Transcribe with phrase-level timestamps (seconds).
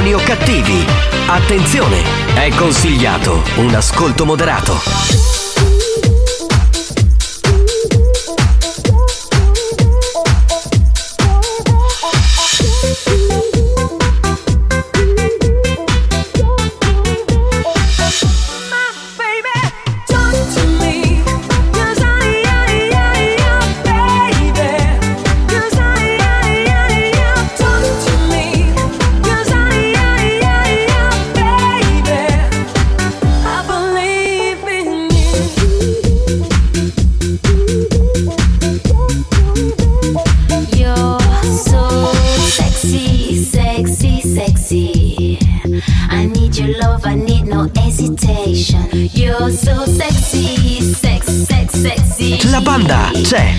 [0.00, 0.82] Buoni o cattivi?
[1.26, 2.02] Attenzione!
[2.34, 5.39] È consigliato un ascolto moderato.
[52.50, 53.56] La banda c'è.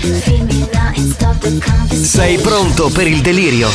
[1.90, 3.68] Sei pronto per il delirio?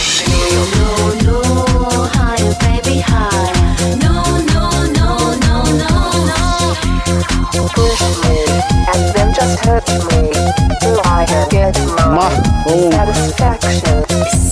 [12.09, 12.29] Ma
[12.65, 12.89] oh.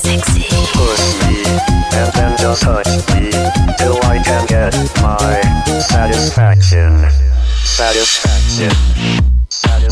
[0.01, 0.47] Sexy.
[1.93, 3.29] and then just hurt me
[3.77, 5.41] till I can get my
[5.79, 7.07] satisfaction.
[7.63, 9.44] Satisfaction.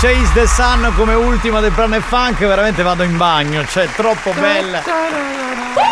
[0.00, 3.66] Chase the Sun come ultima del Planet Funk, veramente vado in bagno.
[3.66, 4.80] Cioè, troppo bella.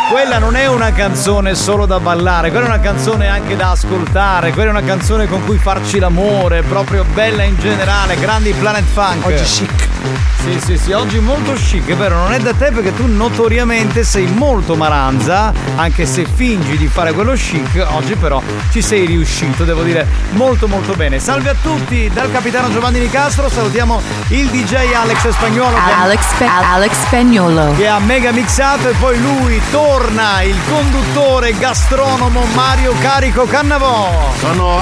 [0.09, 4.53] Quella non è una canzone solo da ballare, quella è una canzone anche da ascoltare,
[4.53, 9.25] quella è una canzone con cui farci l'amore, proprio bella in generale, grandi Planet Funk.
[9.25, 9.96] Oggi chic.
[10.43, 14.03] Sì, sì, sì, oggi molto chic, è vero, non è da te perché tu notoriamente
[14.03, 19.63] sei molto maranza, anche se fingi di fare quello chic, oggi però ci sei riuscito,
[19.63, 21.19] devo dire molto molto bene.
[21.19, 26.71] Salve a tutti dal capitano Giovanni Nicastro, salutiamo il DJ Alex Spagnuolo che Alex, Spa-
[26.71, 27.73] Alex Spagnolo.
[27.75, 34.33] che ha mega mixato e poi lui torna, il conduttore gastronomo Mario Carico Cannavò.
[34.39, 34.81] Sono,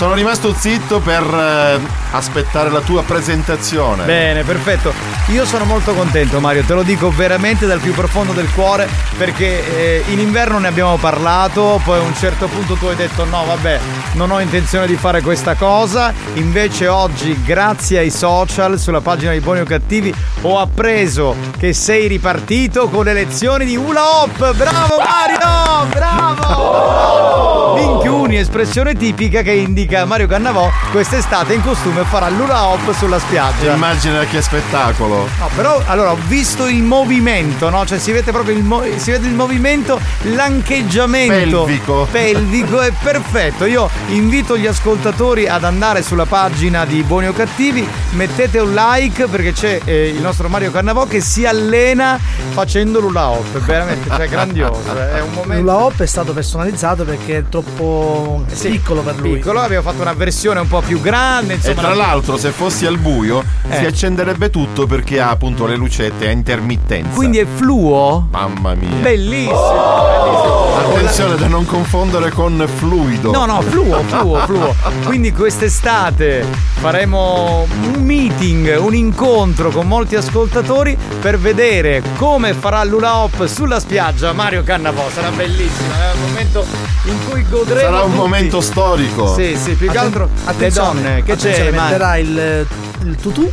[0.00, 1.78] Sono rimasto zitto per eh,
[2.12, 4.06] aspettare la tua presentazione.
[4.06, 4.94] Bene, perfetto.
[5.26, 8.88] Io sono molto contento Mario, te lo dico veramente dal più profondo del cuore
[9.18, 13.24] perché eh, in inverno ne abbiamo parlato, poi a un certo punto tu hai detto
[13.26, 13.78] no vabbè
[14.12, 19.40] non ho intenzione di fare questa cosa, invece oggi grazie ai social sulla pagina di
[19.40, 24.96] Buoni o Cattivi ho appreso che sei ripartito con le lezioni di Hula Hop, bravo
[24.96, 27.74] Mario, bravo!
[27.74, 33.74] Minchiuni, espressione tipica che indica Mario Cannavò quest'estate in costume farà l'Hula Hop sulla spiaggia.
[33.74, 35.28] Immagina che spettacolo.
[35.38, 37.84] No, però allora ho visto il movimento, no?
[37.84, 42.08] Cioè si vede proprio il, mo- si vede il movimento, l'ancheggiamento Pelvico.
[42.10, 43.64] pelvico è perfetto.
[43.64, 49.26] Io invito gli ascoltatori ad andare sulla pagina di Buoni o Cattivi, mettete un like
[49.26, 52.18] perché c'è eh, il nostro Mario Cannavò che si allena
[52.50, 57.04] facendo l'ula hop, veramente cioè, grandioso, eh, è un momento L'ula hop è stato personalizzato
[57.04, 59.34] perché è troppo piccolo per lui.
[59.34, 61.74] piccolo, abbiamo fatto una versione un po' più grande, E insomma.
[61.74, 63.76] tra la- l'altro, se fossi al buio, Eh.
[63.76, 67.14] si accenderebbe tutto perché ha appunto le lucette a intermittenza.
[67.14, 68.26] Quindi è fluo?
[68.30, 68.88] Mamma mia.
[69.00, 70.68] Bellissimo, bellissimo.
[70.80, 73.30] Attenzione da non confondere con fluido.
[73.30, 74.74] No, no, fluo, fluo, fluo.
[75.04, 76.44] Quindi quest'estate
[76.80, 83.78] faremo un meeting, un incontro con molti ascoltatori per vedere come farà l'Ula Hop sulla
[83.80, 85.08] spiaggia Mario Cannavò.
[85.10, 86.64] Sarà bellissimo, è un momento
[87.04, 87.80] in cui godremo.
[87.80, 88.16] Sarà un tutti.
[88.16, 89.34] momento storico.
[89.34, 90.28] Sì, sì, più che Atten- altro
[90.58, 91.22] le donne.
[91.22, 91.70] Che attenzione, c'è?
[91.70, 92.66] Metterà il,
[93.04, 93.50] il tutù?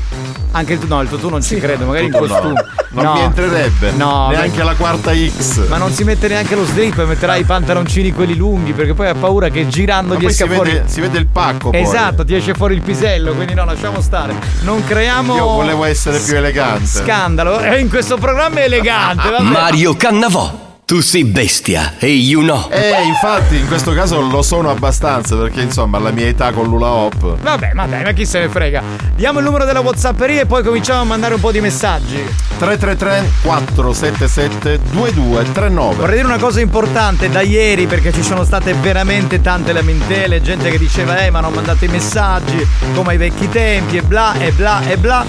[0.51, 1.59] Anche il tu, no, il tutù non ci Sì.
[1.61, 2.65] credo, magari in No, costume.
[2.91, 3.13] non No.
[3.13, 3.91] mi entrerebbe.
[3.91, 5.67] No, Neanche ma- la quarta X.
[5.67, 9.13] Ma non si mette neanche lo slip, metterà i pantaloncini quelli lunghi perché poi ha
[9.13, 10.71] paura che girando Ma gli poi esca si fuori.
[10.71, 11.81] vede, si vede il pacco poi.
[11.81, 14.33] Esatto, ti esce fuori il pisello, quindi no, lasciamo stare.
[14.61, 15.35] Non creiamo.
[15.35, 16.85] Io volevo essere più elegante.
[16.87, 17.59] Scandalo.
[17.59, 19.43] E in questo programma è elegante, vabbè.
[19.43, 20.65] Mario Cannavò.
[20.87, 22.69] Tu sei bestia e you know.
[22.71, 26.87] Eh, infatti, in questo caso lo sono abbastanza perché, insomma, alla mia età con l'ula
[26.87, 27.41] hop.
[27.41, 28.81] Vabbè, ma dai, ma chi se ne frega.
[29.13, 32.23] Diamo il numero della Whatsapperia e poi cominciamo a mandare un po' di messaggi.
[32.57, 35.95] 333 477 2239.
[35.95, 40.71] Vorrei dire una cosa importante da ieri perché ci sono state veramente tante lamentele, gente
[40.71, 44.53] che diceva eh ma non mandate i messaggi come ai vecchi tempi e bla e
[44.53, 45.25] bla e bla.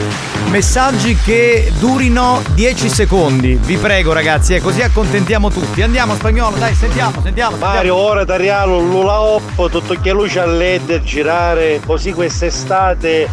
[0.51, 5.83] Messaggi che durino 10 secondi, vi prego ragazzi, e così accontentiamo tutti.
[5.83, 7.57] Andiamo spagnolo, dai, sentiamo, sentiamo.
[7.57, 13.29] Mario, ora tagliamo l'ula hop, tutto che luce a led girare, così quest'estate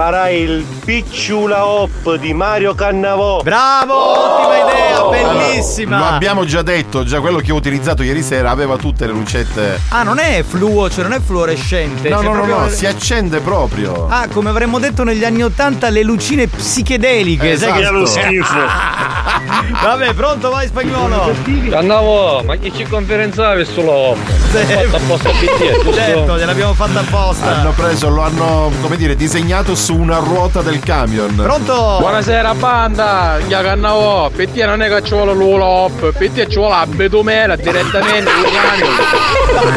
[0.00, 3.40] farai il picciula hop di Mario Cannavò.
[3.40, 5.96] Bravo, ottima idea, bellissima.
[5.98, 9.80] Lo abbiamo già detto, già quello che ho utilizzato ieri sera aveva tutte le lucette.
[9.88, 12.10] Ah, non è fluo, cioè non è fluorescente.
[12.10, 14.06] No, cioè no, no, proprio- no, si accende proprio.
[14.10, 17.56] Ah, come avremmo detto negli anni Ottanta, le lucine psichedeliche.
[17.56, 17.94] sai che Esatto.
[17.96, 18.54] lo schifo.
[19.82, 21.32] Vabbè, pronto, vai spagnolo.
[21.70, 24.18] Cannavo, ma chi ci conferenzavi sulla hop?
[24.50, 24.72] Sì.
[24.72, 25.92] Apposta a?
[25.92, 27.56] Certo, gliel'abbiamo fatta apposta.
[27.56, 31.32] Hanno preso, lo hanno, come dire, disegnato su una ruota del camion.
[31.36, 31.98] Pronto?
[32.00, 36.48] Buonasera banda, ya Cannavo, per te non è che ci vuole l'ula hop, per te
[36.48, 38.94] ci vuole la betumela direttamente sul camion.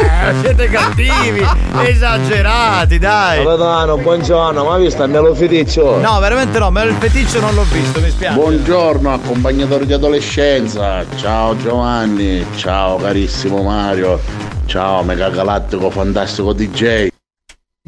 [0.00, 1.46] Eh, siete cattivi,
[1.84, 3.44] esagerati, dai.
[3.44, 6.00] Capitano, buongiorno, ma hai visto il melo feticcio?
[6.00, 8.34] No, veramente no, ma il feticcio non l'ho visto, mi spiace.
[8.34, 14.20] Buongiorno accompagnatori di adolescenza, ciao Giovanni, ciao carissimo Mario,
[14.66, 17.09] ciao mega galattico fantastico DJ.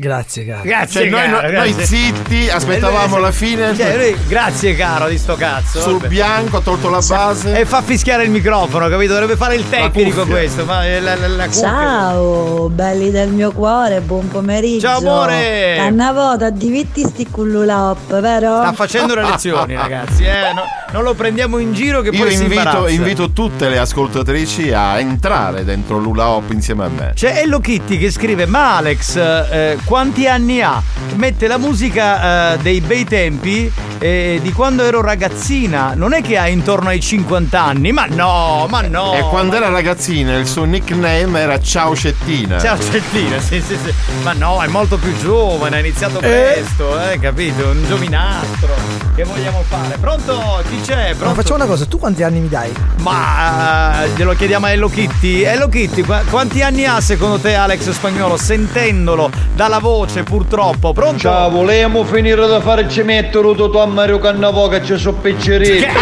[0.02, 0.62] Grazie, caro.
[0.64, 1.86] Grazie, Cioè, noi, caro, noi grazie.
[1.86, 3.76] zitti, aspettavamo Eh, la fine.
[3.76, 5.80] Cioè, lui, grazie caro di sto cazzo.
[5.80, 6.08] Sul vabbè.
[6.08, 7.56] bianco, ha tolto la base.
[7.56, 9.12] E fa fischiare il microfono, capito?
[9.12, 14.00] Dovrebbe fare il tecnico questo, ma eh, la, la, la Ciao, belli del mio cuore,
[14.00, 14.88] buon pomeriggio.
[14.88, 15.86] Ciao, amore.
[15.88, 18.56] Una volta divertisti con l'ula hop, vero?
[18.60, 20.52] Sta facendo le lezioni, ragazzi, eh.
[20.52, 24.72] No- non lo prendiamo in giro che Io poi si invito, invito tutte le ascoltatrici
[24.72, 27.12] a entrare dentro l'Ula Hop insieme a me.
[27.14, 30.82] C'è Hello Kitty che scrive: Ma Alex, eh, quanti anni ha?
[31.14, 35.94] Mette la musica eh, dei bei tempi eh, di quando ero ragazzina.
[35.94, 39.14] Non è che ha intorno ai 50 anni, ma no, ma no.
[39.14, 42.60] e quando era ragazzina il suo nickname era Ciao Cettina.
[42.60, 43.92] Ciao Cettina, sì, sì, sì.
[44.22, 47.68] Ma no, è molto più giovane, ha iniziato presto, eh, capito?
[47.68, 48.74] Un giovinastro.
[49.14, 49.96] Che vogliamo fare?
[49.98, 50.62] Pronto?
[50.68, 51.10] Chi c'è?
[51.10, 51.34] Ma Pronto?
[51.36, 52.72] facciamo una cosa, tu quanti anni mi dai?
[52.98, 55.42] Ma eh, glielo chiediamo a Hello Kitty.
[55.42, 58.36] Hello Kitty, qua- quanti anni ha secondo te Alex Spagnolo?
[58.36, 60.92] Sentendolo dalla voce purtroppo.
[60.92, 61.18] Pronto?
[61.18, 65.86] Ciao, volevamo finire da fare il cimetto tutto a Mario Cannavo che ci sono pecceretti.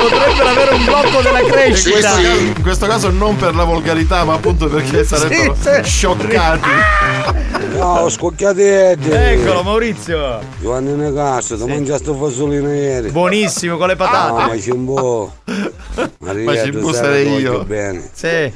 [0.00, 2.08] Potrebbero avere un blocco della In questo, crescita.
[2.08, 5.70] caso, in questo caso non per la volgarità, ma appunto perché sarebbero sì.
[5.82, 6.68] scioccati.
[7.76, 9.10] Ciao, scocchiatetti.
[9.10, 10.38] Eccolo Maurizio.
[10.60, 13.10] Giovanni Negasso, ti mangiaste fasolino ieri.
[13.10, 14.46] Buonissimo con le Ah, patate.
[14.46, 15.32] ma c'è un po'.
[16.18, 17.64] Ma ci busserei io.
[17.64, 18.08] Bene.
[18.12, 18.52] Sì.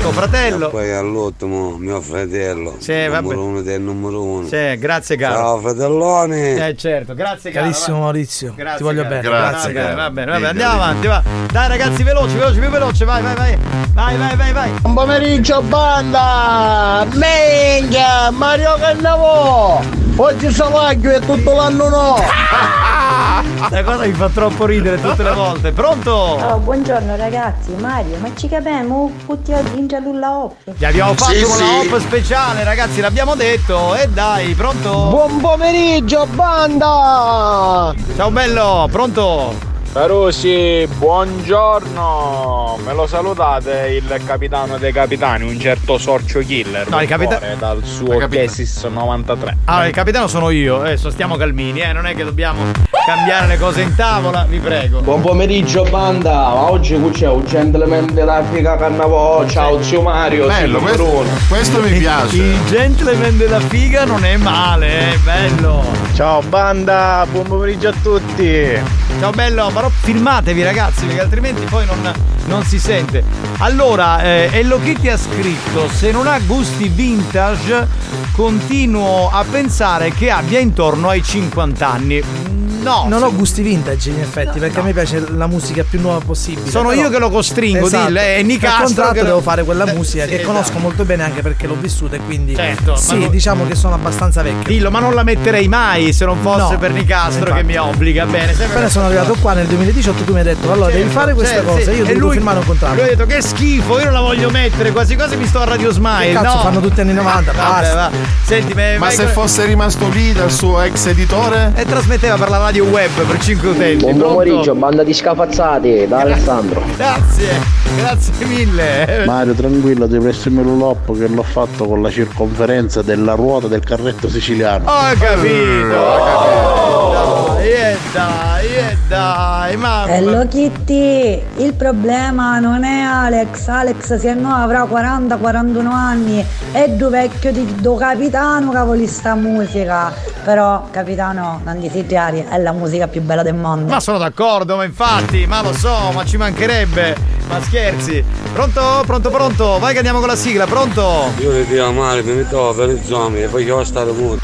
[0.00, 0.68] Tuo fratello.
[0.68, 2.76] E poi all'ultimo mio fratello.
[2.78, 3.22] Sì, il vabbè.
[3.22, 4.46] numero uno del numero uno.
[4.46, 5.34] Sì, grazie caro.
[5.34, 6.54] Ciao fratelloni.
[6.54, 7.64] Eh certo, grazie caro.
[7.66, 8.02] Carissimo va.
[8.04, 9.14] Maurizio, Grazie, ti voglio caro.
[9.16, 9.28] bene.
[9.28, 9.94] Grazie, caro.
[9.96, 11.22] Va bene, va bene, andiamo avanti, va.
[11.50, 13.58] Dai ragazzi, veloci, veloci, più veloce, vai, vai, vai.
[13.94, 14.70] Vai, vai, vai, vai.
[14.80, 17.06] Buon pomeriggio banda!
[17.12, 18.30] Minchia!
[18.32, 19.80] Mario Cannavò!
[20.16, 22.16] Oggi Savaglio e tutto l'anno no!
[23.70, 25.70] La cosa mi fa troppo ridere tutte le volte.
[25.72, 26.10] Pronto?
[26.10, 30.54] Oh, buongiorno ragazzi, Mario, ma ci capiamo tutti oggi in giallulla off?
[30.76, 31.62] Gli abbiamo fatto Sì, una sì.
[31.88, 33.94] hop speciale, ragazzi, l'abbiamo detto.
[33.94, 34.90] E dai, pronto?
[35.08, 37.94] Buon pomeriggio banda!
[38.16, 39.72] Ciao bello, pronto?
[39.94, 42.78] Carusi, buongiorno!
[42.84, 46.88] Me lo salutate il capitano dei capitani, un certo Sorcio Killer.
[46.88, 49.58] No, il per capita- favore, dal suo Tesis 93.
[49.66, 52.72] Allora, il capitano sono io, adesso stiamo calmini, eh, non è che dobbiamo
[53.06, 55.00] cambiare le cose in tavola, vi prego.
[55.00, 60.48] Buon pomeriggio banda, ma oggi qui c'è un gentleman della figa Cannavò, ciao zio Mario,
[60.48, 61.30] Bello, questo, Bruno.
[61.48, 62.34] questo mi piace.
[62.36, 65.84] Il gentleman della figa non è male, eh, bello.
[66.14, 69.02] Ciao banda, buon pomeriggio a tutti!
[69.20, 72.12] Ciao bello, però filmatevi ragazzi, perché altrimenti poi non,
[72.46, 73.22] non si sente.
[73.58, 77.86] Allora, eh, Hello Kitty ha scritto: se non ha gusti vintage,
[78.32, 82.63] continuo a pensare che abbia intorno ai 50 anni.
[82.84, 86.20] No, Non ho gusti vintage in effetti, perché a me piace la musica più nuova
[86.24, 86.70] possibile.
[86.70, 88.06] Sono però- io che lo costringo, Esatto.
[88.06, 90.52] dillo, è Nicastro Per contratto devo fare quella Eh, musica sì, che esatto.
[90.52, 93.94] conosco molto bene anche perché l'ho vissuta e quindi Certo, sì, non- diciamo che sono
[93.94, 94.62] abbastanza vecchio.
[94.68, 97.56] Dillo, ma non la metterei mai se non fosse No, per Nicastro infatti.
[97.58, 98.26] che mi obbliga.
[98.26, 101.18] Bene, sempre Appena sono arrivato qua nel 2018 tu mi hai detto allora devi Certo,
[101.18, 101.90] fare questa certo, cosa, sì.
[101.90, 102.94] io E dovuto lui- firmare un contratto.
[102.94, 105.64] Lui ha detto che schifo, io non la voglio mettere, quasi quasi mi sto a
[105.64, 106.26] Radio Smile.
[106.26, 106.62] Che cazzo, no.
[106.62, 107.94] fanno tutti anni 90, Vabbè, basta.
[107.94, 108.10] va.
[108.44, 111.72] Senti, Ma se fosse rimasto lì dal suo ex editore?
[111.76, 114.04] E trasmetteva per la radio web per 5 utenti.
[114.04, 114.34] Buon Pronto?
[114.34, 116.82] pomeriggio, banda di scafazzati, da Alessandro.
[116.96, 117.60] Grazie,
[117.96, 119.24] grazie mille.
[119.26, 123.82] Mario tranquillo ti presto il meluloppo che l'ho fatto con la circonferenza della ruota del
[123.84, 124.84] carretto siciliano.
[124.90, 127.52] Ho capito, ho capito.
[127.54, 128.73] Dai, e dai,
[129.08, 130.12] dai, mamma.
[130.12, 137.08] Hello Kitty, il problema non è Alex, Alex se no avrà 40-41 anni, è più
[137.08, 143.06] vecchio di do capitano che vuole sta musica, però capitano non desiderare è la musica
[143.08, 143.90] più bella del mondo.
[143.90, 147.32] Ma sono d'accordo, ma infatti, ma lo so, ma ci mancherebbe.
[147.48, 148.24] Ma scherzi.
[148.52, 149.02] Pronto?
[149.04, 149.78] Pronto, pronto?
[149.78, 151.30] Vai che andiamo con la sigla, pronto?
[151.38, 154.40] Io le dico Mario, mi metto per i zombie e poi io stare muto.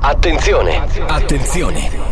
[0.00, 2.11] Attenzione, attenzione.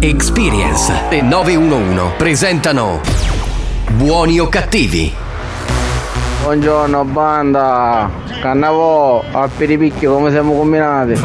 [0.00, 3.00] Experience e 911 presentano
[3.90, 5.12] Buoni o cattivi?
[6.42, 8.08] Buongiorno banda,
[8.40, 11.14] Cannavò, a Piripicchio come siamo combinati?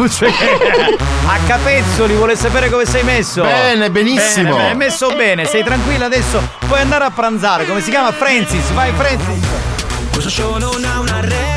[1.25, 3.43] A capezzoli, vuole sapere come sei messo?
[3.43, 4.55] Bene, benissimo.
[4.55, 6.41] Bene, bene, messo bene, sei tranquilla adesso.
[6.67, 8.11] Puoi andare a pranzare, come si chiama?
[8.11, 9.45] Francis, vai Francis.
[10.11, 11.52] Questo show non ha una regola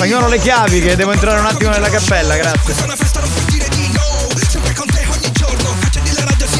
[0.00, 2.72] Spagnolo le chiavi che devo entrare un attimo nella cappella, grazie.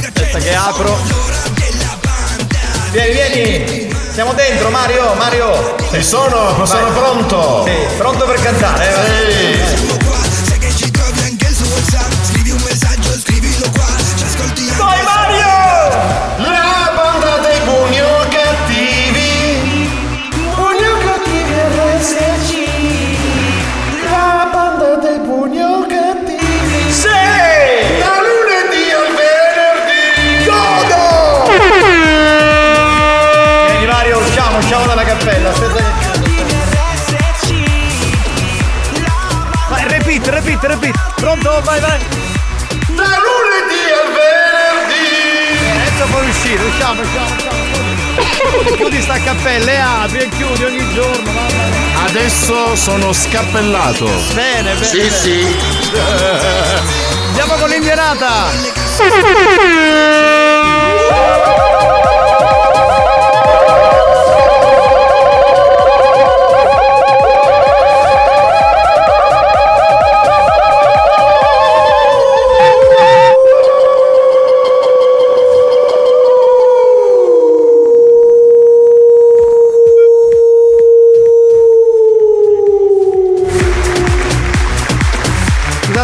[0.03, 0.99] Aspetta che apro.
[2.91, 3.97] Vieni, vieni.
[4.13, 5.75] Siamo dentro, Mario, Mario.
[5.91, 6.67] Ci sono, Vai.
[6.67, 7.65] sono pronto.
[7.65, 9.65] Sì, pronto per cantare, eh?
[9.65, 10.00] Sì.
[41.51, 41.63] Pronto?
[41.63, 41.99] Vai, vai.
[42.95, 45.03] Da lunedì al venerdì.
[45.81, 47.59] Adesso puoi uscire, usciamo, usciamo, usciamo.
[48.37, 52.05] Chiudi, chiudi sta cappella e apri e chiudi ogni giorno, mamma mia.
[52.07, 54.05] Adesso sono scappellato.
[54.35, 54.85] Bene, bene.
[54.85, 55.57] Sì, sì.
[57.29, 58.51] Andiamo con l'invianata.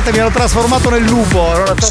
[0.07, 1.51] Scusate, mi hanno trasformato nel lupo.
[1.51, 1.87] allora sto-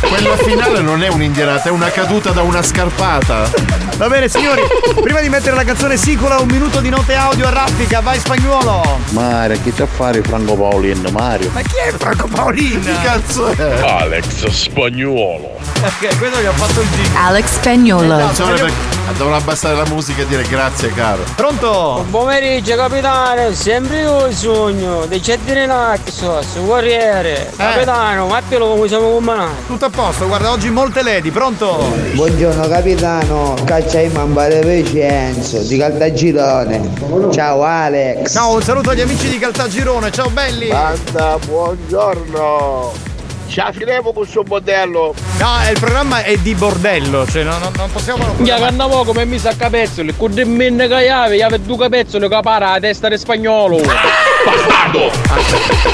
[0.00, 3.50] Quella finale non è un'indianata, è una caduta da una scarpata.
[3.98, 4.62] Va bene, signori,
[5.02, 9.00] prima di mettere la canzone sicola, un minuto di note audio a raffica, vai spagnolo.
[9.10, 11.50] Mario, chi c'ha a fare Franco Paolin, Mario?
[11.52, 12.80] Ma chi è Franco Paolin?
[12.82, 13.80] Che cazzo è?
[13.82, 15.57] Alex Spagnuolo.
[15.88, 17.18] Ok, quello gli ho fatto il giro.
[17.18, 18.14] Alex Spagnolo.
[18.14, 18.72] Attenzione perché
[19.16, 21.22] dovrà abbassare la musica e dire grazie caro.
[21.36, 22.04] Pronto?
[22.08, 28.88] Buon pomeriggio capitano, sempre io il sogno di Cettine Naxos, Corriere, capitano, ma più come
[28.88, 29.66] siamo combinati.
[29.66, 31.94] Tutto a posto, guarda, oggi molte lady, pronto?
[32.12, 36.90] Buongiorno capitano, caccia in mambare Vicenzo di Caltagirone.
[37.32, 38.32] Ciao Alex.
[38.32, 40.68] Ciao, un saluto agli amici di Caltagirone, ciao belli!
[40.68, 43.07] Banda, buongiorno.
[43.48, 45.14] Ci affiliamo con suo modello.
[45.38, 48.24] No, il programma è di bordello, cioè non, non- non possiamo.
[48.42, 52.40] Ya cannavo come mi sa capezzoli, con de minne caiave, ya per due capezzoli che
[52.42, 53.80] para la testa di spagnolo.
[54.44, 55.10] Bastardo!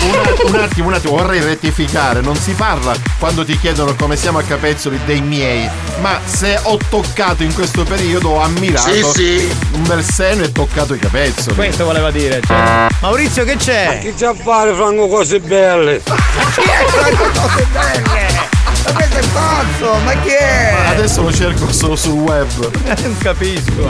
[0.01, 4.39] Un, un attimo, un attimo, vorrei rettificare, non si parla quando ti chiedono come siamo
[4.39, 5.69] a capezzoli dei miei,
[6.01, 9.53] ma se ho toccato in questo periodo ho ammirato Sì, sì.
[9.73, 11.57] un bel seno e toccato i capezzoli.
[11.57, 12.87] Questo voleva dire, cioè.
[13.01, 13.99] Maurizio che c'è?
[14.01, 16.03] Chi c'ha a fare Franco cose belle?
[18.85, 20.75] Ma questo è pazzo, ma chi è?
[20.89, 22.49] Adesso lo cerco solo sul web.
[23.03, 23.89] non capisco.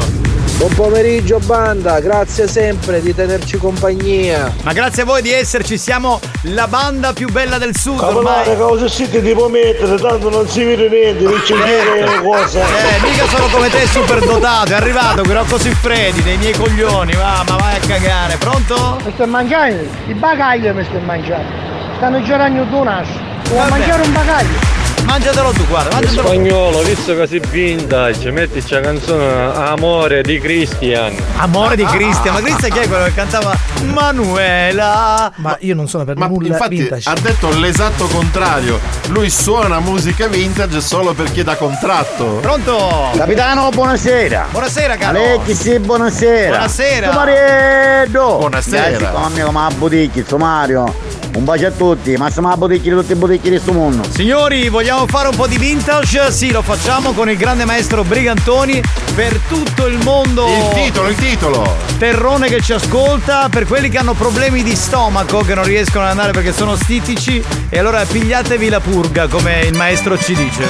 [0.57, 4.53] Buon pomeriggio banda, grazie sempre di tenerci compagnia.
[4.63, 8.57] Ma grazie a voi di esserci, siamo la banda più bella del sud Capitano, ormai.
[8.57, 12.61] cosa siete tipo mettere, tanto non si vede niente, non ci chiede cosa.
[12.61, 17.13] Eh, mica sono come te super dotato, è arrivato qui Rocco Siffredi, dei miei coglioni,
[17.15, 18.99] va, ma vai a cagare, pronto?
[19.05, 19.83] Mi stai mangiando?
[20.07, 21.53] I bagagli mi stai mangiando.
[21.97, 23.19] Stanno girando tu nasci.
[23.51, 24.83] Vuoi mangiare un bagaglio?
[25.05, 26.27] Mangiatelo tu, guarda, mangiatelo tu.
[26.29, 31.15] Spagnolo, visto che sei vintage, mettici la canzone Amore di Christian.
[31.37, 35.31] Amore di Cristian, ma Cristian chi è quello che cantava Manuela?
[35.37, 37.09] Ma io non sono per Ma nulla infatti vintage.
[37.11, 38.81] ha detto l'esatto contrario.
[39.09, 42.39] Lui suona musica vintage solo perché da contratto.
[42.41, 43.11] Pronto?
[43.17, 44.47] Capitano, buonasera.
[44.51, 45.19] Buonasera caro.
[45.19, 46.49] Alecchi, sì, buonasera.
[46.49, 47.13] Buonasera.
[47.13, 48.37] Marietto.
[48.39, 49.09] Buonasera.
[49.11, 51.13] Come come a Buticchi, su Mario.
[51.35, 54.05] Un bacio a tutti, massimo a Buticchi di tutti i Buticchi di sto mondo.
[54.09, 56.31] Signori, vogliamo fare un po' di vintage?
[56.31, 58.81] Sì, lo facciamo con il grande maestro Brigantoni
[59.17, 60.47] per tutto il mondo.
[60.47, 61.77] Il titolo, il titolo.
[61.99, 66.11] Terrone che ci ascolta, per quelli che hanno problemi di stomaco, che non riescono ad
[66.11, 70.63] andare perché sono stitici, e allora pigliatevi la purga, come il maestro ci dice.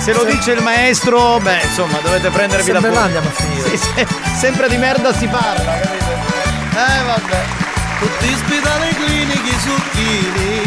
[0.00, 3.04] Se lo dice il maestro, beh, insomma, dovete prendervi la Sempre purga.
[3.04, 3.56] andiamo a finire.
[3.68, 4.06] Sì, sì,
[4.38, 6.12] sempre di merda si parla, capite?
[6.72, 7.67] Eh, vabbè.
[7.98, 10.62] Tutti ospedali cliniche succhini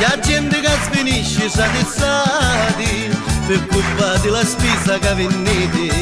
[0.00, 3.10] La gente che sfinisce satisfatti
[3.46, 5.92] Per colpa della spesa che venite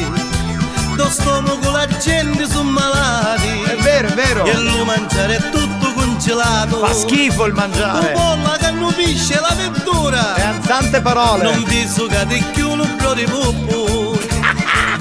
[0.95, 4.45] Do stomaco la gente sono malati È vero, è vero.
[4.45, 8.13] E lo mangiare è tutto congelato Fa schifo il mangiare.
[8.13, 11.43] Un polla che annupisce la verdura E tante parole.
[11.43, 14.02] Non vi sucate più un pro di pupù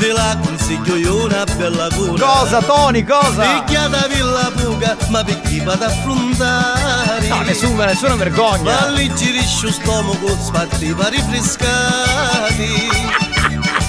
[0.03, 3.61] Ve la consiglio io una bella cura Cosa, Tony, cosa?
[3.61, 7.29] Picchiatavi la buca, ma per chi vado a affrontare?
[7.29, 8.63] No, nessuno, nessuna vergogna.
[8.65, 12.91] Ma alleggerisce lo stomaco, sfatti va rifrescati.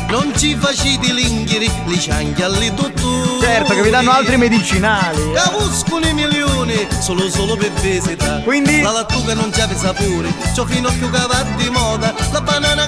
[0.10, 3.39] Non ci facite l'inghiri, li cianchialli tutto.
[3.41, 5.32] Certo, che vi danno altri medicinali.
[5.34, 8.39] Cavuscono i milioni, solo solo per visita.
[8.43, 8.82] Quindi?
[8.82, 12.86] La lattuga non c'ha sapore, c'ho finocchio che va di moda, la banana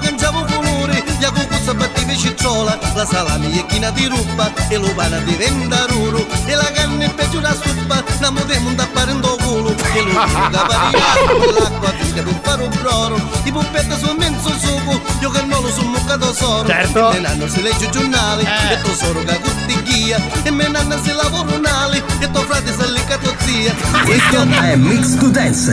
[1.66, 6.54] cucuzza battive cicciola, la salami è china di ruba, e lo pana diventa ruro, e
[6.56, 10.12] la carne è peggio da suppa, la modemo da fare in do culo, e lo
[10.12, 15.42] suga variato, l'acqua fresca per fare un broro, i puppetti sono mezzo sugo, io che
[15.42, 17.12] non lo sono muccato soro, Certo.
[17.12, 18.74] e me nanno si legge i giornali, Eh.
[18.74, 23.34] e tesoro che cottighia, e me nanno si lavora un'ali, e tuo frate con tua
[23.46, 23.74] zia.
[24.04, 25.72] Questo è Mix to Dance.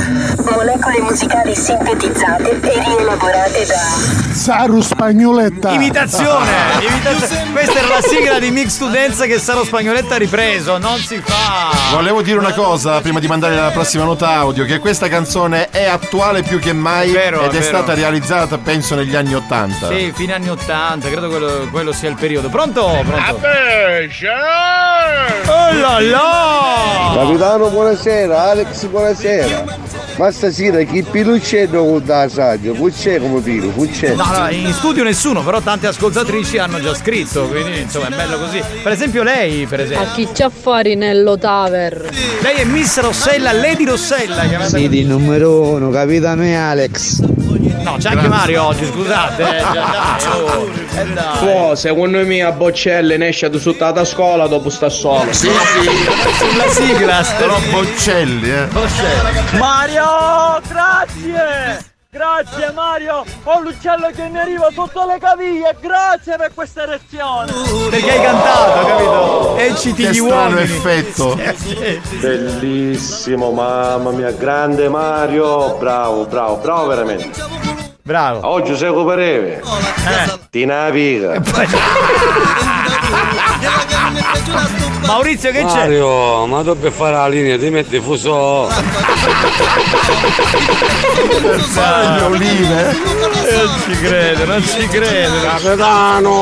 [0.50, 5.70] Molecole musicali sintetizzate e rielaborate da Saru Spagnoletta.
[5.82, 6.50] Imitazione,
[6.88, 7.50] imitazione.
[7.50, 10.78] Questa era la sigla di Mix to Dance che Saro Spagnoletta ha ripreso.
[10.78, 11.72] Non si fa.
[11.90, 15.86] Volevo dire una cosa prima di mandare la prossima nota audio, che questa canzone è
[15.86, 19.88] attuale più che mai Vero, ed è è, stata realizzata penso negli anni Ottanta.
[19.88, 22.48] Sì, fine anni 80, credo quello, quello sia il periodo.
[22.48, 23.02] Pronto?
[23.04, 23.46] Pronto?
[25.46, 27.12] Oh là là!
[27.16, 28.50] Capitano, buonasera.
[28.50, 29.90] Alex, buonasera.
[30.16, 32.72] Ma stasera chi piluccetto con da saggio?
[32.72, 34.14] Puccè come pilu, puccè.
[34.14, 38.38] No, no, in studio nessuno, però tante ascoltatrici hanno già scritto, quindi insomma è bello
[38.38, 38.62] così.
[38.82, 40.12] Per esempio lei, per A esempio.
[40.12, 42.10] chi c'ha fuori nello Taver?
[42.42, 47.20] Lei è Miss Rossella, Lady Rossella, chiamata Sì, di numero uno, capitano e Alex.
[47.20, 49.42] No, c'è anche Mario oggi, scusate.
[49.42, 50.70] Eh, dai, oh.
[50.94, 51.76] Eh, dai.
[51.76, 55.32] Secondo me a Boccelle ne esce sotto la scuola dopo sta solo.
[55.32, 55.88] Sì, sì.
[56.50, 58.68] Sulla sigla, Però Boccelli, eh.
[59.56, 61.91] Mario, grazie!
[62.22, 63.24] Grazie Mario!
[63.44, 65.74] Ho l'uccello che mi arriva sotto le caviglie!
[65.80, 67.50] Grazie per questa erezione!
[67.88, 69.56] Perché hai cantato, capito?
[69.56, 70.60] Ecciti Che gli strano uomini.
[70.60, 71.40] effetto.
[72.20, 75.76] Bellissimo, mamma mia, grande Mario.
[75.78, 77.30] Bravo, bravo, bravo veramente.
[78.02, 78.46] Bravo.
[78.46, 79.62] Oggi sei copereve.
[79.62, 80.38] Eh.
[80.50, 81.40] Ti na piga.
[85.06, 85.74] Maurizio che c'è?
[85.74, 88.70] Mario, ma per fare la linea ti metti fuso.
[91.58, 92.82] Spagnolina.
[92.82, 95.40] Non ci credo, non ci credo.
[95.42, 96.36] Capitano,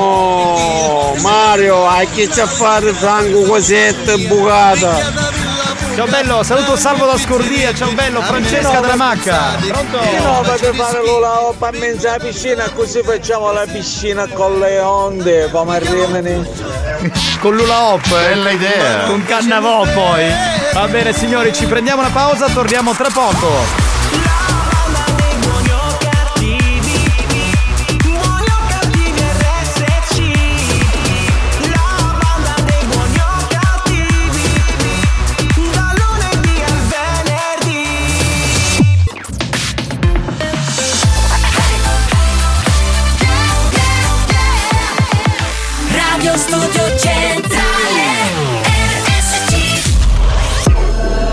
[1.21, 5.50] Mario, hai chi c'ha a fare franco cosetta bucata.
[6.01, 9.57] Ciao bello, saluto Salvo da Scordia, ciao bello, Francesca della Macca.
[9.69, 9.99] Pronto?
[9.99, 14.79] No, per fare l'ula hop a mezzo alla piscina così facciamo la piscina con le
[14.79, 16.49] onde, come a Rimini.
[17.41, 18.07] Con l'ula hop.
[18.07, 18.29] eh?
[18.31, 19.05] Bella idea.
[19.09, 20.25] Con Cannavò poi.
[20.73, 24.00] Va bene signori, ci prendiamo una pausa, torniamo tra poco.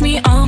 [0.00, 0.39] push me on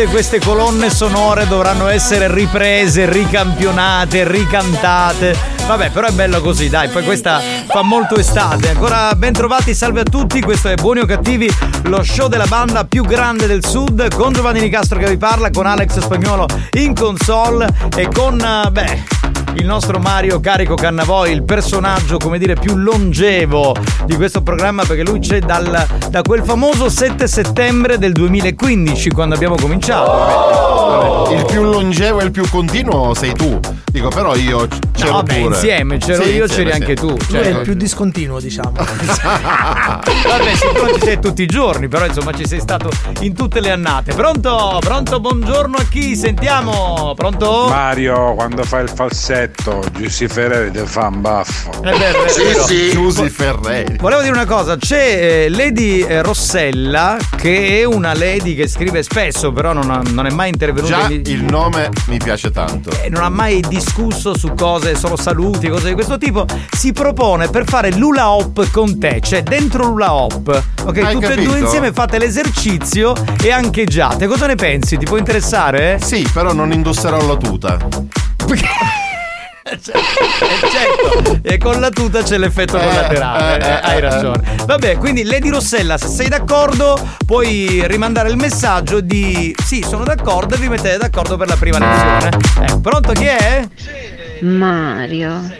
[0.00, 5.36] volte queste colonne sonore dovranno essere riprese, ricampionate, ricantate?
[5.66, 6.88] Vabbè, però è bello così, dai.
[6.88, 8.70] Poi questa fa molto estate.
[8.70, 10.40] Ancora ben trovati, salve a tutti.
[10.40, 11.52] Questo è Buoni o Cattivi,
[11.84, 14.14] lo show della banda più grande del sud.
[14.14, 19.19] Con Giovanni Nicastro che vi parla, con Alex Spagnolo in console e con, eh, beh.
[19.54, 25.02] Il nostro Mario Carico Cannavoi, il personaggio, come dire, più longevo di questo programma, perché
[25.02, 31.32] lui c'è dal, da quel famoso 7 settembre del 2015, quando abbiamo cominciato.
[31.32, 33.58] Il più longevo e il più continuo sei tu.
[33.90, 35.54] Dico, però io c'ero No, beh, pure.
[35.54, 36.80] insieme, c'ero Sì, io, insieme, c'eri sì.
[36.80, 37.16] anche tu.
[37.28, 38.70] Cioè- è il più discontinuo, diciamo.
[38.78, 42.88] Vabbè, sì, tu ci sei tutti i giorni, però insomma ci sei stato
[43.20, 44.14] in tutte le annate.
[44.14, 44.78] Pronto?
[44.80, 45.18] Pronto?
[45.18, 46.14] Buongiorno a chi?
[46.14, 47.14] Sentiamo.
[47.16, 47.66] Pronto?
[47.68, 51.70] Mario, quando fai il falsetto, Giussi Ferreri ti fa un baffo.
[51.82, 52.64] È vero, è vero.
[52.92, 53.96] Giusy Ferreri.
[53.98, 59.02] Volevo dire una cosa, c'è eh, Lady eh, Rossella, che è una lady che scrive
[59.02, 62.90] spesso, però non, ha- non è mai intervenuta Già in- il nome mi piace tanto.
[63.02, 67.48] e non ha mai discusso su cose, solo saluti, cose di questo tipo, si propone
[67.48, 70.62] per fare l'ula hop con te, cioè dentro l'ula hop.
[70.84, 71.50] Ok, Hai tutte e capito?
[71.50, 74.26] due insieme fate l'esercizio e ancheggiate.
[74.26, 74.96] Cosa ne pensi?
[74.96, 75.98] Ti può interessare?
[76.02, 77.76] Sì, però non indosserò la tuta.
[77.76, 78.58] Eh,
[79.62, 83.58] certo, e con la tuta c'è l'effetto Eh, collaterale.
[83.58, 84.00] eh, eh, eh, hai eh.
[84.00, 84.42] ragione.
[84.64, 90.54] Vabbè, quindi Lady Rossella, se sei d'accordo, puoi rimandare il messaggio di sì, sono d'accordo
[90.54, 92.28] e vi mettete d'accordo per la prima lezione.
[92.66, 93.68] Eh, pronto chi è?
[94.42, 95.50] Mario,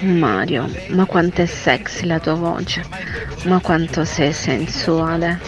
[0.00, 2.84] Mario, ma quanto è sexy la tua voce,
[3.44, 5.40] ma quanto sei sensuale.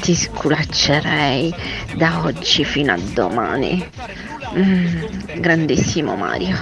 [0.00, 1.54] Ti sculaccerei
[1.94, 3.86] da oggi fino a domani.
[4.54, 6.56] Mm, grandissimo Mario.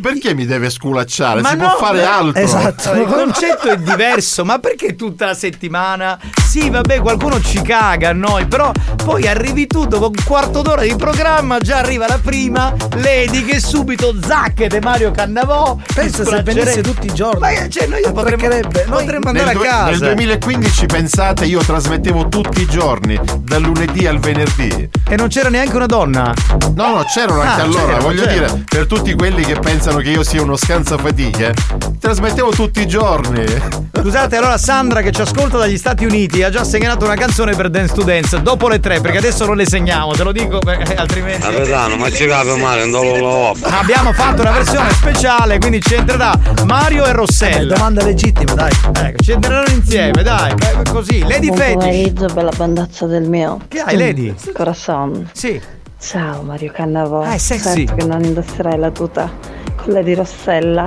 [0.00, 1.42] Perché mi deve sculacciare?
[1.42, 2.42] Ma si no, può fare altro.
[2.42, 2.92] Esatto.
[2.94, 6.18] Il concetto è diverso, ma perché tutta la settimana?
[6.46, 8.70] Sì, vabbè, qualcuno ci caga a noi, però
[9.04, 13.60] poi arrivi tu dopo un quarto d'ora di programma, già arriva la prima Lady che
[13.60, 15.76] subito zacchete Mario Cannavò.
[15.94, 17.40] Pensa se venisse tutti i giorni.
[17.40, 18.48] Ma che- cioè, noi potremmo,
[18.88, 19.90] potremmo Nel, andare a due- casa.
[19.90, 24.88] nel 2015 pensate io trasmettevo tutti i giorni, dal lunedì al venerdì.
[25.08, 26.32] E non c'era neanche una donna.
[26.74, 28.46] No, no, c'erano anche Ah, allora, c'era, voglio c'era.
[28.52, 31.52] dire, per tutti quelli che pensano che io sia uno scansafatiche,
[31.98, 33.44] trasmettevo tutti i giorni.
[33.92, 37.68] Scusate, allora Sandra che ci ascolta dagli Stati Uniti ha già segnalato una canzone per
[37.68, 40.94] Dance to Dance dopo le tre, perché adesso non le segniamo, te lo dico perché
[40.94, 41.42] altrimenti.
[41.42, 45.94] Capitano, ma ci cape male, non lo lo Abbiamo fatto una versione speciale, quindi ci
[45.94, 46.32] entrerà
[46.64, 47.74] Mario e Rossella.
[47.74, 48.72] domanda legittima, dai.
[48.92, 51.20] Ecco, ci entreranno insieme, dai, beh, così.
[51.26, 51.74] Lady Buon Fetish.
[51.74, 53.58] pomeriggio, bella bandazza del mio.
[53.66, 54.34] Che hai, Lady?
[54.54, 55.28] Corazon.
[55.32, 55.60] Sì.
[56.02, 57.22] Ciao Mario Cannavò.
[57.22, 57.86] Ah, è sexy.
[57.86, 59.30] Certo che non indosserai la tuta
[59.76, 60.84] con la di Rossella,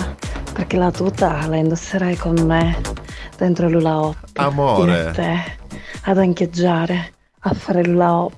[0.54, 2.80] perché la tuta la indosserai con me
[3.38, 4.16] dentro l'ula hop.
[4.36, 5.12] Amore.
[5.14, 5.58] Te
[6.08, 8.34] ad ancheggiare, a fare l'ula hop.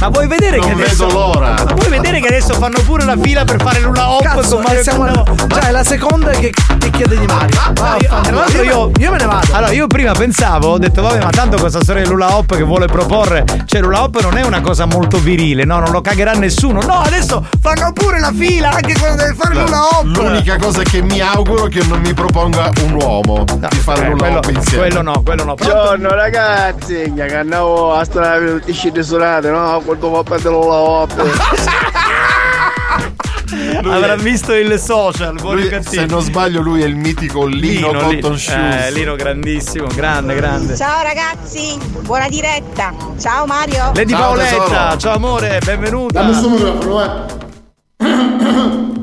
[0.00, 1.06] Ma vuoi vedere Non che adesso.
[1.06, 1.54] vedo l'ora.
[1.64, 4.64] Ma vuoi vedere che adesso fanno pure la fila per fare l'ula hop Cazzo, con
[4.64, 5.46] Mario siamo Cannavò?
[5.46, 6.52] già è la seconda che,
[6.90, 7.58] chiede di Mario.
[7.60, 9.52] Ah, tra l'altro io, io me ne vado.
[9.52, 12.86] Allora, io prima pensavo, ho detto, vabbè, ma tanto questa storia dell'Ula Hop che vuole
[12.86, 16.80] proporre, cioè l'Ula Hop non è una cosa molto virile, no, non lo cagherà nessuno.
[16.82, 20.04] No, adesso fanno pure la fila anche quando deve fare l'Ula Hop.
[20.16, 24.08] L'unica cosa che mi auguro è che non mi proponga un uomo di fare eh,
[24.08, 24.86] un quello- hop insieme.
[24.86, 25.54] quello no, quello no.
[25.54, 29.80] Buongiorno ragazzi, mi cannavo a strada uscite suonate, no?
[29.84, 31.06] Quando fa per lo
[33.84, 35.96] Avrà visto il social, buoni Lui, cattivi.
[35.96, 38.36] se non sbaglio lui è il mitico Lino, Lino, Cotton Lino.
[38.36, 38.86] Shoes.
[38.86, 40.76] Eh, Lino grandissimo, grande, grande.
[40.76, 42.92] Ciao ragazzi, buona diretta.
[43.20, 43.92] Ciao Mario.
[43.94, 44.96] Lady Ciao, Paoletta, tesoro.
[44.98, 46.20] ciao amore, benvenuta.
[46.22, 47.44] Dammi sto microfono, eh.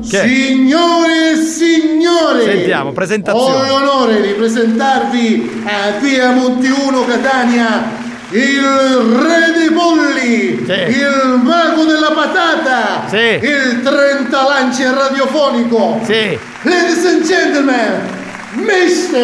[0.06, 0.20] Che?
[0.28, 3.70] Signore e signori, Sentiamo, presentazione.
[3.70, 8.02] Ho l'onore di presentarvi a Via Monti 1 Catania
[8.36, 10.72] il re dei polli, Sì.
[10.72, 13.38] il mago della patata, Sì.
[13.40, 16.00] il 30 lance radiofonico.
[16.04, 16.36] Sì.
[16.62, 18.08] Ladies and gentlemen,
[18.54, 19.14] Mr.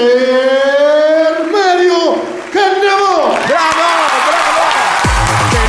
[1.50, 3.34] Mario Cannavò.
[3.46, 3.88] Bravo,
[4.28, 4.62] bravo!
[5.50, 5.64] Cioè,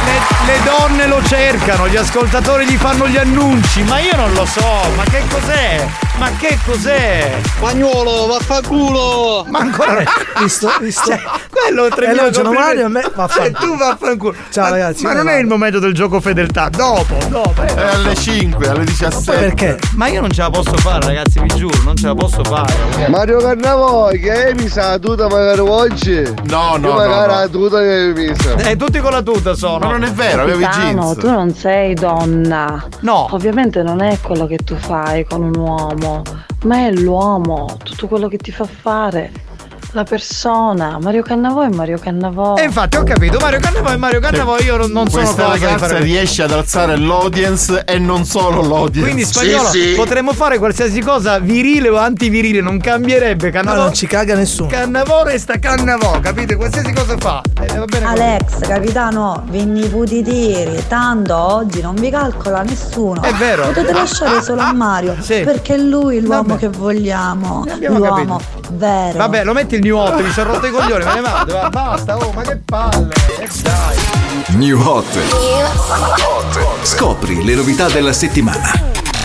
[0.45, 4.81] le donne lo cercano, gli ascoltatori gli fanno gli annunci, ma io non lo so,
[4.95, 5.87] ma che cos'è?
[6.21, 7.31] Ma che cos'è?
[7.55, 9.43] Spagnolo, vaffanculo!
[9.49, 10.03] Ma ancora
[10.39, 10.69] Visto?
[10.79, 11.09] Visto?
[11.09, 13.71] Cioè, quello tre Elogiano Mario e a me E vaffanculo.
[13.71, 14.35] tu vaffanculo.
[14.51, 17.63] Ciao, Ma- ragazzi, Ma non me è il momento del gioco fedeltà, dopo, dopo.
[17.63, 17.73] eh.
[17.73, 19.31] È alle 5, alle 17.
[19.39, 19.79] Perché?
[19.95, 22.71] Ma io non ce la posso fare, ragazzi, vi giuro, non ce la posso fare.
[23.07, 26.21] Mario Cannavo, che hai messa la tuta magari oggi?
[26.43, 27.39] No, no, Io no, magari no.
[27.39, 28.53] la tuta che hai messa.
[28.57, 29.79] Eh, tutti con la tuta sono.
[29.87, 31.17] Ma non è vero, avevo i Capitano, jeans.
[31.17, 32.83] tu non sei donna.
[32.99, 33.27] No.
[33.31, 36.10] Ovviamente non è quello che tu fai con un uomo,
[36.63, 39.31] ma è l'uomo, tutto quello che ti fa fare.
[39.93, 42.55] La persona, Mario Cannavò è Mario Cannavò.
[42.55, 45.97] E infatti ho capito, Mario Cannavò e Mario Cannavò io non, non sono Questa ragazza
[45.97, 49.01] riesce ad alzare l'audience e non solo l'audience.
[49.01, 53.75] Quindi spagnolo potremmo fare qualsiasi cosa virile o antivirile, non cambierebbe Cannavò.
[53.75, 54.69] Ma non ci caga nessuno.
[54.69, 56.55] Cannavò resta Cannavò, capite?
[56.55, 57.41] Qualsiasi cosa fa.
[57.61, 58.21] Eh, va bene così.
[58.21, 63.21] Alex, capitano, venni puti tiri, tanto oggi non vi calcola nessuno.
[63.23, 63.65] È vero.
[63.65, 65.41] Potete lasciare solo a Mario, Sì.
[65.41, 67.65] perché è lui l'uomo che vogliamo.
[67.69, 68.39] abbiamo L'uomo
[68.71, 69.17] vero.
[69.17, 71.53] Vabbè, lo metti il new hot, mi sono rotto i coglioni, me ne vado.
[71.53, 73.13] va, Basta, oh, ma che palle.
[73.39, 73.97] eh, dai.
[74.57, 75.05] New Hot.
[76.83, 78.71] Scopri le novità della settimana.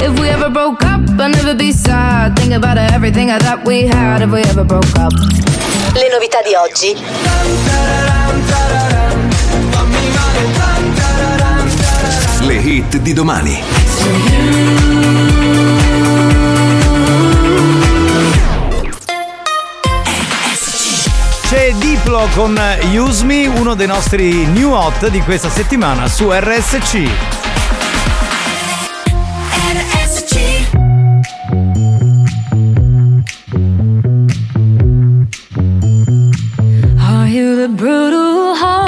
[0.00, 2.38] If we ever broke up, I'd never be sad.
[2.38, 5.12] Think about everything I thought we had if we ever broke up.
[5.12, 6.96] Le novità di oggi.
[12.40, 13.62] Le hit di domani.
[21.48, 22.60] C'è Diplo con
[22.92, 27.08] Use Me, uno dei nostri new hot di questa settimana su RSC.
[36.98, 38.85] Are you the brutal heart?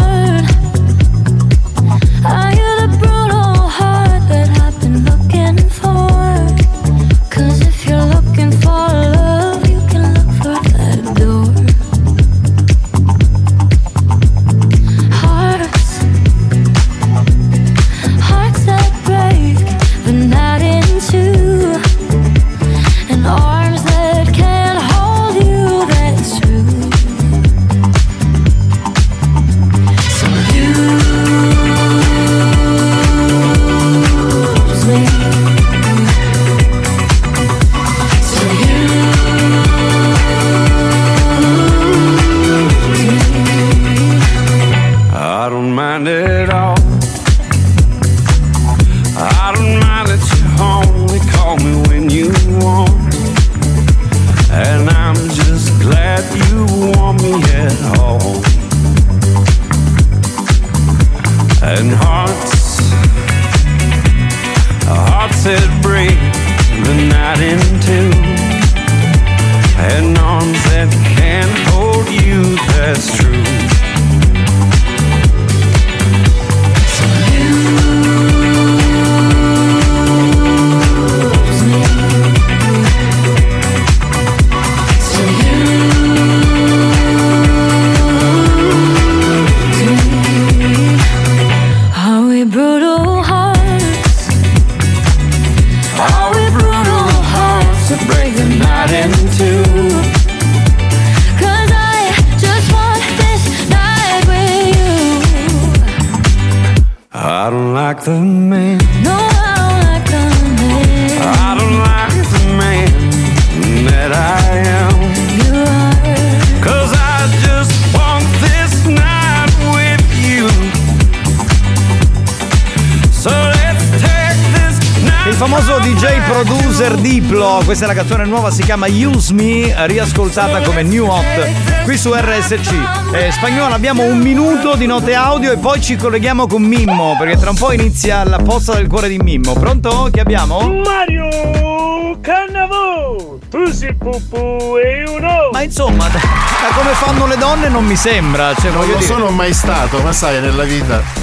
[128.68, 133.14] Chiama Use Me, riascoltata come New Hot qui su RSC.
[133.14, 137.38] Eh, spagnolo, abbiamo un minuto di note audio e poi ci colleghiamo con Mimmo, perché
[137.38, 139.54] tra un po' inizia la posta del cuore di Mimmo.
[139.54, 140.10] Pronto?
[140.12, 140.60] Chi abbiamo?
[140.84, 145.48] Mario Cannavò, tu sei pupù e io no.
[145.50, 148.52] Ma insomma, da, da come fanno le donne non mi sembra.
[148.54, 151.17] Cioè, Non lo dire, sono mai stato, ma sai, nella vita.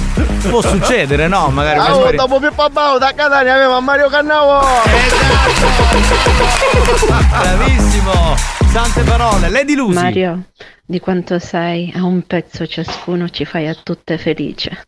[0.48, 1.48] Può succedere, no?
[1.48, 4.62] Magari Oh, esperi- dopo Pippo Bau da Catania aveva Mario Cannavò.
[7.06, 8.34] Bravissimo!
[8.70, 9.94] Sante parole, Lady Lucy.
[9.94, 10.42] Mario,
[10.84, 14.85] di quanto sei, a un pezzo ciascuno ci fai a tutte felice.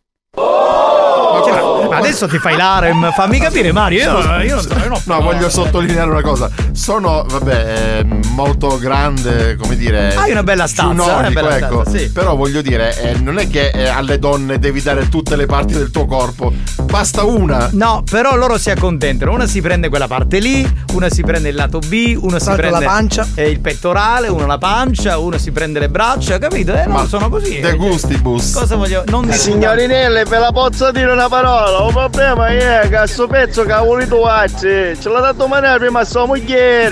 [1.99, 4.55] Adesso ti fai l'harem, fammi capire Mario, io, io non, io
[4.87, 6.49] non- No, voglio sottolineare una cosa.
[6.71, 10.15] Sono, vabbè, eh, molto grande, come dire.
[10.15, 11.81] Hai una bella stanza, giunorico, una bella ecco.
[11.83, 12.11] stanza, sì.
[12.11, 15.73] Però voglio dire, eh, non è che eh, alle donne devi dare tutte le parti
[15.73, 16.53] del tuo corpo.
[16.89, 17.69] Basta una.
[17.73, 19.31] No, però loro si accontentano.
[19.31, 22.79] Una si prende quella parte lì, una si prende il lato B, una si prende
[22.79, 23.27] la pancia.
[23.35, 26.73] eh, il pettorale, uno la pancia, uno si prende le braccia, capito?
[26.73, 27.59] Eh, no, Ma sono così.
[27.59, 27.75] De eh.
[27.75, 28.53] gustibus.
[28.53, 29.03] Cosa voglio?
[29.05, 33.63] Non Signorinelle, per la pozza dire una parola, il problema è che a sto pezzo
[33.63, 36.91] che ha voluto facce, ce l'ha dato manare prima a sua moglie.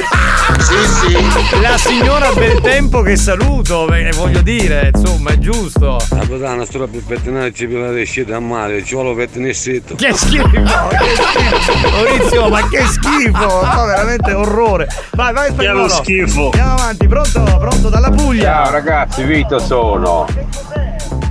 [0.68, 0.76] Sì,
[1.16, 1.62] sì.
[1.62, 5.98] La signora Beltempo che saluto, ve- voglio dire, insomma, è giusto.
[6.10, 9.96] Capitano, sto per pettinare ci più la scita a mare, ci vuole pettinessetto.
[9.96, 11.90] Che schifo, che schifo.
[11.90, 13.66] Maurizio, ma che schifo!
[13.66, 14.90] No, veramente orrore.
[15.12, 15.82] Vai, vai, spagnolo.
[15.84, 16.46] lo schifo.
[16.48, 17.44] Andiamo avanti, pronto?
[17.44, 18.64] Pronto dalla Puglia.
[18.64, 20.28] Ciao ragazzi, Vito sono.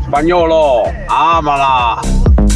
[0.05, 2.01] Spagnolo, amala.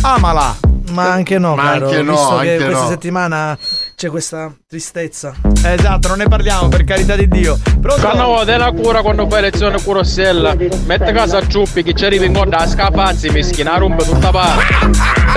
[0.01, 0.57] Amala.
[0.93, 2.88] Ma anche no, Ma caro, anche no, visto che anche questa no.
[2.88, 3.59] settimana
[3.95, 5.35] c'è questa tristezza.
[5.63, 7.59] Esatto, non ne parliamo, per carità di Dio.
[7.81, 8.01] Pronto?
[8.01, 10.57] Quando della cura quando fai lezione curossella,
[10.87, 15.30] mette casa a ciuppi che ci arrivi in conta a scapazzi, mischina rumba tutta parte.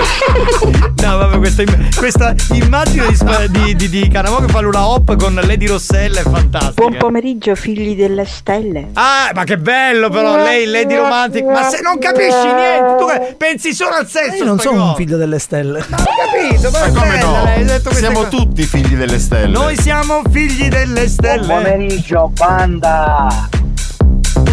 [1.02, 1.62] No, vabbè, questa,
[1.96, 6.20] questa immagine di, spa- di, di, di Canavò che fa l'una hop con Lady Rossella
[6.20, 6.72] è fantastica.
[6.74, 8.88] Buon pomeriggio, figli delle stelle.
[8.94, 11.44] Ah, ma che bello però, lei, Lady Romantic.
[11.44, 14.36] Ma se non capisci niente, tu che pensi solo al sesso.
[14.36, 15.84] Io non sono un figlio delle stelle.
[15.88, 17.44] Ma ho capito, ma, Ma è come bella, no?
[17.44, 18.30] lei ha detto queste Siamo cose.
[18.30, 19.52] tutti figli delle stelle.
[19.52, 21.46] Noi siamo figli delle stelle.
[21.46, 23.48] Buon pomeriggio, banda!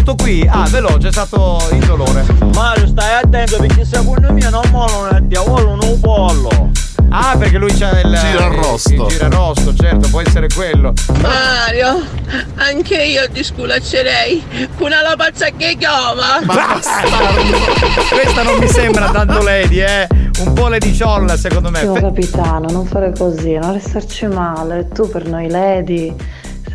[0.04, 0.44] Tutto qui?
[0.50, 2.24] Ah, veloce, è stato indolore.
[2.54, 6.70] Mario, stai attento perché secondo me non molano il diavolo un pollo.
[7.10, 8.92] Ah, perché lui c'ha il Girarosto.
[8.92, 10.92] Il girarosto, certo, può essere quello.
[11.20, 12.02] Mario,
[12.56, 14.42] anche io ti sculaccerei.
[14.78, 16.40] Una la pazza che chiama.
[18.10, 20.08] Questa non mi sembra tanto Lady, eh.
[20.40, 21.78] Un po' Lady Ciolla, secondo me.
[21.78, 24.88] Fe- capitano, non fare così, non restarci male.
[24.88, 26.12] Tu per noi lady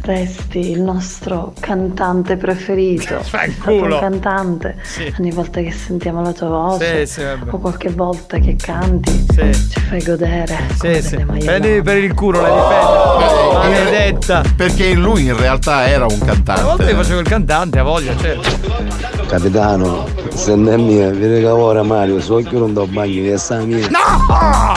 [0.07, 3.19] resti il nostro cantante preferito.
[3.27, 3.99] Fanculo.
[3.99, 4.75] Cantante.
[5.19, 9.79] Ogni volta che sentiamo la tua voce Sì, sì, o qualche volta che canti ci
[9.81, 10.57] fai godere.
[10.79, 11.17] Sì, sì.
[11.17, 13.59] Prendi per il culo la difendo.
[13.59, 14.43] Maledetta.
[14.55, 16.93] Perché lui in realtà era un Una volta io cantante.
[16.95, 19.25] facevo il cantante, a voglia, certo.
[19.27, 23.37] Capitano, se non è mia, vieni che ora Mario, so che non do bagno, che
[23.37, 23.87] sta mia.
[23.89, 24.76] No!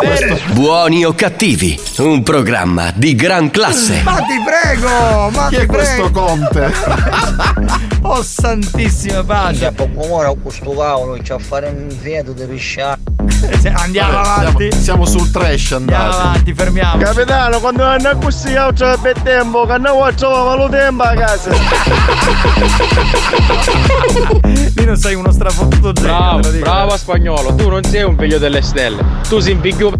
[0.00, 0.40] Bene.
[0.52, 4.00] Buoni o cattivi, un programma di gran classe.
[4.02, 5.30] Ma ti prego!
[5.30, 5.72] Ma Chi ti è prego!
[5.72, 6.72] questo Conte?
[8.02, 9.72] oh santissima pace!
[9.72, 12.98] Poco ora questo cavolo c'ha a fare un feto di pesciare.
[13.74, 14.68] Andiamo Vabbè, avanti.
[14.70, 16.20] Siamo, siamo sul trash Andiamo andati.
[16.22, 17.02] avanti, fermiamo.
[17.02, 21.50] Capitano, quando hanno così io c'ho per tempo, che non trovavo lo tempo a casa.
[24.84, 29.02] Non sei uno strafottuto genio, Bravo, bravo spagnolo, tu non sei un figlio delle stelle.
[29.28, 29.92] Tu sei un figlio.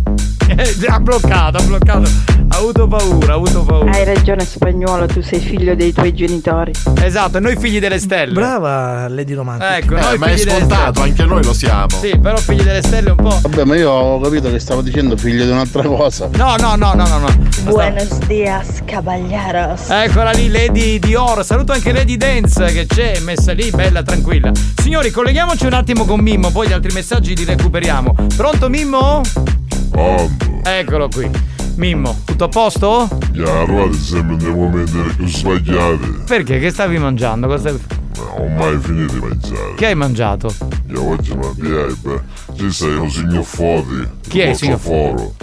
[0.86, 2.08] Ha bloccato, ha bloccato.
[2.48, 3.90] Ha avuto paura, ha avuto paura.
[3.90, 6.72] Hai ragione spagnolo, tu sei figlio dei tuoi genitori.
[7.02, 8.32] Esatto, noi figli delle stelle.
[8.32, 9.82] Brava Lady Romantic.
[9.82, 11.88] Ecco, Eh, noi ma è scontato, anche noi lo siamo.
[12.00, 13.38] Sì, però figli delle stelle un po'.
[13.42, 16.28] Vabbè, ma io ho capito che stavo dicendo figlio di un'altra cosa.
[16.36, 17.28] No, no, no, no, no, no.
[17.62, 19.88] Buenos dias, caballeros.
[19.88, 21.44] Eccola lì, Lady Dior.
[21.44, 24.52] Saluto anche Lady Dance che c'è, messa lì, bella, tranquilla.
[24.80, 28.14] Signori, colleghiamoci un attimo con Mimmo, poi gli altri messaggi li recuperiamo.
[28.36, 29.22] Pronto, Mimmo?
[30.62, 31.30] Eccolo qui.
[31.76, 33.08] Mimmo, tutto a posto?
[33.32, 36.22] Chiaro, sempre nei momenti più sbagliati.
[36.26, 36.58] Perché?
[36.58, 37.46] Che stavi mangiando?
[37.46, 38.02] Cosa stavi...
[38.16, 39.74] Non ho mai finito di mangiare.
[39.74, 40.54] Che hai mangiato?
[40.88, 42.22] Io oggi mi piace.
[42.56, 44.08] Ci sei un signor Foti.
[44.28, 45.34] Chi è il signor Foro?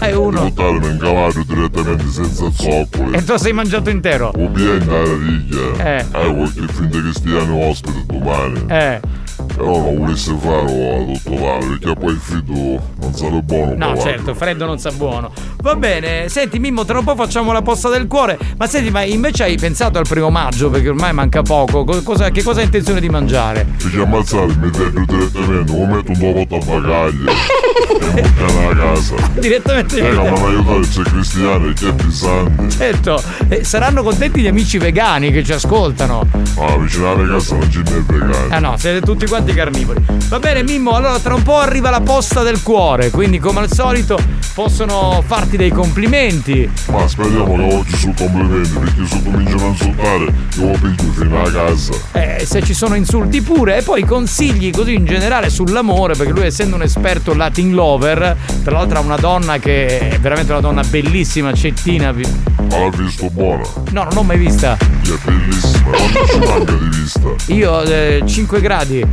[0.00, 0.42] È uno.
[0.42, 3.14] Buttarmi in cavallo direttamente senza zoccoli.
[3.14, 4.32] E tu sei mangiato intero?
[4.34, 5.98] O bien dalla riglia.
[5.98, 6.06] Eh.
[6.10, 8.64] Hai qualche finta cristiano ospite domani.
[8.68, 9.00] Eh.
[9.46, 13.74] Però non volesse farlo a tutto vale, perché poi il freddo non sarebbe buono.
[13.76, 15.32] No, certo, freddo non sa buono.
[15.62, 18.38] Va bene, senti Mimmo, tra un po' facciamo la posta del cuore.
[18.56, 21.84] Ma senti, ma invece hai pensato al primo maggio, perché ormai manca poco.
[21.84, 23.66] Co- cosa- che cosa hai intenzione di mangiare?
[23.78, 29.14] Ti ammazzare, mi taglio direttamente, o metto un dopo tabacaglia e buttare a casa.
[29.40, 32.68] Direttamente Eh, in ma aiutare c'è cristiani, che pesante.
[32.70, 36.26] Certo, eh, saranno contenti gli amici vegani che ci ascoltano.
[36.58, 38.50] Ah, vicino alla casa non ce n'è vegani.
[38.52, 40.04] Ah no, siete tutti quanti carnivori.
[40.28, 43.72] Va bene Mimmo, allora tra un po' arriva la posta del cuore, quindi come al
[43.72, 44.18] solito
[44.52, 46.70] possono farti dei complimenti.
[46.90, 50.24] Ma speriamo che oggi sul complimenti, perché se cominciano a insultare,
[50.58, 51.92] io lo piglio fino a casa.
[52.12, 56.44] Eh, se ci sono insulti pure e poi consigli così in generale sull'amore perché lui
[56.44, 60.82] essendo un esperto Latin lover tra l'altro ha una donna che è veramente una donna
[60.82, 66.38] bellissima cettina Ma l'ha visto buona, no non l'ho mai vista è bellissima, quanto ci
[66.38, 67.28] manca di vista?
[67.46, 69.06] io 5 gradi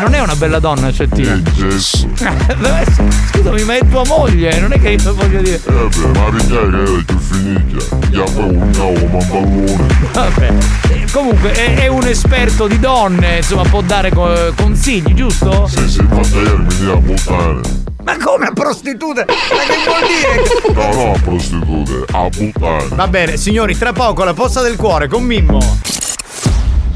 [0.00, 1.40] non è una bella donna cettina è
[3.32, 6.84] scusami ma è tua moglie non è che io voglio dire Eh beh, ma perché
[6.84, 7.84] che più finita?
[8.10, 9.86] Io poi un cavo, ma pallone.
[10.12, 10.52] vabbè
[10.90, 15.66] Eh, comunque è, è un esperto di donne insomma può dare co- consigli giusto?
[15.68, 17.60] Sì, sì, infatti ieri mi a buttare.
[18.04, 19.34] ma come a prostitute ma
[19.66, 20.42] che vuol dire?
[20.74, 22.88] No, no, a prostitute, a buttare.
[22.94, 25.78] Va bene, signori, tra poco la posta del cuore con Mimmo.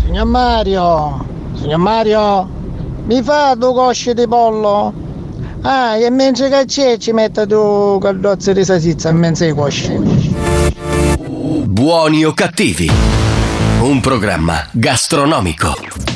[0.06, 1.26] Signor Mario,
[1.56, 2.48] signor Mario,
[3.06, 4.92] Mi fa due cosce di pollo?
[5.62, 9.98] Ah, e mentre che c'è ci mette due caldozze di salsiccia mezzo ai cosci.
[11.64, 12.88] Buoni o cattivi?
[13.80, 16.15] Un programma gastronomico.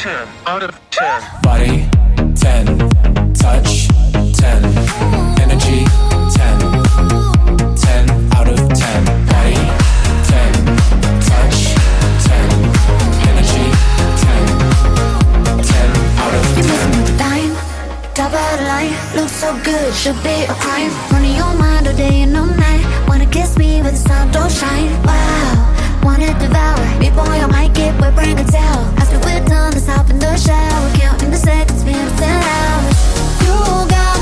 [0.00, 1.22] 10 out of 10.
[1.42, 1.86] Body
[2.34, 2.88] 10.
[3.34, 3.88] Touch
[4.32, 4.64] 10.
[5.44, 5.84] Energy
[6.32, 6.56] 10.
[7.76, 9.04] 10 out of 10.
[9.28, 9.60] Body
[10.24, 10.56] 10.
[11.28, 11.76] Touch
[12.24, 12.48] 10.
[13.28, 13.66] Energy
[14.24, 14.40] 10.
[15.68, 17.18] 10 out of 10.
[17.18, 17.52] Dime,
[18.14, 20.90] top of the line, looks so good, should be a crime.
[21.12, 22.86] Running your mind all day and all night.
[23.06, 24.90] Wanna kiss me with the sun, don't shine.
[25.02, 26.98] Wow, wanna devour.
[26.98, 28.84] Before you might get wet, bring a towel.
[28.98, 30.90] After we're done, let's hop in the shower.
[30.96, 32.96] Counting the seconds, been 10 hours.
[33.44, 33.56] You
[33.88, 34.19] got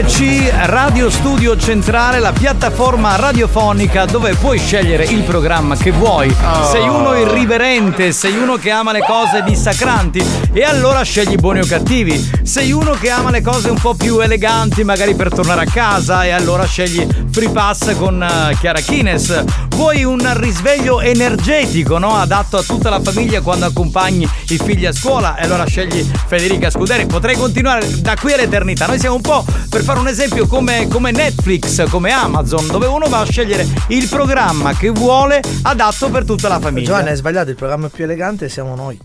[0.00, 6.32] RSC Radio Studio Centrale, la piattaforma radiofonica dove puoi scegliere il programma che vuoi.
[6.70, 11.66] Sei uno irriverente, sei uno che ama le cose dissacranti e allora scegli buoni o
[11.66, 12.30] cattivi.
[12.44, 16.24] Sei uno che ama le cose un po' più eleganti, magari per tornare a casa
[16.24, 19.44] e allora scegli Free Pass con eh, Chiara Kines.
[19.78, 22.16] Vuoi un risveglio energetico, no?
[22.16, 26.68] Adatto a tutta la famiglia quando accompagni i figli a scuola e allora scegli Federica
[26.68, 27.06] Scuderi.
[27.06, 28.86] Potrei continuare da qui all'eternità.
[28.86, 33.06] Noi siamo un po', per fare un esempio, come, come Netflix, come Amazon, dove uno
[33.06, 36.86] va a scegliere il programma che vuole adatto per tutta la famiglia.
[36.86, 38.98] Giovanni, hai sbagliato, il programma più elegante siamo noi.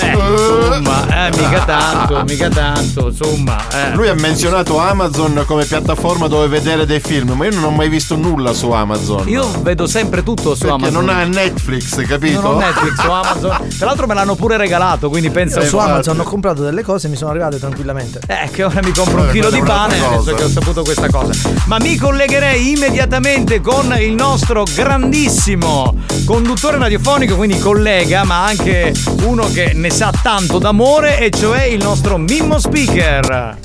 [0.00, 3.56] Beh, insomma, eh, mica tanto, mica tanto, insomma.
[3.72, 3.94] eh.
[3.94, 7.88] Lui ha menzionato Amazon come piattaforma dove vedere dei film, ma io non ho mai
[7.88, 9.26] visto nulla su Amazon.
[9.28, 11.04] Io vedo sempre tutto su Perché Amazon.
[11.04, 12.40] non ha Netflix, capito?
[12.40, 13.68] Non ho Netflix su Amazon.
[13.76, 17.10] Tra l'altro me l'hanno pure regalato, quindi pensa su Amazon ho comprato delle cose e
[17.10, 18.20] mi sono arrivate tranquillamente.
[18.26, 21.32] Eh, che ora mi compro un chilo di pane adesso che ho saputo questa cosa.
[21.66, 25.94] Ma mi collegherei immediatamente con il nostro grandissimo
[26.24, 28.92] conduttore radiofonico, quindi collega, ma anche
[29.22, 33.56] uno che ne sa tanto d'amore, e cioè il nostro Mimmo Speaker.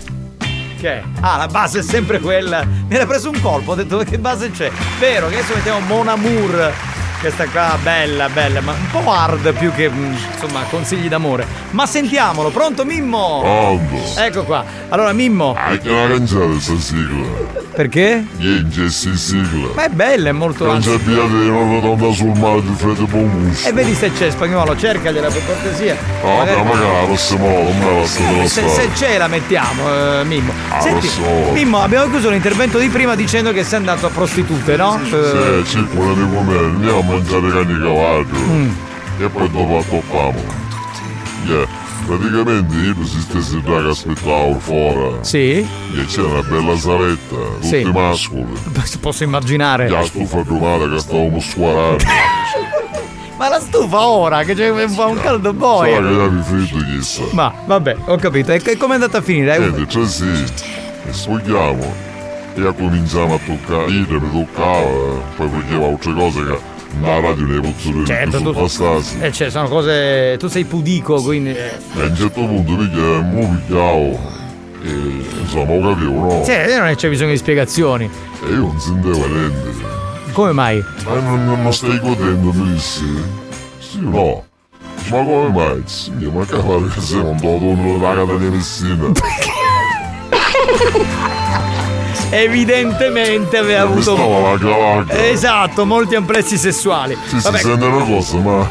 [0.79, 1.03] Che è?
[1.19, 2.63] Ah, la base è sempre quella.
[2.63, 4.71] Mi era preso un colpo, ho detto che base c'è.
[4.99, 6.73] Vero, che adesso mettiamo Mon Amour.
[7.21, 11.45] Questa qua bella, bella, ma un po' hard più che mm, insomma consigli d'amore.
[11.69, 13.41] Ma sentiamolo, pronto Mimmo?
[13.41, 14.19] Pronto.
[14.19, 14.65] Ecco qua.
[14.89, 17.27] Allora Mimmo, Anche la canzone questa sigla.
[17.75, 18.25] perché?
[18.37, 19.67] Niente, si sigla.
[19.75, 23.05] Ma è bella, è molto Non c'è via di non rotonda sul mare di freddo
[23.05, 23.69] buon gusto.
[23.69, 25.95] E vedi se c'è spagnolo, cercagliela per cortesia.
[26.23, 28.91] Ah, Magari- ma magari la prossima volta non la se, se strada.
[28.93, 30.51] c'è la mettiamo, eh, Mimmo.
[30.69, 31.07] Ah, Senti.
[31.53, 34.99] Mimmo, abbiamo chiuso l'intervento di prima dicendo che sei andato a prostitute, no?
[35.03, 38.37] Eh, Sì, circola di come andiamo mangiare cani cavallo.
[38.37, 38.69] Mm.
[39.19, 40.43] E poi dopo attoppiamo.
[41.45, 41.79] Yeah.
[42.05, 45.17] Praticamente io si stessi già che aspettavo fuori.
[45.21, 45.51] Sì.
[45.59, 47.83] E c'era una bella saletta, tutti Sì.
[47.83, 48.53] mascoli.
[48.99, 49.87] Posso immaginare.
[49.87, 52.03] La stufa domata che stavamo squarando.
[53.37, 55.99] Ma la stufa ora, che c'è un caldo boia.
[55.99, 57.23] che avevi freddo chissà.
[57.31, 58.51] Ma vabbè, ho capito.
[58.51, 59.57] E che- com'è andata a finire?
[59.57, 60.25] Niente, cioè sì.
[61.07, 62.09] E sfogliamo.
[62.55, 63.89] E cominciamo a toccare.
[63.91, 66.59] Io mi toccava, eh, poi faceva altre cose che
[66.99, 69.19] la radio posso dire Certo, tu- sottostasi.
[69.21, 70.35] Eh, cioè, sono cose.
[70.37, 71.49] Tu sei pudico, quindi.
[71.51, 71.71] eh.
[71.95, 74.39] E a un certo punto chiede, mo pigliavo.
[74.83, 74.89] E
[75.41, 76.43] insomma, lo capivo, no?
[76.43, 78.09] Sì, non è- c'è bisogno di spiegazioni.
[78.43, 79.89] E io non sentivo niente.
[80.33, 80.83] Come mai?
[81.05, 83.05] Ma non, non, non stai godendo, mi dissi?
[83.79, 84.45] Sì no?
[85.09, 85.81] Ma come mai?
[85.85, 89.11] Sì, ma cavolo che sei un dono della catena Messina.
[92.31, 94.15] Evidentemente aveva avuto.
[94.15, 95.05] la.
[95.09, 97.17] Esatto, molti amplessi sessuali.
[97.27, 98.69] Sì, si sente una cosa, ma...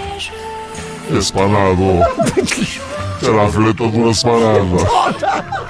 [1.12, 1.98] È spanato.
[3.20, 5.68] C'è la filettatura spanata.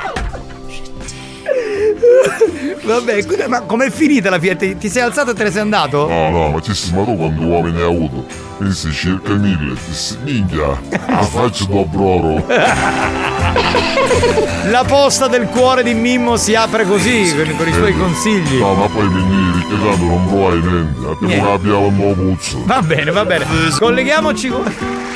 [2.83, 4.57] Vabbè, ma com'è finita la Fiat?
[4.59, 6.09] Ti, ti sei alzato e te ne sei andato?
[6.09, 8.25] No, no, ma ci si ma tu quando uomini hai avuto?
[8.59, 10.79] Mi si circa mille, ti si minchia.
[11.09, 12.45] La faccio d'obroro.
[14.71, 18.59] La posta del cuore di Mimmo si apre così, con, con i suoi consigli.
[18.59, 20.99] No, ma poi dici che tanto non provai niente.
[20.99, 21.47] Abbiamo Niente.
[21.47, 22.59] cambiato un po' puzza.
[22.65, 23.47] Va bene, va bene.
[23.79, 24.63] Colleghiamoci con.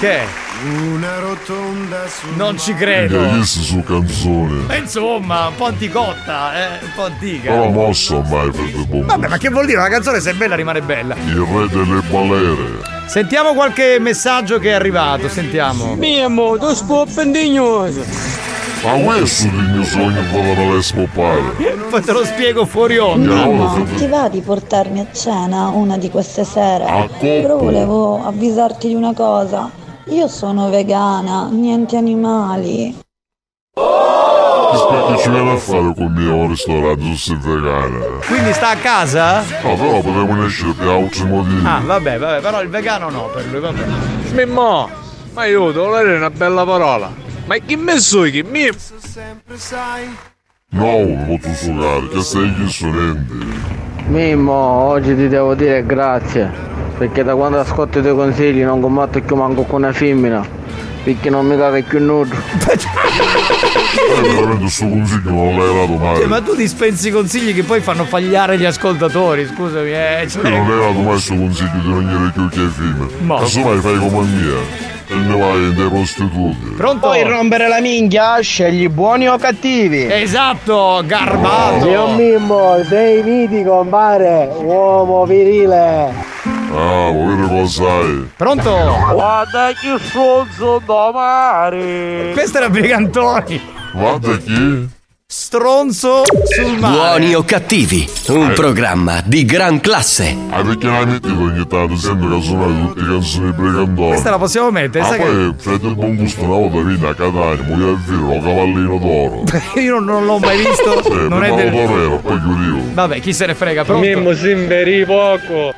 [0.01, 0.19] Che?
[0.65, 2.37] È?
[2.37, 3.19] Non ci credo.
[3.19, 4.65] Chiesto su canzone.
[4.67, 7.55] Ma insomma, un po' anticotta, eh, un po' antica.
[7.55, 9.79] Non l'ho mossa mai per te buon Vabbè, ma che vuol dire?
[9.79, 11.15] Una canzone se è bella rimane bella.
[11.27, 12.93] Il re delle balere.
[13.07, 15.95] Sentiamo qualche messaggio che è arrivato, sentiamo.
[15.95, 18.03] Mimmo, tu spo pendignoso.
[18.83, 21.43] Ma questo è il mio sogno quando me l'hai spoppare.
[21.89, 23.35] Poi te lo spiego fuori onda.
[23.47, 27.09] Mamma, ti va di portarmi a cena una di queste sere?
[27.19, 29.83] Però volevo avvisarti di una cosa.
[30.09, 32.94] Io sono vegana, niente animali.
[33.74, 37.98] Che ci viene a fare col mio ristorante se sei vegana?
[38.26, 39.40] Quindi sta a casa?
[39.62, 41.66] No, però potremmo uscire per altri motivi.
[41.66, 43.84] Ah, vabbè, vabbè, però il vegano no per lui, vabbè.
[44.32, 44.90] Mimmo,
[45.32, 47.11] ma aiuto, lei è una bella parola.
[47.46, 48.68] Ma chi mi sui chi mi...
[50.70, 53.92] No, non posso succare, che sei gli studenti.
[54.07, 56.50] Mimmo, oggi ti devo dire grazie.
[56.98, 60.46] Perché da quando ascolto i tuoi consigli non combatto più manco con una femmina.
[61.02, 62.34] Perché non mi caga più nudo.
[64.09, 66.16] Veramente questo consiglio non l'hai dato mai.
[66.16, 70.26] Cioè, ma tu dispensi consigli che poi fanno fagliare gli ascoltatori, scusami, eh.
[70.32, 73.09] Io non hai dato mai questo consiglio di non gli chiocchi ai film.
[73.22, 74.92] Ma- Casomai fai come mia.
[75.15, 76.75] E ne vai in dei prostituti.
[76.77, 77.07] Pronto?
[77.07, 80.12] Puoi rompere la minchia, scegli buoni o cattivi.
[80.12, 81.85] Esatto, garbato.
[81.85, 86.12] Zio Mimmo, sei mitico, compare, uomo virile.
[86.73, 88.29] Ah, vuoi vedere cosa hai?
[88.37, 88.97] Pronto?
[89.12, 92.31] Guarda che stronzo da mare.
[92.33, 93.61] Questo era Brigantoni.
[93.93, 94.89] Guarda chi?
[95.37, 96.95] Stronzo sul mare.
[97.18, 100.32] Buoni o cattivi, un programma di gran classe.
[100.51, 101.97] Ah, perché l'hai mettito ogni tanto?
[101.97, 104.09] Sento che suonare tutte canzoni brigandoni.
[104.11, 105.24] Questa la possiamo mettere, Ah, sai che.
[105.24, 109.43] poi Freddo il buon gusto una volta viene a Catania, moglie del vero, cavallino d'oro.
[109.80, 111.03] Io non, l'ho mai visto.
[111.03, 112.20] Sì, non è del.
[112.22, 112.78] poi chiudivo.
[112.93, 114.07] Vabbè, chi se ne frega, pronto?
[114.07, 115.74] Mimmo, si inveri poco.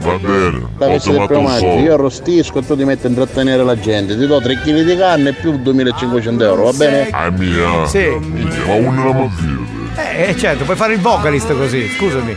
[0.00, 4.16] Va bene, il promatti, io arrostisco e tu ti metti a intrattenere la gente.
[4.16, 7.08] Ti do 3 kg di carne e più 2500 euro, va bene?
[7.10, 7.86] Ah, mia.
[7.86, 8.08] Sì.
[8.18, 9.58] Minchia, ma uno la mafia.
[10.16, 12.36] Eh, certo, puoi fare il vocalist così, scusami.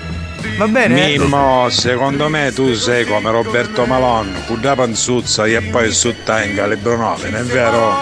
[0.57, 1.17] Va bene?
[1.17, 6.67] Mimmo, secondo me tu sei come Roberto Malone, con la panzuzza e poi su tanga
[6.67, 7.95] le bronove, non è vero?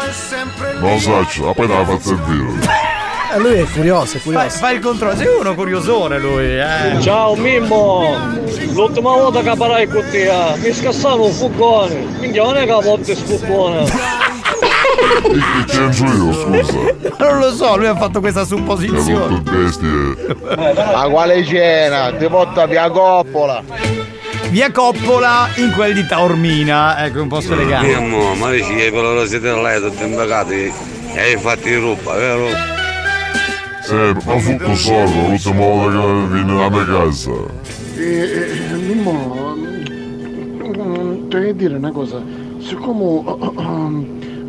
[0.79, 2.89] Non lo so, ma poi te la faccio vero.
[3.33, 4.57] Eh, lui è curioso, è Fai, curioso.
[4.57, 6.99] fai il controllo, sei uno curiosone lui, eh.
[7.01, 8.17] Ciao Mimmo,
[8.73, 12.71] l'ultima volta che parai con te eh, mi scassavo un furgone, quindi non è che
[12.71, 13.83] a volte sfuggone.
[15.21, 16.79] Che c'entro io, scusa?
[17.21, 19.27] Non lo so, lui ha fatto questa Che supposizione.
[19.27, 20.35] tutto bestie.
[20.93, 22.11] Ma quale cena?
[22.11, 23.63] Ti porta via coppola.
[24.49, 27.95] Via Coppola in quel di Taormina, ecco un posto elegante.
[27.95, 30.73] Mimmo, ma dici che per la siete là tutti imbagati
[31.13, 32.47] e hai fatto di ruba, vero?
[33.81, 37.31] Sì, ma fu con soldo, l'ultima volta che vieni nella mia casa.
[38.77, 39.35] Mimmo,
[41.21, 42.21] potrei dire una cosa,
[42.59, 43.23] siccome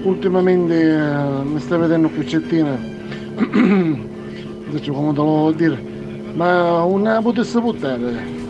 [0.03, 2.79] ultimamente eh, mi sta vedendo più cettina,
[4.69, 5.83] adesso come te lo dire,
[6.35, 8.42] ma una potesse buttare?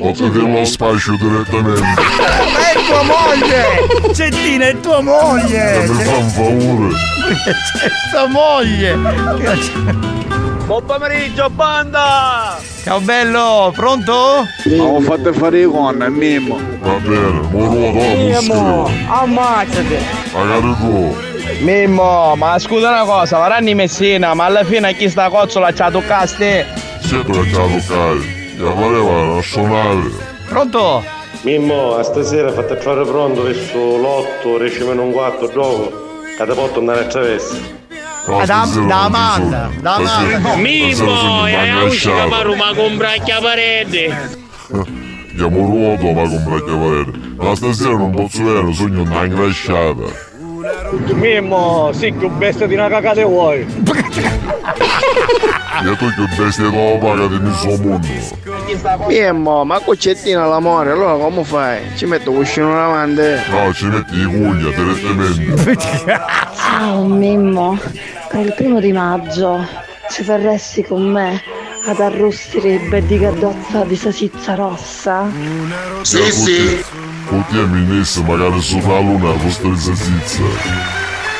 [0.00, 1.80] Potete lo spazio direttamente.
[1.82, 4.14] Ma è tua moglie!
[4.14, 5.86] Cettina, è tua moglie!
[5.86, 6.94] Mi fa un favore.
[7.44, 8.96] C'è tua moglie!
[10.64, 12.58] Buon pomeriggio, banda!
[12.82, 14.46] Ciao bello, pronto?
[14.78, 16.58] Ho fatto fare i con, Mimmo.
[16.80, 19.98] Va bene, moro Mimmo, da ammazzati.
[20.32, 21.16] Magari tu.
[21.60, 26.66] Mimmo, ma scusa una cosa, Varanni Messina, ma alla fine chi sta cozzola c'ha toccaste?
[27.02, 28.38] Siete la toccare.
[28.38, 30.10] Ya voleva a suonare.
[30.48, 31.02] Pronto?
[31.42, 36.52] Mimmo, a stasera fate fare pronto verso l'8, riesci meno un quarto dopo, che te
[36.52, 37.56] porto andare attraverso.
[38.26, 40.54] Ah, da, da Amanda, da Amanda.
[40.56, 44.38] Mimmo, è uscita ma compra a parete!
[45.34, 47.10] Chiamo ruoto ma con braccia parere.
[47.36, 50.28] Ma stasera non posso vedere, sogno una ingrasciata.
[51.14, 53.66] Mimmo, sì, più bestia di una cacata vuoi.
[55.82, 59.06] Io tu che bestia non pagate in suo mondo.
[59.06, 61.80] Mimmo, ma cocettina l'amore, allora come fai?
[61.96, 63.22] Ci metto cuscino davanti?
[63.50, 65.76] No, ci metti i cugna direttamente.
[66.54, 67.78] Ciao Mimmo,
[68.28, 69.66] per il primo di maggio
[70.10, 71.42] ci verresti con me
[71.86, 75.30] ad arrostire il bel di caddozza di salsiccia rossa?
[76.02, 76.84] Sì, sì.
[77.26, 80.42] Pottiamo in esso magari sopra la luna con stessa zizza.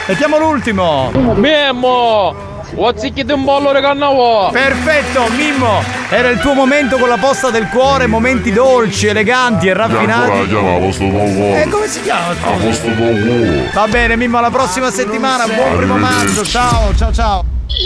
[0.07, 1.11] Mettiamo l'ultimo!
[1.35, 2.50] Mimmo!
[2.75, 4.51] Ozzicchi di un bollo di cannavo!
[4.51, 5.83] Perfetto, Mimmo!
[6.09, 10.55] Era il tuo momento con la posta del cuore, momenti dolci, eleganti e raffinati.
[10.55, 12.31] E come si chiama?
[12.31, 13.71] A posto tuo cuore.
[13.73, 15.47] Va bene, Mimmo, alla prossima settimana.
[15.47, 16.45] Buon primo maggio.
[16.45, 17.45] Ciao, ciao, ciao.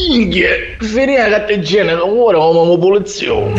[0.09, 3.53] Inghie, finire che te genere, ora come pulizio.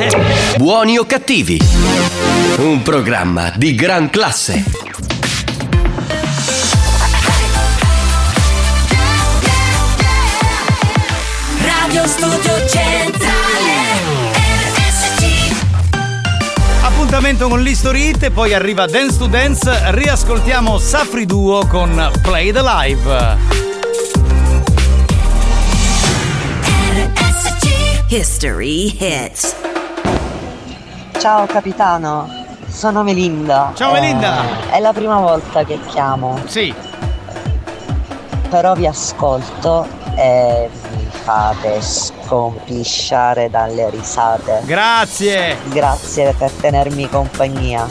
[0.57, 1.59] Buoni o cattivi?
[2.57, 4.63] Un programma di gran classe.
[17.25, 19.91] Appuntamento con l'History Hit e poi arriva Dance to Dance.
[19.93, 23.37] Riascoltiamo Safri Duo con Play the Live.
[28.09, 29.55] History Hits.
[31.17, 32.29] Ciao capitano,
[32.67, 33.71] sono Melinda.
[33.73, 34.43] Ciao, Melinda.
[34.69, 36.39] Eh, È la prima volta che chiamo.
[36.45, 36.71] Sì.
[38.49, 40.69] Però vi ascolto e
[41.25, 44.61] fate scompisciare dalle risate.
[44.63, 45.57] Grazie.
[45.69, 47.87] Grazie per tenermi compagnia.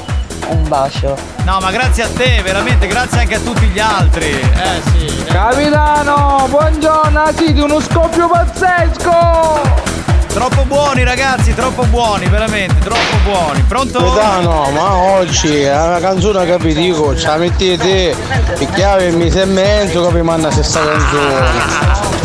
[0.47, 1.17] Un bacio.
[1.43, 4.31] No, ma grazie a te, veramente, grazie anche a tutti gli altri.
[4.31, 5.25] Eh sì.
[5.25, 9.83] Capitano, buongiorno, siete uno scoppio pazzesco!
[10.29, 13.63] Troppo buoni ragazzi, troppo buoni, veramente, troppo buoni.
[13.63, 13.99] Pronto?
[13.99, 18.15] Capitano, ma oggi è una canzone che vi dico, ce la mettete
[18.59, 22.24] e chiave mese e mezzo che vi manda questa canzone.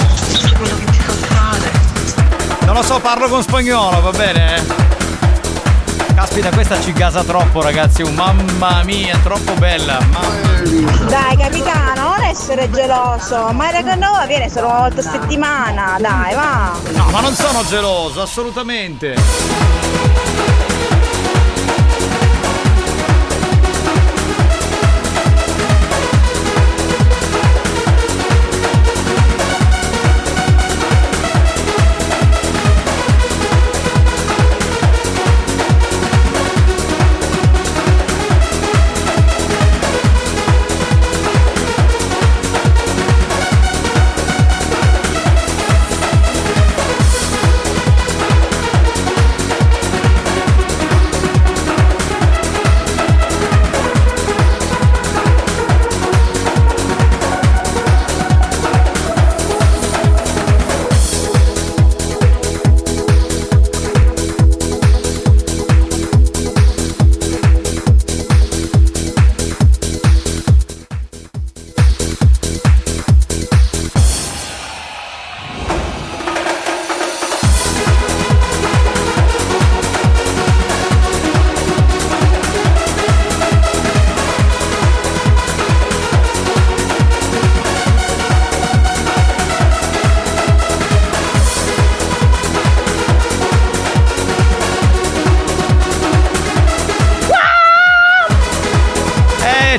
[2.80, 4.66] Lo so, parlo con spagnolo, va bene?
[6.16, 8.04] Caspita, questa ci gasa troppo, ragazzi.
[8.04, 10.00] Oh, mamma mia, troppo bella.
[10.10, 15.98] Mamma Dai capitano, non essere geloso, ma il nuova viene solo una volta a settimana,
[16.00, 16.72] dai va!
[16.94, 20.19] No, ma non sono geloso, assolutamente.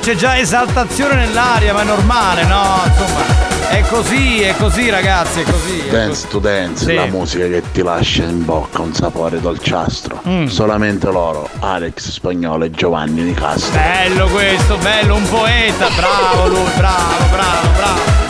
[0.01, 2.81] C'è già esaltazione nell'aria, ma è normale, no?
[2.85, 5.87] Insomma, è così, è così, ragazzi, è così.
[5.87, 6.95] è Dance to Dance, Sì.
[6.95, 10.23] la musica che ti lascia in bocca un sapore dolciastro.
[10.27, 10.47] Mm.
[10.47, 13.79] Solamente loro, Alex Spagnolo e Giovanni Di Castro.
[13.79, 18.30] Bello questo, bello, un poeta, bravo lui, bravo, bravo, bravo.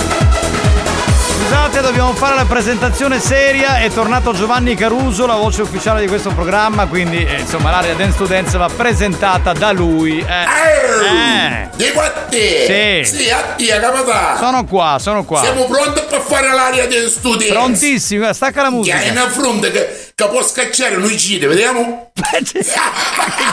[1.50, 3.78] Scusate, dobbiamo fare la presentazione seria.
[3.78, 6.86] È tornato Giovanni Caruso, la voce ufficiale di questo programma.
[6.86, 10.20] Quindi, eh, insomma, l'area Dance to Dance va presentata da lui.
[10.20, 11.68] Eh, eh.
[11.74, 13.02] Di quattè?
[13.04, 13.16] Sì.
[13.16, 14.36] Sì, a te, capitano.
[14.38, 15.40] Sono qua, sono qua.
[15.40, 17.52] Siamo pronti per fare l'aria del studio.
[17.52, 18.98] Prontissimi, guarda, stacca la musica.
[18.98, 22.12] Che hai una fronte che, che può scacciare noi giri, vediamo?
[22.14, 22.64] che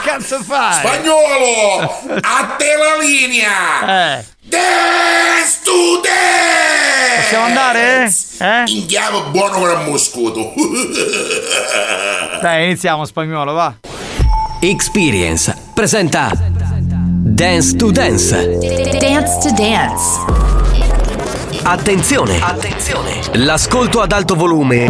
[0.06, 0.76] cazzo fai?
[0.76, 2.00] Spagnolo!
[2.22, 4.20] A te la linea!
[4.20, 4.26] Eh.
[4.50, 7.22] Dance to dance!
[7.22, 8.10] Possiamo andare?
[8.40, 8.64] Eh?
[8.68, 10.54] Indiamo buono come un moscuto.
[12.42, 13.74] Dai, iniziamo spagnolo, va.
[14.62, 18.58] Experience presenta Dance to Dance.
[19.00, 20.36] Dance to Dance.
[21.64, 22.40] Attenzione!
[22.42, 23.20] Attenzione!
[23.34, 24.90] L'ascolto ad alto volume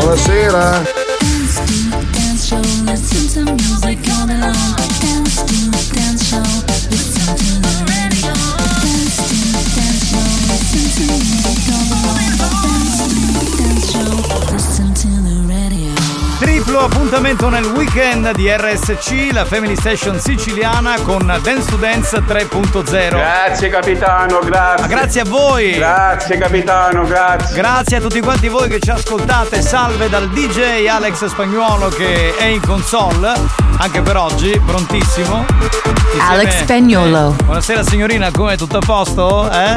[0.00, 0.99] Buonasera.
[17.04, 23.08] Appuntamento nel weekend di RSC, la Family Station siciliana con Dance to Dance 3.0.
[23.08, 24.80] Grazie capitano, grazie.
[24.82, 25.72] Ma grazie a voi.
[25.72, 27.56] Grazie capitano, grazie.
[27.56, 29.62] Grazie a tutti quanti voi che ci ascoltate.
[29.62, 33.32] Salve dal DJ Alex Spagnuolo che è in console
[33.78, 35.46] anche per oggi, prontissimo.
[36.12, 37.34] Insieme- Alex Spagnuolo.
[37.38, 39.50] Eh, Buonasera signorina, come tutto a posto?
[39.50, 39.74] Eh?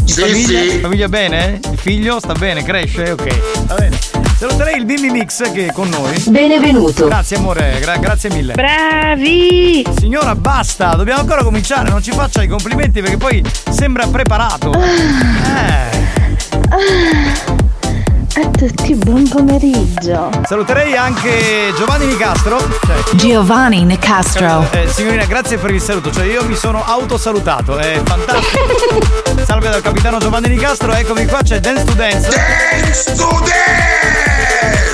[0.00, 0.60] In Sì, famiglia?
[0.72, 0.78] sì.
[0.80, 1.60] Famiglia bene?
[1.70, 3.10] Il figlio sta bene, cresce?
[3.10, 3.98] Ok, va bene.
[4.42, 6.20] Saluterei il Bimbi Mix che è con noi.
[6.26, 7.06] Benvenuto.
[7.06, 8.54] Grazie amore, gra- grazie mille.
[8.54, 9.86] Bravi!
[9.96, 13.40] Signora, basta, dobbiamo ancora cominciare, non ci faccia i complimenti perché poi
[13.70, 14.72] sembra preparato.
[18.34, 20.28] A tutti buon pomeriggio.
[20.44, 22.58] Saluterei anche Giovanni Nicastro.
[22.58, 24.66] Cioè, Giovanni Nicastro.
[24.72, 26.10] eh, signorina, grazie per il saluto.
[26.10, 27.78] Cioè, io mi sono autosalutato.
[27.78, 29.44] È fantastico.
[29.46, 32.28] Salve dal capitano Giovanni Nicastro, eccomi qua, c'è Dance to Dance.
[32.28, 34.31] Dance to Dance!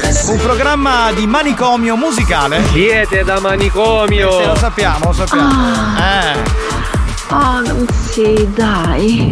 [0.09, 2.65] Un programma di manicomio musicale.
[2.73, 4.31] Siete da manicomio.
[4.41, 5.51] Sì, lo sappiamo, lo sappiamo.
[5.99, 6.67] Eh.
[7.29, 9.31] Oh, non sì, dai.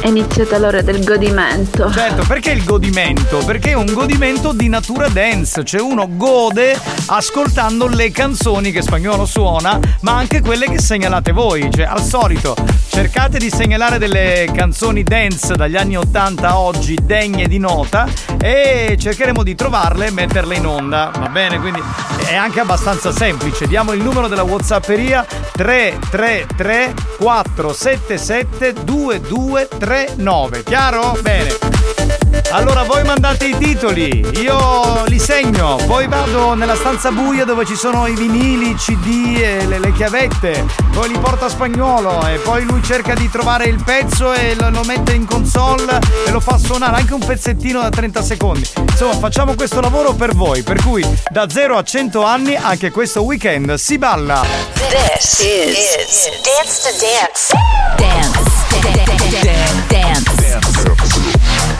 [0.00, 1.90] È iniziata l'ora del godimento.
[1.90, 3.38] Certo, perché il godimento?
[3.38, 9.24] Perché è un godimento di natura dance, cioè uno gode ascoltando le canzoni che spagnolo
[9.24, 12.54] suona, ma anche quelle che segnalate voi, cioè al solito
[12.92, 18.06] cercate di segnalare delle canzoni dance dagli anni 80 a oggi degne di nota
[18.38, 21.58] e cercheremo di trovarle e metterle in onda, va bene?
[21.58, 21.82] Quindi
[22.26, 31.16] è anche abbastanza semplice, diamo il numero della Whatsapperia 333 477 2239, chiaro?
[31.22, 32.21] Bene.
[32.50, 37.76] Allora voi mandate i titoli, io li segno, poi vado nella stanza buia dove ci
[37.76, 42.36] sono i vinili, i CD e le, le chiavette, poi li porta a spagnolo e
[42.38, 46.40] poi lui cerca di trovare il pezzo e lo, lo mette in console e lo
[46.40, 48.68] fa suonare anche un pezzettino da 30 secondi.
[48.76, 53.22] Insomma, facciamo questo lavoro per voi, per cui da 0 a 100 anni anche questo
[53.22, 54.44] weekend si balla.
[54.74, 57.54] This is, Dance to Dance.
[57.96, 58.52] Dance.
[58.82, 59.86] Dance.
[59.88, 60.36] Dance.
[60.36, 60.71] Dance.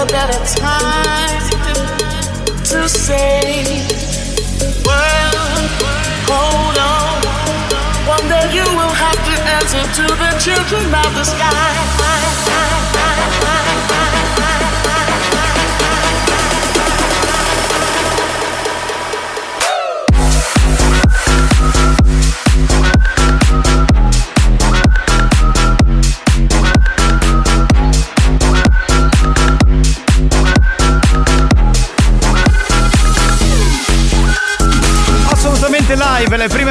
[0.00, 1.42] a better time
[2.64, 3.84] to say,
[4.86, 5.32] well,
[6.24, 7.20] hold on.
[8.08, 11.70] One day you will have to answer to the children of the sky.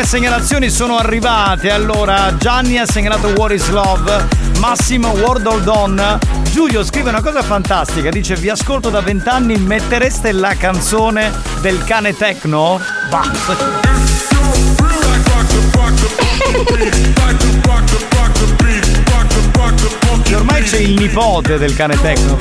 [0.10, 1.70] Segnalazioni sono arrivate.
[1.70, 6.20] Allora, Gianni ha segnalato What is Love, Massimo World Hold On.
[6.52, 11.32] Giulio scrive una cosa fantastica, dice vi ascolto da vent'anni, mettereste la canzone
[11.62, 12.82] del cane techno?
[13.12, 13.22] Bah.
[20.34, 22.36] Ormai c'è il nipote del cane techno.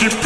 [0.00, 0.19] perché-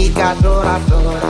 [0.00, 1.29] y 4.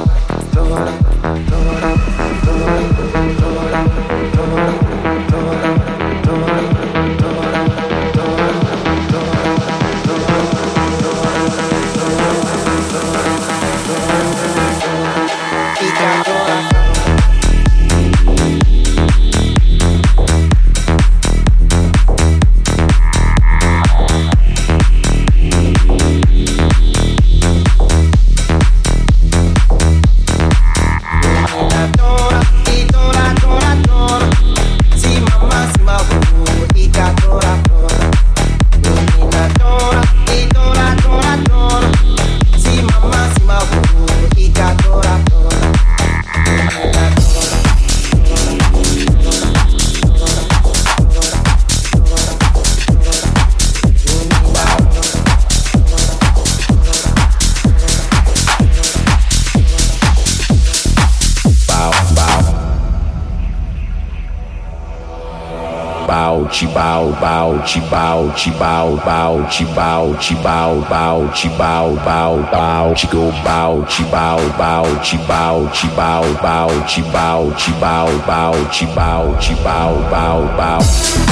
[67.12, 72.50] Bow, bow, chi bow, chi bow, bow, chi bow, chi bow, bow, chi bow, bow,
[72.50, 77.72] bow, chi go bow, chi bow, bow, chi bow, chi bow, bow, chi bow, chi
[77.80, 81.29] bow, bow, chi bow, chi bow, bow, bow.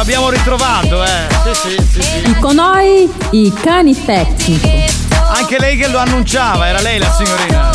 [0.00, 1.26] L'abbiamo ritrovato, eh.
[1.52, 2.34] Sì, sì, sì, sì.
[2.40, 4.86] Con noi i cani tecnici.
[5.28, 7.69] Anche lei che lo annunciava, era lei la signorina.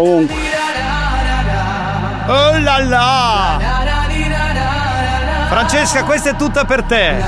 [0.00, 0.34] Ma comunque
[2.26, 3.58] Oh là là!
[5.48, 7.22] Francesca, questa è tutta per te.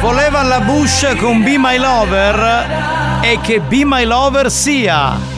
[0.00, 5.31] Voleva la Bush con Be My Lover e che Be My Lover sia.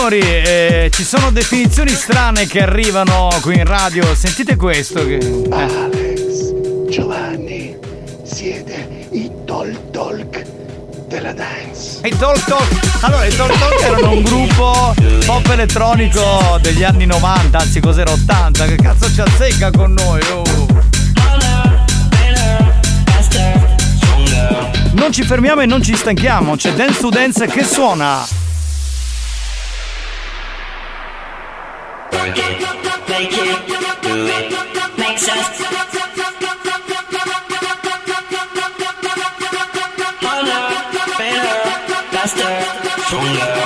[0.00, 4.14] Signori, eh, ci sono definizioni strane che arrivano qui in radio.
[4.14, 5.04] Sentite questo.
[5.04, 5.18] Che...
[5.50, 7.76] Alex, Giovanni,
[8.22, 10.42] siete i Tol Talk
[11.06, 12.00] della dance.
[12.04, 13.02] I Talk Talk.
[13.02, 14.94] Allora, i Talk Talk erano un gruppo
[15.26, 18.64] pop elettronico degli anni 90, anzi cos'era 80.
[18.64, 20.20] Che cazzo ci azzecca con noi?
[20.32, 20.68] oh.
[24.92, 26.56] Non ci fermiamo e non ci stanchiamo.
[26.56, 28.39] C'è Dance to Dance che suona.
[33.20, 33.66] Make it,
[34.02, 35.60] do it, makes sense.
[40.22, 40.62] Harder,
[41.18, 41.60] better,
[42.22, 43.59] Assolutamente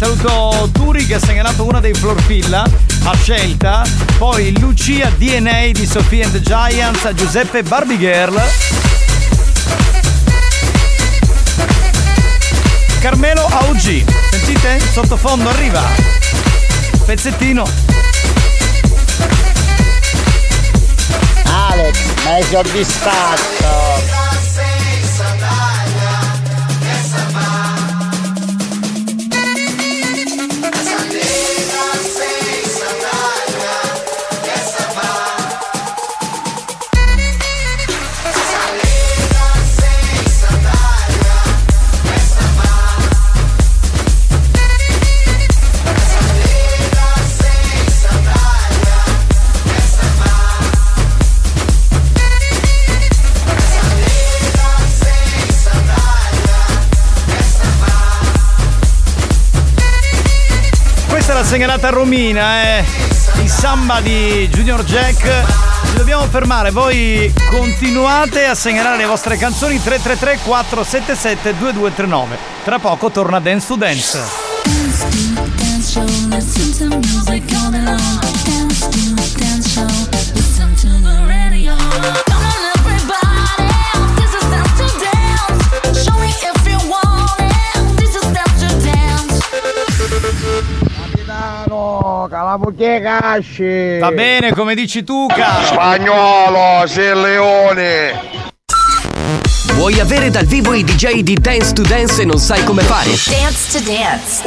[0.00, 2.66] Saluto Turi che ha segnalato una dei Florfilla
[3.04, 3.84] a scelta.
[4.16, 8.40] Poi Lucia DNA di Sophie and the Giants, a Giuseppe Barbie Girl.
[13.00, 14.02] Carmelo AUG.
[14.30, 14.80] Sentite?
[14.90, 15.82] Sottofondo arriva.
[17.04, 17.68] Pezzettino.
[21.44, 23.59] Alex, ma hai soddisfatto?
[61.60, 62.84] È segnalata a Romina, eh.
[63.42, 65.44] Il samba di Junior Jack.
[65.90, 72.38] Ci dobbiamo fermare, voi continuate a segnalare le vostre canzoni 333 477 2239.
[72.64, 74.20] Tra poco torna Dance to Dance.
[92.50, 93.98] Capitano, calapucchie casci!
[93.98, 95.66] Va bene, come dici tu, caro.
[95.66, 98.20] Spagnolo, sei il leone!
[99.74, 103.10] Vuoi avere dal vivo i DJ di Dance to Dance e non sai come fare?
[103.10, 104.42] Dance to Dance.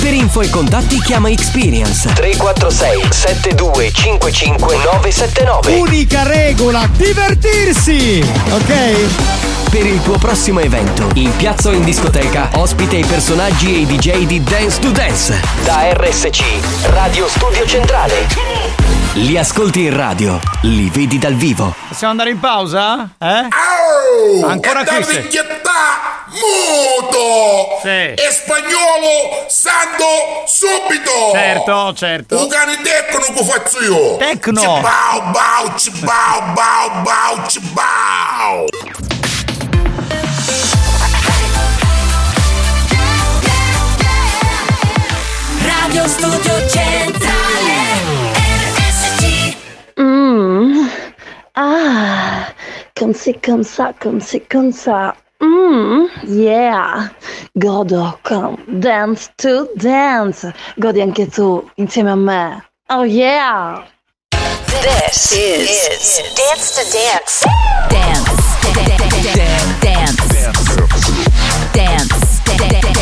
[0.00, 8.24] Per info e contatti chiama Experience 346 7255 979 Unica regola, divertirsi!
[8.50, 9.49] Ok?
[9.70, 13.86] Per il tuo prossimo evento, in piazza o in discoteca, ospite i personaggi e i
[13.86, 15.40] DJ di Dance to Dance.
[15.62, 18.26] Da RSC, Radio Studio Centrale.
[19.12, 21.72] Li ascolti in radio, li vedi dal vivo.
[21.86, 23.10] Possiamo andare in pausa?
[23.16, 23.48] Eh?
[24.44, 25.04] Ancora qui.
[25.04, 25.38] sì.
[26.30, 27.78] Muto!
[27.82, 27.88] Sì.
[27.88, 31.30] E spagnolo sando subito!
[31.32, 32.40] Certo, certo.
[32.40, 34.16] Un cane tecno che faccio io!
[34.16, 34.60] Tecno.
[34.60, 39.09] Cibau, bau, cibau, bau, bau, cibau!
[45.90, 47.74] Radio Studio Centrale
[48.76, 49.56] RSC
[49.96, 50.88] Mm.
[51.56, 52.46] Ah,
[52.96, 55.16] comme c'est comme ça, comme c'est comme ça.
[55.40, 56.06] Mm.
[56.28, 57.10] Yeah,
[57.56, 60.46] godo con Dance to Dance.
[60.78, 62.62] Godi anche tu insieme a me.
[62.88, 63.82] Oh yeah.
[64.30, 67.44] This is, Dance to Dance.
[67.90, 68.30] Dance.
[69.82, 70.30] Dance.
[71.74, 72.40] Dance.
[72.54, 73.00] Dance.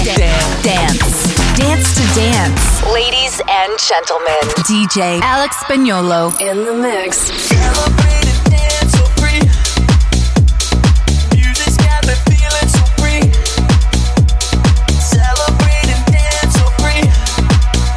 [0.62, 1.17] Dance
[1.58, 2.86] Dance to dance.
[2.86, 7.18] Ladies and gentlemen, DJ Alex Spagnolo in the mix.
[8.94, 9.42] So free.
[11.34, 13.26] Music's got me feeling so free.
[15.02, 15.18] So
[16.78, 17.02] free.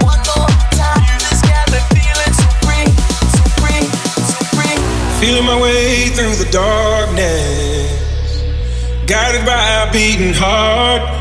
[0.09, 1.21] One more time.
[1.45, 2.89] Got me feeling so free,
[3.37, 3.85] so free,
[4.25, 4.77] so free.
[5.21, 8.41] Feeling my way through the darkness,
[9.05, 11.20] guided by a beating heart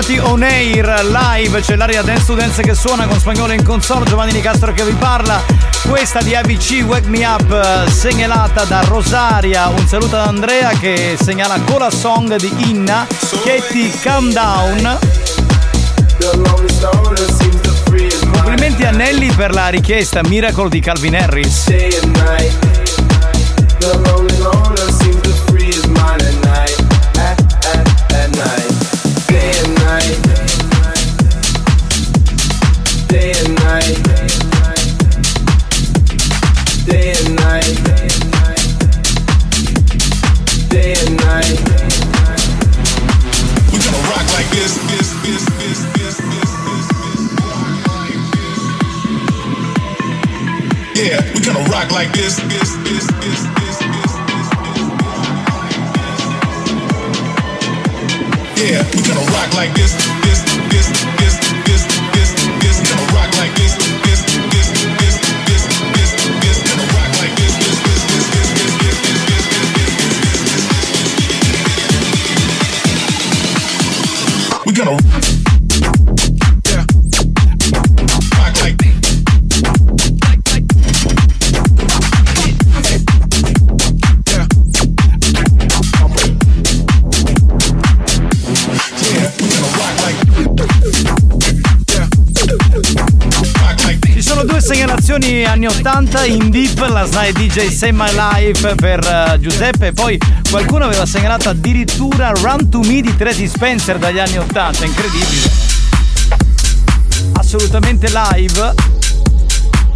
[0.00, 4.32] tornati on air live, c'è l'area Dance Dance che suona con spagnolo in console, Giovanni
[4.32, 5.42] Nicastro che vi parla.
[5.88, 9.68] Questa di ABC Wake Me Up eh, segnalata da Rosaria.
[9.68, 13.06] Un saluto ad Andrea che segnala Cola Song di Inna,
[13.44, 14.98] Katie Calm Down.
[18.32, 21.66] Complimenti a Nelly per la richiesta Miracle di Calvin Harris.
[52.00, 54.12] Gonna rock like this, this, this, this, this, this.
[58.56, 59.92] Yeah, we gonna rock like this,
[60.24, 60.40] this,
[60.70, 61.19] this, this, this,
[95.20, 99.92] segnalazioni anni 80 in deep, la SNAI DJ Save My Life per eh, Giuseppe e
[99.92, 100.18] poi
[100.50, 105.50] qualcuno aveva segnalato addirittura Run to Me di Tracy Spencer dagli anni 80, incredibile.
[107.34, 108.74] Assolutamente live.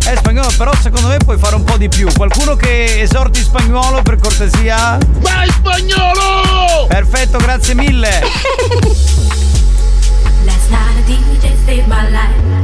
[0.06, 2.06] Eh spagnolo, però secondo me puoi fare un po' di più.
[2.12, 4.98] Qualcuno che esorti spagnolo per cortesia?
[5.20, 6.86] Vai spagnolo!
[6.88, 8.20] Perfetto, grazie mille.
[10.44, 12.63] Last night a DJ saved my life.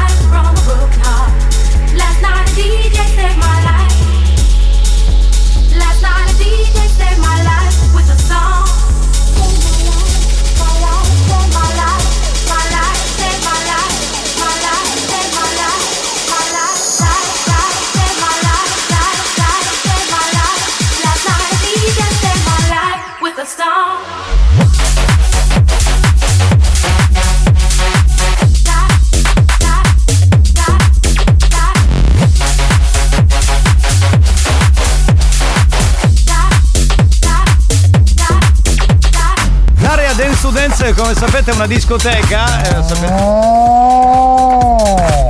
[41.13, 42.61] come sapete, è una discoteca.
[42.63, 43.13] eh, sapete-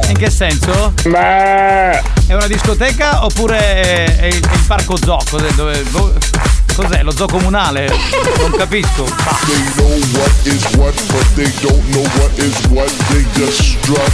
[0.09, 0.93] In che senso?
[2.27, 5.19] È una discoteca oppure è, è il, è il parco zoo?
[5.29, 6.13] Cos'è, dove- dove-
[6.75, 7.01] cos'è?
[7.03, 7.91] Lo zoo comunale?
[8.39, 9.05] Non capisco.
[9.45, 12.91] They know what is what, but they don't know what is what.
[13.09, 14.11] They just strut.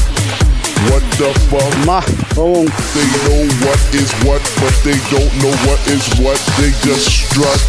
[0.90, 1.74] What the fuck?
[1.86, 6.40] Ma They know what is what, but they don't know what is what.
[6.58, 7.60] They just strut.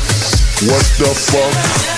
[0.69, 1.98] What the fuck?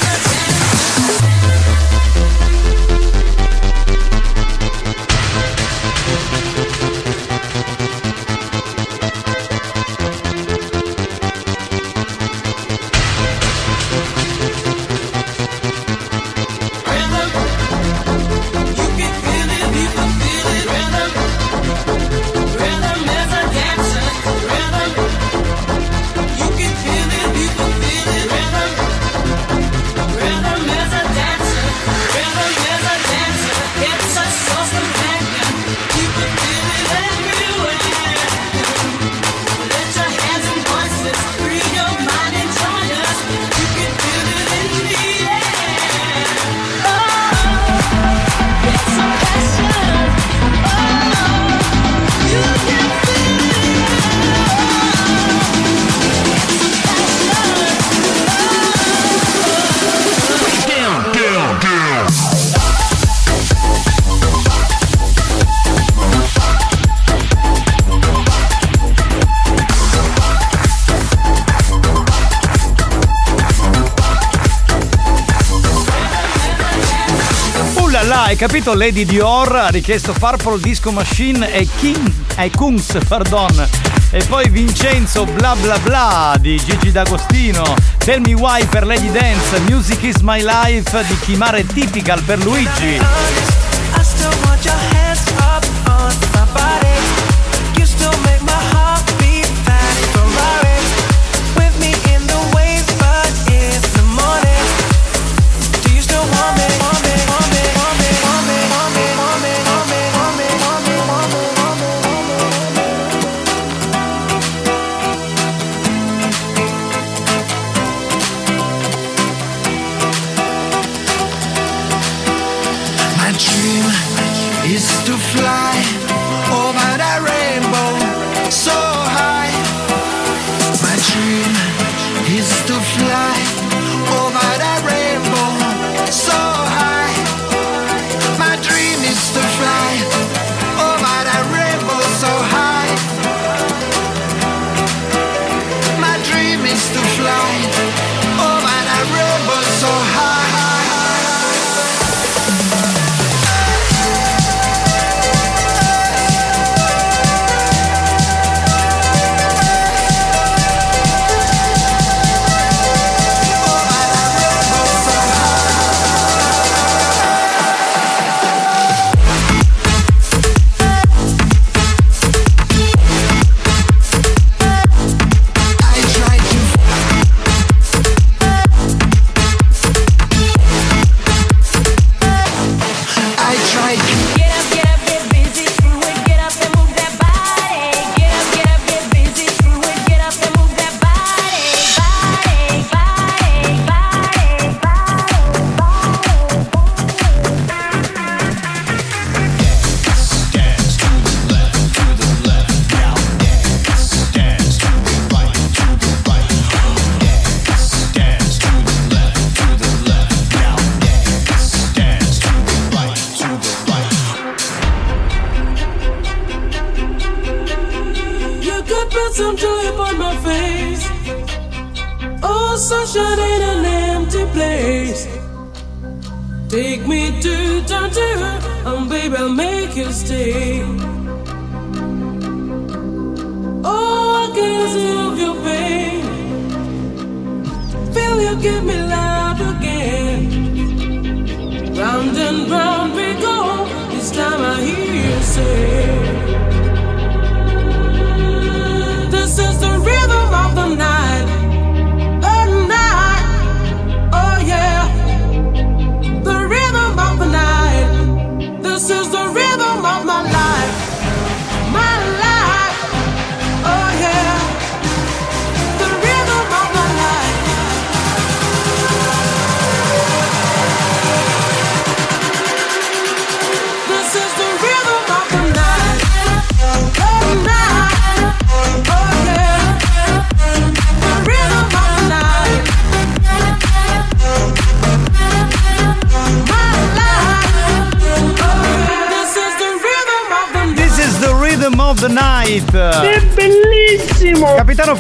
[78.47, 83.69] capito, Lady Dior ha richiesto Purple Disco Machine e, King, e Kungs, pardon.
[84.13, 87.75] E poi Vincenzo bla bla bla di Gigi D'Agostino.
[87.99, 89.61] Tell me why per Lady Dance.
[89.69, 93.50] Music is my life di Kimare Typical per Luigi.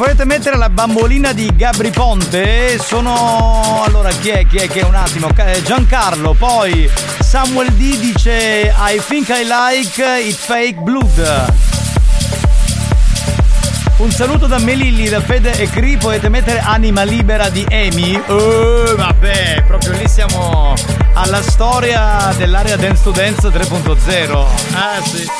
[0.00, 2.78] volete mettere la bambolina di Gabri Ponte?
[2.78, 3.82] Sono.
[3.84, 4.46] Allora, chi è?
[4.46, 4.66] Chi è?
[4.66, 4.82] Chi è?
[4.82, 5.28] Un attimo.
[5.36, 11.52] Eh, Giancarlo, poi Samuel D dice I think I like it fake blood.
[13.98, 18.18] Un saluto da Melilli, da Fede e Cri, potete mettere Anima Libera di Amy.
[18.28, 20.72] Oh, eh, vabbè, proprio lì siamo
[21.12, 24.46] alla storia dell'area Dance to Dance 3.0.
[24.72, 25.39] Ah sì.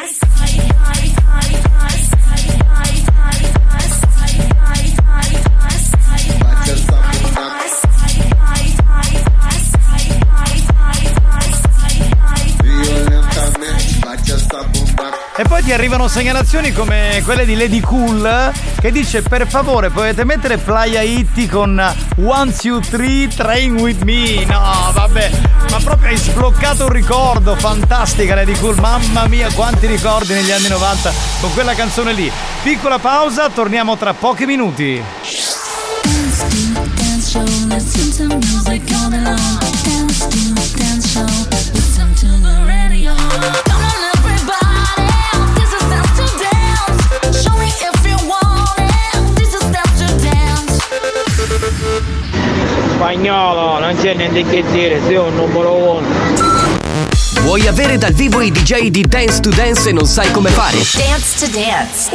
[15.33, 20.25] E poi ti arrivano segnalazioni come quelle di Lady Cool che dice per favore potete
[20.25, 21.81] mettere Playa Itti con
[22.21, 24.43] One, Two, Three, Train With Me.
[24.45, 25.31] No, vabbè,
[25.69, 30.67] ma proprio hai sbloccato un ricordo, fantastica Lady Cool, mamma mia quanti ricordi negli anni
[30.67, 32.29] 90 con quella canzone lì.
[32.61, 35.01] Piccola pausa, torniamo tra pochi minuti.
[36.03, 36.45] Dance.
[39.83, 41.60] Dance to dance show.
[53.01, 56.07] Spagnolo, non c'è niente che dire, sei un numero uno.
[57.41, 60.77] Vuoi avere dal vivo i DJ di Dance to Dance e non sai come fare?
[60.77, 62.11] Dance to Dance.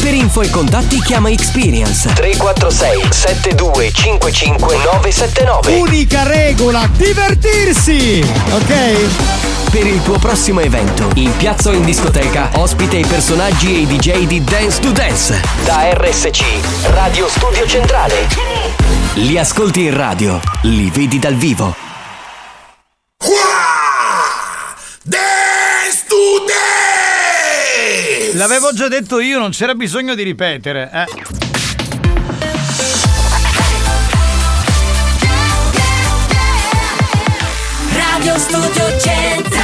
[0.00, 8.26] Per info e contatti chiama Experience 346 7255 979 Unica regola, divertirsi!
[8.52, 9.43] Ok?
[9.74, 13.86] Per il tuo prossimo evento, in piazza o in discoteca, ospite i personaggi e i
[13.86, 15.40] DJ di Dance to Dance.
[15.64, 18.28] Da RSC, Radio Studio Centrale.
[19.14, 21.74] Li ascolti in radio, li vedi dal vivo.
[25.02, 28.36] Dance to Dance!
[28.36, 30.88] L'avevo già detto io, non c'era bisogno di ripetere.
[30.92, 31.06] Eh.
[37.90, 39.63] Radio Studio Centrale.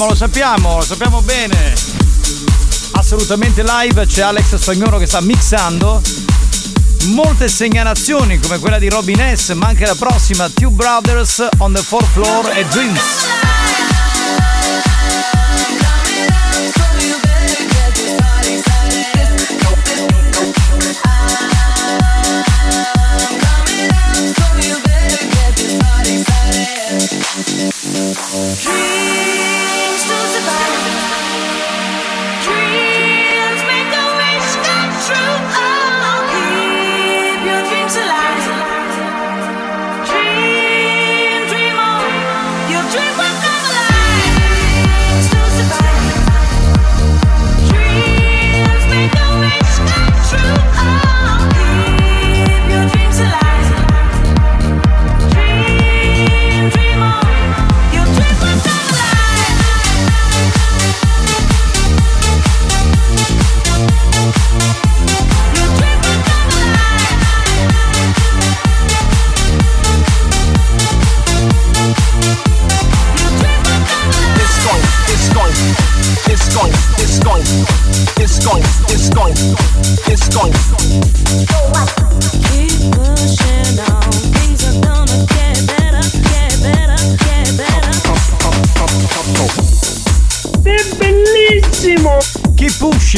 [0.00, 1.74] Sappiamo, lo sappiamo, lo sappiamo bene.
[2.92, 6.00] Assolutamente live, c'è Alex Spagnolo che sta mixando.
[7.08, 11.82] Molte segnalazioni come quella di Robin S, ma anche la prossima Two Brothers on the
[11.82, 13.39] Fourth Floor e Dreams.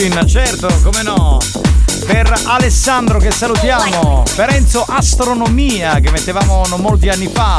[0.02, 1.38] Revolution, certo, come no.
[2.06, 7.58] Per Alessandro che salutiamo, per Enzo Astronomia che mettevamo non molti anni fa,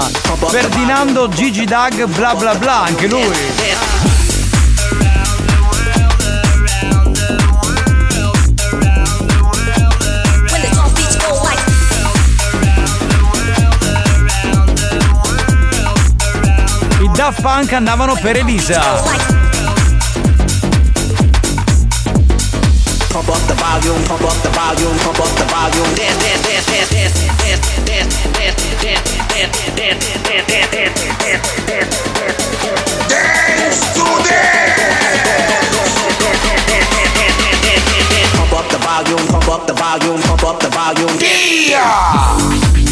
[0.49, 3.32] Ferdinando Gigi Dag bla bla bla, anche lui.
[16.99, 19.43] I Daft Punk andavano per Elisa.
[23.64, 25.95] Volume, pump up the volume, pump up the volume.
[25.95, 30.69] Dance, dance, dance, dance, dance, dance, dance, dance, dance, dance, dance, dance, dance, dance, dance,
[30.73, 31.94] dance, dance dance
[33.95, 34.03] to
[38.35, 41.18] Pump up the volume, pump up the volume, pump up the volume.
[41.22, 42.83] Yeah.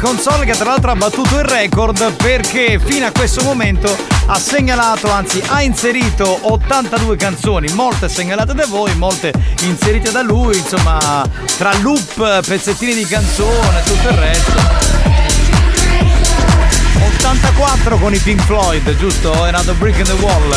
[0.00, 3.94] Console che tra l'altro ha battuto il record perché fino a questo momento
[4.26, 9.32] ha segnalato, anzi ha inserito 82 canzoni, molte segnalate da voi, molte
[9.62, 10.98] inserite da lui, insomma
[11.58, 14.52] tra loop, pezzettini di canzone e tutto il resto.
[17.18, 19.42] 84 con i Pink Floyd, giusto?
[19.44, 20.56] Another Brick in the Wall.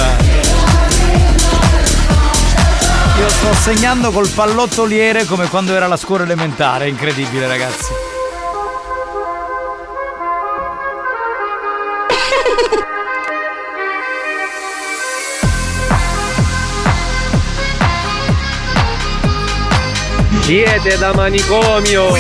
[3.20, 8.13] Io sto segnando col pallottoliere come quando era la scuola elementare, incredibile ragazzi.
[20.46, 22.12] Siete da manicomio!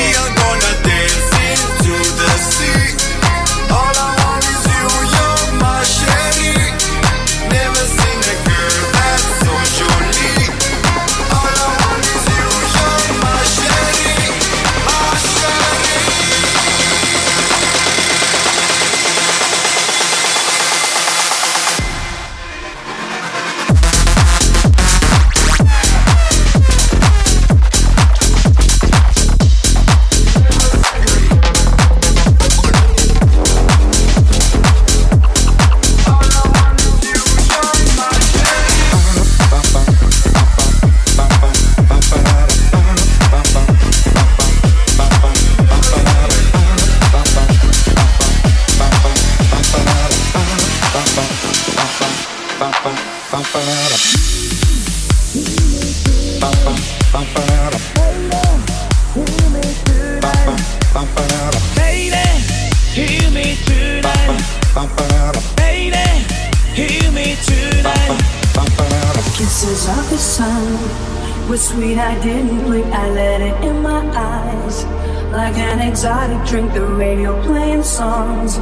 [76.53, 78.57] Drink, the radio playing songs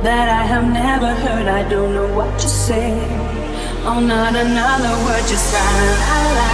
[0.00, 1.46] that I have never heard.
[1.46, 2.96] I don't know what to say.
[3.84, 6.50] Oh, not another word, just la la la.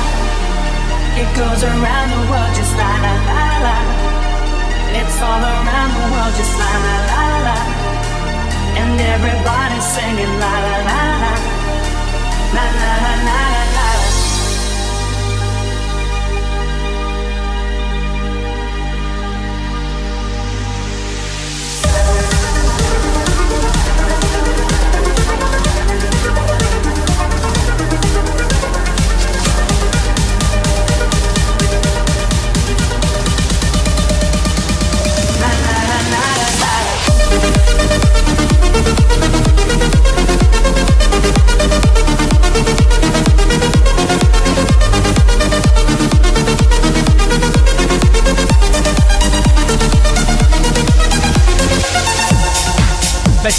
[1.14, 3.76] It goes around the world, just la la la la.
[4.98, 7.58] It's all around the world, just la la la la.
[8.82, 11.32] And everybody's singing la la la la.
[12.56, 13.49] La la la la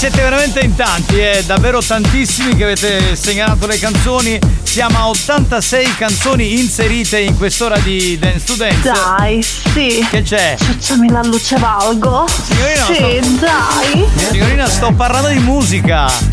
[0.02, 4.40] siete veramente in tanti, eh, davvero tantissimi che avete segnalato le canzoni.
[4.64, 8.92] Siamo a 86 canzoni inserite in quest'ora di Dance to Dance.
[8.92, 10.04] Dai, sì.
[10.10, 10.56] Che c'è?
[10.58, 12.26] Ciucciami la luce valgo.
[12.28, 14.08] Signorina, sì, sto- dai.
[14.32, 16.31] Signorina, sto parlando di musica.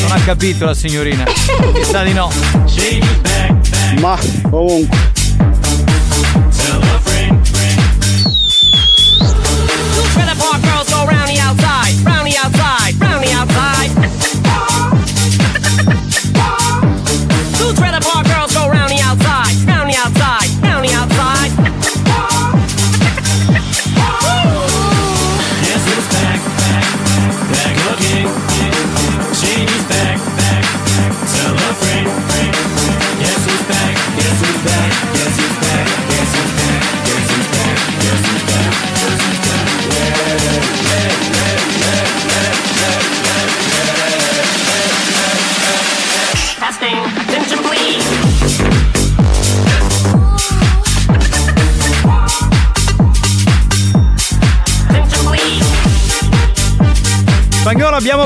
[0.00, 1.24] Non ha capito la signorina.
[1.82, 2.30] Sa di no.
[4.00, 4.18] Ma
[4.48, 5.19] comunque.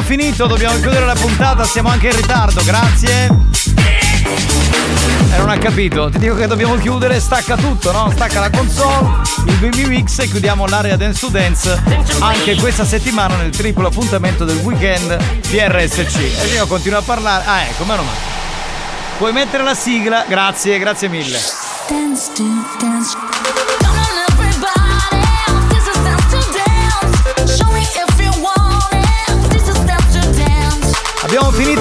[0.04, 3.26] Finito, dobbiamo chiudere la puntata, siamo anche in ritardo, grazie.
[5.32, 8.10] E non ha capito, ti dico che dobbiamo chiudere, stacca tutto, no?
[8.14, 11.82] Stacca la console, il BB Mix e chiudiamo l'area Dance to Dance
[12.20, 15.16] anche questa settimana nel triplo appuntamento del weekend
[15.48, 16.42] di RSC.
[16.42, 17.44] E io continuo a parlare.
[17.46, 18.32] Ah, ecco, meno male.
[19.16, 21.38] Puoi mettere la sigla, grazie, grazie mille.
[21.88, 22.44] Dance to
[22.78, 23.33] dance.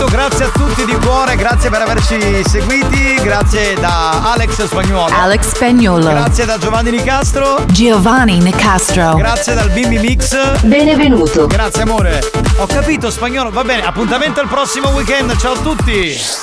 [0.04, 5.14] Finito, grazie a tutti di cuore, grazie per averci seguiti, grazie da Alex Spagnuolo.
[5.14, 6.10] Alex Spagnolo.
[6.10, 7.64] Grazie da Giovanni Nicastro.
[7.68, 9.16] Giovanni Nicastro.
[9.16, 10.62] Grazie dal Bimbi Mix.
[10.64, 11.48] Benvenuto.
[11.48, 12.22] Grazie amore.
[12.58, 16.43] Ho capito spagnolo, va bene, appuntamento al prossimo weekend, ciao a tutti.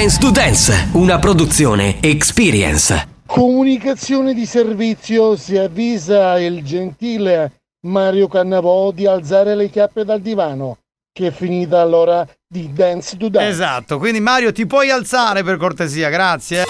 [0.00, 3.18] Dance to Dance, una produzione Experience.
[3.26, 10.78] Comunicazione di servizio si avvisa il gentile Mario Cannavò di alzare le chiappe dal divano,
[11.12, 13.50] che è finita l'ora di Dance to Dance.
[13.50, 16.64] Esatto, quindi Mario ti puoi alzare per cortesia, grazie.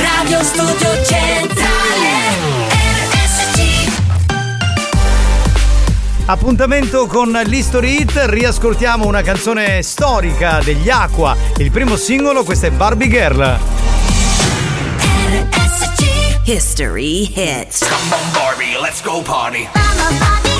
[0.00, 1.27] Radio Studio C'è
[6.30, 11.34] Appuntamento con l'History Hit, riascoltiamo una canzone storica degli Aqua.
[11.56, 13.58] Il primo singolo, questa è Barbie Girl.
[16.44, 20.57] History Hits Come on, Barbie, let's go party.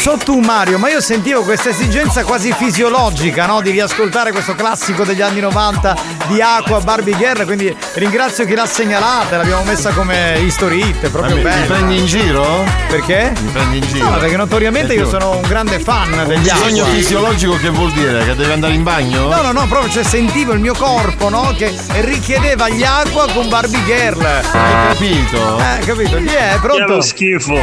[0.00, 3.60] So tu Mario, ma io sentivo questa esigenza quasi fisiologica, no?
[3.60, 5.94] Di riascoltare questo classico degli anni 90
[6.28, 11.34] di Aqua Barbie Girl, quindi ringrazio chi l'ha segnalata, l'abbiamo messa come history hit, proprio
[11.34, 11.60] Ma mi- bella.
[11.60, 12.64] mi prendi in giro?
[12.88, 13.32] Perché?
[13.42, 14.08] Mi prendi in giro?
[14.08, 16.94] No, perché notoriamente io sono un grande fan degli bisogno Aqua.
[16.94, 18.24] fisiologico che vuol dire?
[18.24, 19.28] Che devi andare in bagno?
[19.28, 21.52] No, no, no, proprio cioè, sentivo il mio corpo, no?
[21.54, 24.24] Che richiedeva gli acqua con Barbie Girl.
[24.24, 25.58] Hai capito?
[25.58, 26.16] Eh, capito?
[26.16, 26.56] Chi è?
[26.58, 26.84] Pronto?
[26.86, 27.54] Che è lo schifo.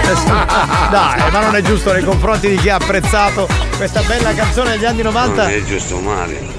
[0.92, 3.48] Dai, ma non è giusto nei confronti di chi ha apprezzato
[3.78, 5.44] questa bella canzone degli anni 90.
[5.44, 6.56] Non è giusto Mario.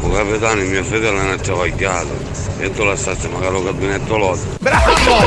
[0.00, 2.28] Un capitano mio fedele non è travagliato.
[2.58, 4.40] E tu la stazza magari al gabinetto lotto.
[4.58, 4.92] Bravo,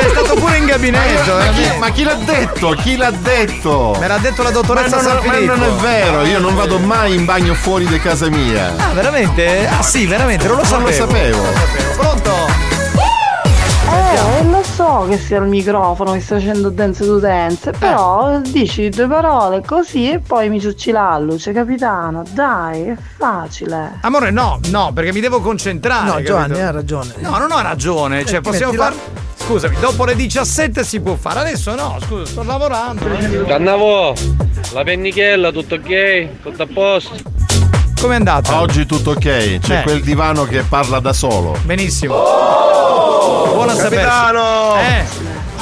[0.00, 1.32] Sei stato pure in gabinetto.
[1.34, 1.78] Ma chi, veramente.
[1.78, 2.68] ma chi l'ha detto?
[2.70, 3.96] Chi l'ha detto?
[3.98, 6.78] Me l'ha detto la dottoressa ma non, San ma non è vero, io non vado
[6.78, 8.74] mai in bagno fuori di casa mia.
[8.76, 9.68] Ah, veramente?
[9.68, 11.06] Ah sì, veramente, non lo Non lo sapevo.
[11.08, 11.42] sapevo.
[11.96, 12.29] Pronto?
[13.88, 18.88] Eh, lo so che sia il microfono che sta facendo dance to dance, però dici
[18.88, 22.22] due parole così e poi mi ciucci l'alluce, capitano.
[22.32, 23.98] Dai, è facile.
[24.02, 26.04] Amore, no, no, perché mi devo concentrare.
[26.04, 26.28] No, capito?
[26.28, 27.14] Giovanni, hai ragione.
[27.18, 28.24] No, non ho ragione.
[28.24, 28.94] Cioè, Eh, possiamo fare.
[29.36, 33.04] Scusami, dopo le 17 si può fare, adesso no, scusa, sto lavorando.
[33.46, 34.14] Cannavo,
[34.74, 36.42] la pennichella, tutto ok?
[36.42, 37.14] Tutto a posto?
[38.00, 38.60] Com'è andata?
[38.60, 39.82] Oggi tutto ok, c'è Eh.
[39.82, 41.54] quel divano che parla da solo.
[41.64, 42.14] Benissimo.
[43.52, 44.76] Buona Capitano!
[44.76, 45.04] Eh.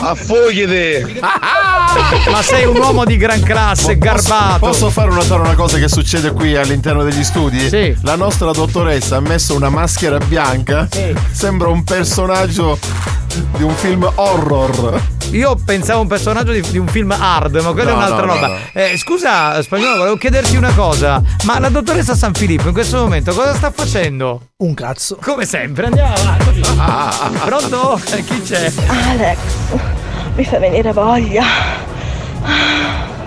[0.01, 1.21] Affoghiti!
[2.31, 4.59] Ma sei un uomo di gran classe, garbato.
[4.61, 7.69] Posso fare notare una cosa che succede qui all'interno degli studi?
[7.69, 7.97] Sì.
[8.03, 10.87] La nostra dottoressa ha messo una maschera bianca.
[11.33, 12.79] Sembra un personaggio
[13.57, 15.01] di un film horror.
[15.33, 18.27] Io pensavo a un personaggio di, di un film hard, ma quella No, è un'altra
[18.27, 18.47] no, roba.
[18.47, 18.57] no.
[18.73, 21.23] Eh, scusa, spagnolo, volevo chiederti una cosa.
[21.45, 24.49] Ma la dottoressa San Filippo in questo momento cosa sta facendo?
[24.59, 25.19] Un cazzo.
[25.23, 26.61] Come sempre, andiamo avanti.
[27.45, 28.01] Pronto?
[28.13, 28.73] Eh, Chi c'è?
[28.87, 29.39] Alex,
[30.35, 31.45] mi fa venire voglia.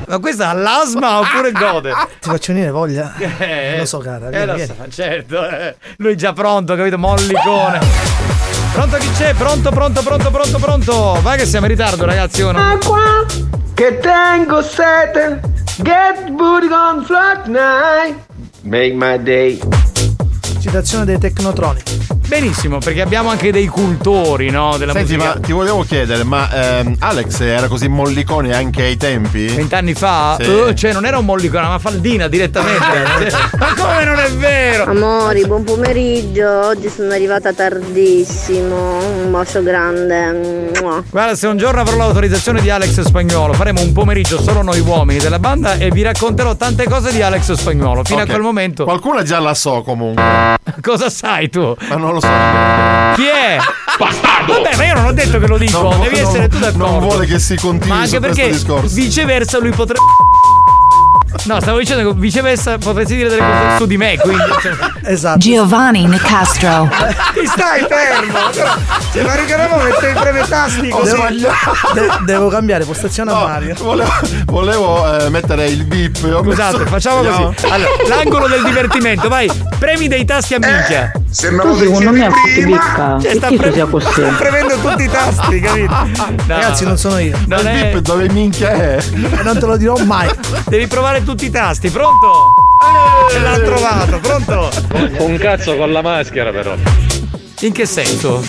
[0.08, 1.94] Ma questa ha l'asma oppure gode?
[2.20, 3.14] Ti faccio venire voglia?
[3.38, 4.28] Eh, lo so, cara.
[4.28, 4.74] Eh, Vieni, lo vieni.
[4.76, 5.48] so, certo.
[5.48, 5.76] eh.
[5.98, 6.98] Lui già pronto, capito?
[6.98, 7.80] Mollicone.
[8.74, 9.34] Pronto chi c'è?
[9.34, 11.20] Pronto, pronto, pronto, pronto, pronto.
[11.22, 12.42] Vai che siamo in ritardo, ragazzi.
[12.42, 12.60] o no?
[12.60, 13.26] Acqua
[13.74, 15.40] che tengo sete
[15.78, 18.16] Get booty on flat night
[18.62, 19.60] Make my day
[20.60, 22.21] Citazione dei Technotronic.
[22.32, 24.78] Benissimo, perché abbiamo anche dei cultori, no?
[24.78, 25.34] Della Senti, musica.
[25.34, 26.50] ma ti volevo chiedere, ma
[26.80, 29.48] ehm, Alex era così mollicone anche ai tempi?
[29.48, 30.38] Vent'anni fa?
[30.40, 30.50] Sì.
[30.50, 32.80] Eh, cioè, non era un mollicone, ma faldina direttamente.
[33.60, 34.86] ma come non è vero?
[34.86, 36.68] Amori, buon pomeriggio.
[36.68, 39.24] Oggi sono arrivata tardissimo.
[39.26, 40.72] Un bacio grande.
[40.80, 41.04] Mua.
[41.10, 45.20] Guarda, se un giorno avrò l'autorizzazione di Alex Spagnuolo, faremo un pomeriggio solo noi uomini
[45.20, 48.06] della banda e vi racconterò tante cose di Alex Spagnuolo.
[48.06, 48.30] Fino Ok.
[48.30, 48.86] a quel momento.
[48.86, 50.24] Qualcuna già la so comunque.
[50.82, 51.76] Cosa sai tu?
[51.90, 52.28] Ma non lo so.
[53.16, 53.58] Chi è?
[53.98, 54.54] Bastardo!
[54.54, 56.86] Vabbè, ma io non ho detto che lo dico, Non- devi non- essere tu d'accordo.
[56.90, 58.94] Non vuole che si continui Ma anche perché discorso.
[58.96, 60.00] viceversa lui potrebbe.
[61.46, 64.44] No, stavo dicendo che viceversa potresti dire delle cose su di me, quindi.
[65.04, 65.38] Esatto.
[65.40, 66.90] Giovanni Nicastro.
[67.34, 68.50] Ti stai fermo!
[68.54, 68.72] Però,
[69.12, 71.12] Se Mario Cannavò mette i premi tasti così.
[71.12, 71.28] Devo,
[71.94, 73.76] de- devo cambiare postazione a Mario.
[73.80, 74.12] Volevo,
[74.46, 76.18] volevo, eh, mettere il beep.
[76.32, 77.54] ho Scusate, messo- facciamo Andiamo.
[77.54, 77.66] così.
[77.74, 79.50] Allora, l'angolo del divertimento, vai,
[79.80, 81.12] premi dei tasti a minchia.
[81.14, 83.18] Tu secondo me ti bicca.
[83.22, 85.96] Cioè, sta pre- sia sta premendo tutti i tasti, capito?
[86.46, 87.38] Ragazzi, non sono io.
[87.48, 88.98] Non il è- beep dove minchia è?
[89.14, 90.30] E non te lo dirò mai.
[90.68, 92.32] Devi provare tutti i tasti, pronto?
[93.32, 94.70] Ce l'ha trovato, pronto?
[95.24, 96.76] Un cazzo con la maschera però.
[97.62, 98.44] In che senso?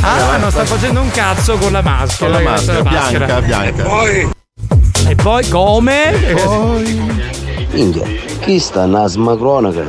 [0.00, 2.34] Ah, no, sta facendo un cazzo con la maschera.
[2.34, 3.82] Con la questa è maschera, bianca, bianca.
[3.84, 4.30] Poi
[5.08, 6.12] E poi come?
[7.70, 8.06] Minchia,
[8.40, 9.84] chi sta una smacrona che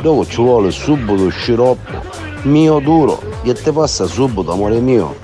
[0.00, 2.06] Dove ci vuole subito sciroppo
[2.42, 5.16] mio duro che ti passa subito amore mio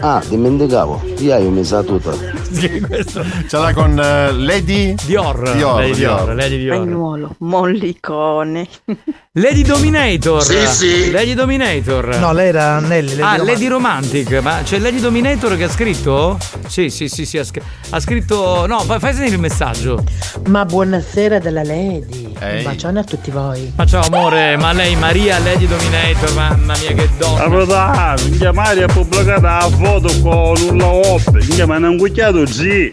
[0.00, 2.12] Ah, dimenticavo, io hai messa tutta
[2.52, 5.52] Ce l'ha con eh, Lady Dior.
[5.52, 6.34] Dior, Lady Dior, Dior.
[6.34, 6.76] Lady Dior.
[6.76, 8.66] Spagnuolo, mollicone.
[9.32, 10.42] Lady Dominator.
[10.42, 11.10] Sì, sì.
[11.10, 12.16] Lady Dominator.
[12.18, 13.16] No, lei era Nelly.
[13.16, 13.46] Lady ah, Romantic.
[13.46, 16.38] Lady Romantic, ma c'è Lady Dominator che ha scritto?
[16.66, 18.66] Sì, sì, sì, sì, ha, scr- ha scritto.
[18.66, 20.04] No, fai, sentire il messaggio.
[20.46, 22.34] Ma buonasera della Lady.
[22.38, 22.58] Ehi.
[22.58, 23.72] Un bacione a tutti voi.
[23.76, 28.14] Ma ciao amore, ma lei Maria Lady Dominator, mamma mia che donna.
[28.24, 32.90] Minchia Mario ha pubblicato la foto con un laop, minchia ma non cucchiato sì.
[32.90, 32.92] e,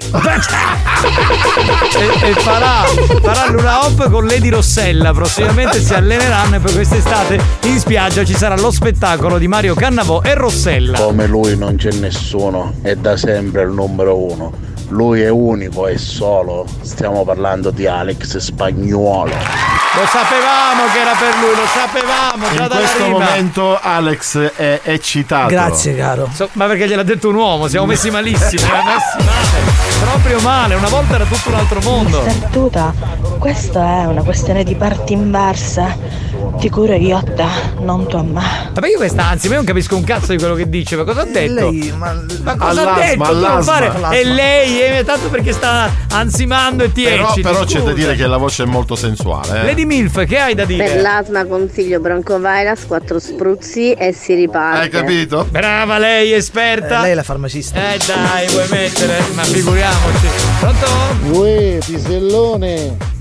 [2.30, 2.84] e farà,
[3.21, 5.13] farà l'una hop con Lady Rossella.
[5.13, 10.21] Prossimamente si alleneranno e poi quest'estate in spiaggia ci sarà lo spettacolo di Mario Cannavò
[10.21, 10.99] e Rossella.
[10.99, 14.71] Come lui non c'è nessuno, è da sempre il numero uno.
[14.89, 16.65] Lui è unico e solo.
[16.81, 19.82] Stiamo parlando di Alex Spagnuolo.
[19.95, 23.18] Lo sapevamo che era per lui, lo sapevamo già In dalla questo rima.
[23.20, 25.48] momento Alex è eccitato.
[25.49, 26.30] Grazie, caro.
[26.34, 29.72] So- ma perché gliel'ha detto un uomo, siamo messi malissimo, siamo messi male,
[30.02, 32.22] proprio male, una volta era tutto un altro mondo.
[32.24, 32.91] Mister Tuta,
[33.38, 36.32] questa è una questione di parti inverse.
[36.59, 37.47] Ti curo iotta,
[37.80, 38.41] non tua mamma.
[38.73, 39.49] Ma perché questa ansia?
[39.49, 41.69] Ma io non capisco un cazzo di quello che dice, ma cosa ha detto?
[41.69, 42.13] Lei, ma,
[42.43, 43.23] Ma cosa ha All'asma, detto?
[43.23, 43.61] All'asma.
[43.61, 44.09] fare- All'asma.
[44.11, 48.15] È lei, è tanto perché sta ansimando e ti Però, ecciti, però c'è da dire
[48.15, 49.61] che la voce è molto sensuale.
[49.61, 49.65] Eh?
[49.65, 51.01] Lady Milf, che hai da Per dire?
[51.01, 54.80] l'asma consiglio Broncovirus, quattro spruzzi e si riparte.
[54.80, 55.45] Hai capito?
[55.49, 56.99] Brava lei, esperta.
[56.99, 57.77] Eh, lei è la farmacista.
[57.93, 59.21] Eh dai, vuoi mettere?
[59.34, 60.27] Ma figuriamoci.
[60.59, 61.39] Pronto?
[61.39, 63.11] Uè, pisellone!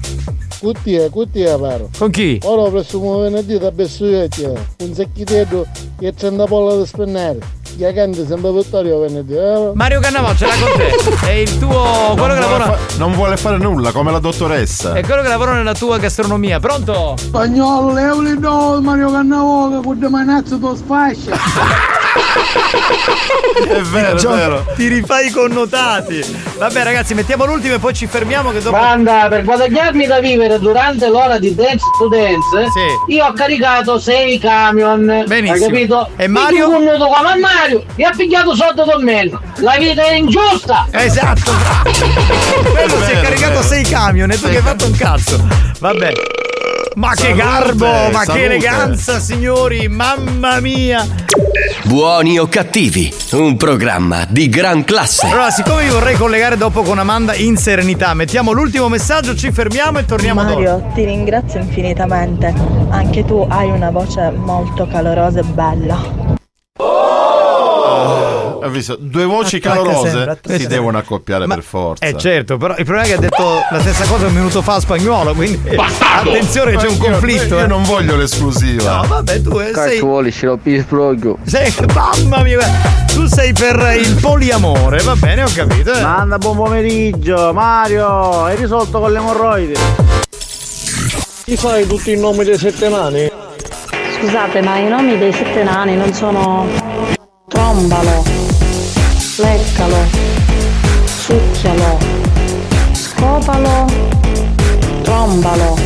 [0.67, 1.91] Cuttia, cuttia paro.
[1.99, 2.39] Con chi?
[2.45, 5.67] Ora prossimo venerdì da Bessuetti, un secchitetto
[5.99, 7.39] che c'è una polla da spennare.
[7.77, 9.73] Che canta sempre Vittorio venerdì, eh?
[9.75, 11.27] Mario Cannavò, ce l'ha con te.
[11.27, 12.15] È il tuo.
[12.15, 12.65] quello non, che lavora.
[12.77, 14.93] fa- non vuole fare nulla, come la dottoressa.
[14.93, 16.61] È quello che lavora nella tua gastronomia.
[16.61, 17.17] Pronto?
[17.19, 22.01] Spagnolo, Leoli no, Mario Cannavò, che con manazzo tu sfascia.
[23.69, 24.67] È vero, è Gio- vero.
[24.75, 26.23] Ti rifai i connotati.
[26.59, 28.51] Vabbè, ragazzi, mettiamo l'ultimo e poi ci fermiamo.
[28.51, 28.77] Che dopo.
[28.77, 32.71] Banda, per guadagnarmi da vivere durante l'ora di Dance to Dance,
[33.09, 35.25] io ho caricato 6 camion.
[35.27, 35.53] Benissimo.
[35.53, 36.09] Hai capito?
[36.17, 36.69] E Mario?
[36.69, 39.31] Un minuto qua, ma Mario mi ha pigliato sotto con me.
[39.57, 40.87] La vita è ingiusta!
[40.91, 41.51] Esatto!
[42.73, 43.63] Quello si è caricato vero.
[43.63, 45.41] sei camion e tu che hai fatto un cazzo.
[45.79, 46.13] Vabbè.
[46.95, 48.45] Ma che Salute, garbo, ma che salute.
[48.45, 51.07] eleganza, signori, mamma mia.
[51.85, 55.27] Buoni o cattivi, un programma di gran classe.
[55.27, 59.99] Allora, siccome mi vorrei collegare dopo con Amanda in serenità, mettiamo l'ultimo messaggio, ci fermiamo
[59.99, 60.55] e torniamo dopo.
[60.55, 62.53] Mario, ti ringrazio infinitamente.
[62.91, 66.31] Anche tu hai una voce molto calorosa e bella.
[68.63, 68.97] Hai visto?
[68.99, 70.67] Due voci Attacca calorose sempre, si sempre.
[70.69, 72.05] devono accoppiare per forza.
[72.07, 74.75] Eh certo, però il problema è che ha detto la stessa cosa un minuto fa
[74.75, 77.55] a spagnolo, quindi attenzione che c'è un Io- conflitto.
[77.57, 77.67] Io eh.
[77.67, 78.97] non voglio l'esclusiva.
[79.03, 81.73] No, vabbè, tu eh, sei, vuole sciroppi sbrogio sei.
[81.95, 82.59] Mamma mia,
[83.13, 85.93] tu sei per il poliamore, va bene, ho capito.
[85.93, 86.01] eh.
[86.01, 88.45] Manda buon pomeriggio, Mario!
[88.45, 89.75] Hai risolto con le emorroidi?
[91.45, 93.31] Ti sai tutti i nomi dei sette nani?
[94.21, 96.67] Scusate, ma i nomi dei sette nani non sono
[97.49, 98.23] trombalo,
[99.39, 99.97] leccalo,
[101.05, 101.99] succhialo,
[102.93, 103.87] scopalo,
[105.03, 105.77] trombalo,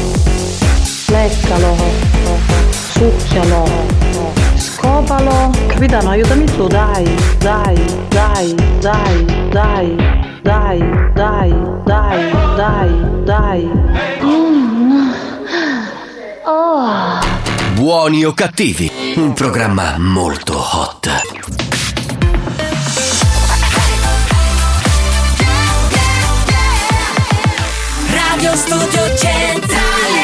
[1.09, 1.77] leccalo,
[2.93, 3.65] succhialo,
[4.57, 5.51] scopalo.
[5.69, 7.05] Capitano, aiutami tu, dai,
[7.39, 7.77] dai,
[8.09, 9.97] dai, dai, dai,
[10.43, 10.79] dai,
[11.15, 11.55] dai,
[11.85, 12.91] dai, dai,
[13.25, 13.71] dai.
[14.23, 15.11] Mm.
[16.47, 17.21] Oh.
[17.75, 21.86] Buoni o cattivi, un programma molto hot.
[28.57, 30.23] Studio Centrale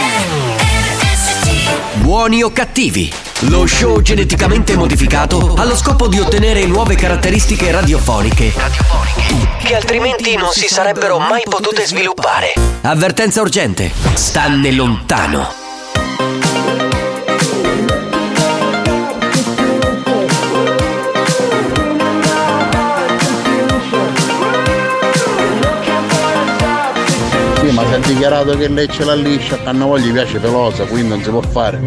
[0.56, 3.12] RSC Buoni o cattivi?
[3.40, 8.54] Lo show geneticamente modificato allo scopo di ottenere nuove caratteristiche radiofoniche
[9.62, 12.54] che altrimenti non si sarebbero mai potute sviluppare.
[12.80, 13.92] Avvertenza urgente.
[14.14, 15.61] Stanne lontano.
[28.06, 31.42] Dichiarato che lei ce l'ha liscia, a noi gli piace pelosa, quindi non si può
[31.42, 31.80] fare.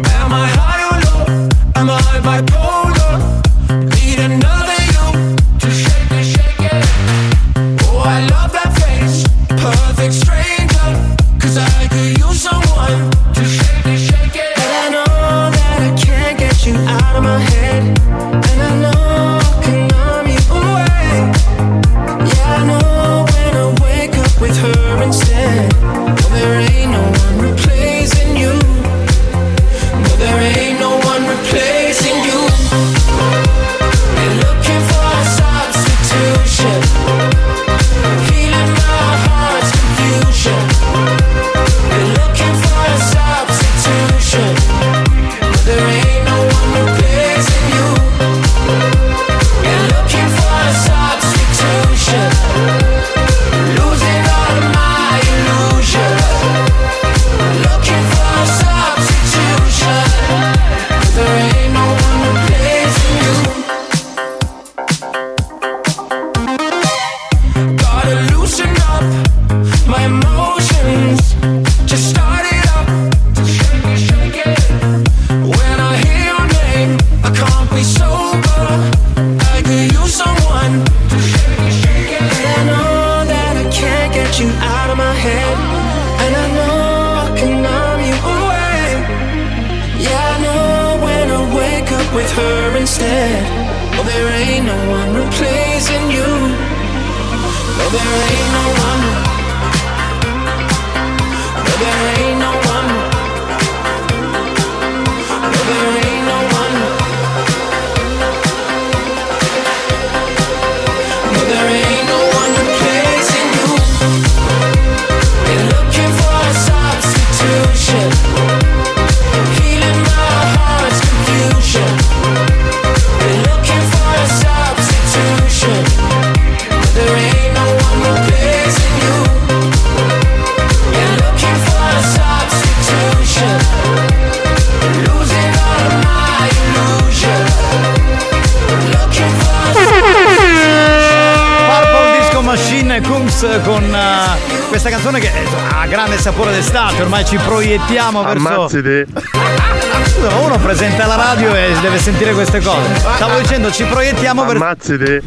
[148.82, 152.94] Ma uno presenta la radio e deve sentire queste cose.
[153.16, 154.62] Stavo dicendo ci proiettiamo verso.
[154.62, 155.20] Ammazziti.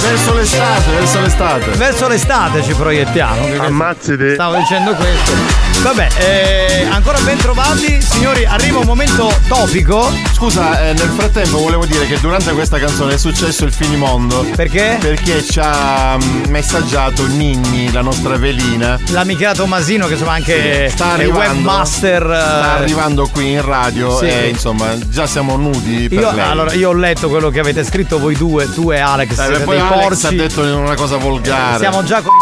[0.00, 1.70] Verso l'estate, verso l'estate.
[1.72, 3.62] Verso l'estate ci proiettiamo.
[3.62, 4.32] Ammazziti.
[4.32, 5.69] Stavo dicendo questo.
[5.82, 10.12] Vabbè, eh, ancora ben trovati, signori, arriva un momento topico.
[10.34, 14.46] Scusa, eh, nel frattempo volevo dire che durante questa canzone è successo il finimondo.
[14.54, 14.98] Perché?
[15.00, 18.98] Perché ci ha mm, messaggiato Ninni, la nostra velina.
[19.08, 22.22] L'amica Tomasino, che insomma anche Sta è arrivando, webmaster.
[22.24, 24.26] Sta eh, arrivando qui in radio Sì.
[24.26, 26.44] e insomma già siamo nudi per Io, lei.
[26.44, 29.30] allora, io ho letto quello che avete scritto voi due, tu e Alex.
[29.30, 30.26] Eh, siete poi Alex porci.
[30.26, 31.78] ha detto una cosa volgare.
[31.78, 32.32] Siamo già con.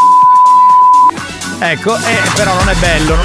[1.60, 3.14] Ecco, eh, però non è bello.
[3.16, 3.22] no?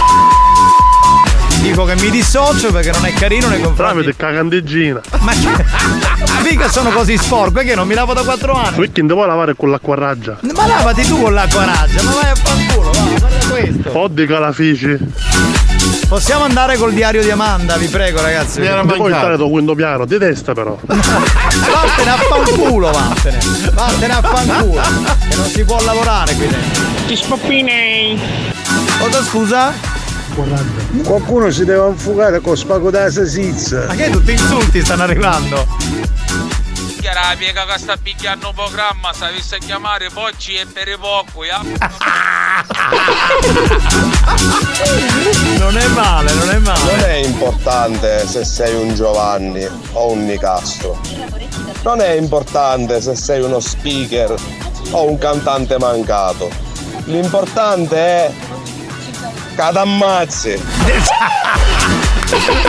[1.61, 3.83] Dico che mi dissocio perché non è carino nei confronti.
[4.01, 5.01] Tramite cagandeggina.
[5.19, 5.63] Ma che-
[6.43, 8.75] mica sono così sporco, è che non mi lavo da quattro anni.
[8.75, 10.37] Perché non vuoi lavare con l'acqua raggia?
[10.41, 13.97] Ma lavati tu con l'acqua raggia, ma vai a fanculo, va, guarda questo.
[13.97, 14.97] Oddi calafici.
[16.09, 18.59] Possiamo andare col diario di Amanda, vi prego ragazzi.
[18.59, 20.77] Non puoi stare da quinto piano, di testa però.
[20.85, 23.39] Vattene a fanculo, vattene.
[23.73, 24.81] Vattene a fanculo.
[25.29, 26.83] Che non si può lavorare qui dentro.
[27.07, 27.15] Ti
[28.99, 29.73] Cosa scusa?
[31.03, 33.85] Qualcuno si deve infugare con spago da salsiccia.
[33.87, 35.65] Ma che tutti insulti stanno arrivando?
[36.99, 40.97] Chiara la piega che sta picchiando un programma, se avesse a chiamare Bocci e per
[40.99, 41.61] poco, ya.
[45.57, 46.95] Non è male, non è male.
[46.95, 50.99] Non è importante se sei un Giovanni o un Nicastro.
[51.83, 54.33] Non è importante se sei uno speaker
[54.91, 56.62] o un cantante mancato.
[57.13, 58.31] L'importante è
[59.55, 60.59] che.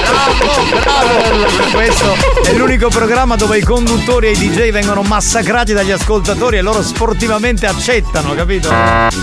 [0.04, 1.72] Bravo, bravo!
[1.72, 2.12] Questo
[2.44, 6.82] è l'unico programma dove i conduttori e i DJ vengono massacrati dagli ascoltatori e loro
[6.82, 8.68] sportivamente accettano, capito?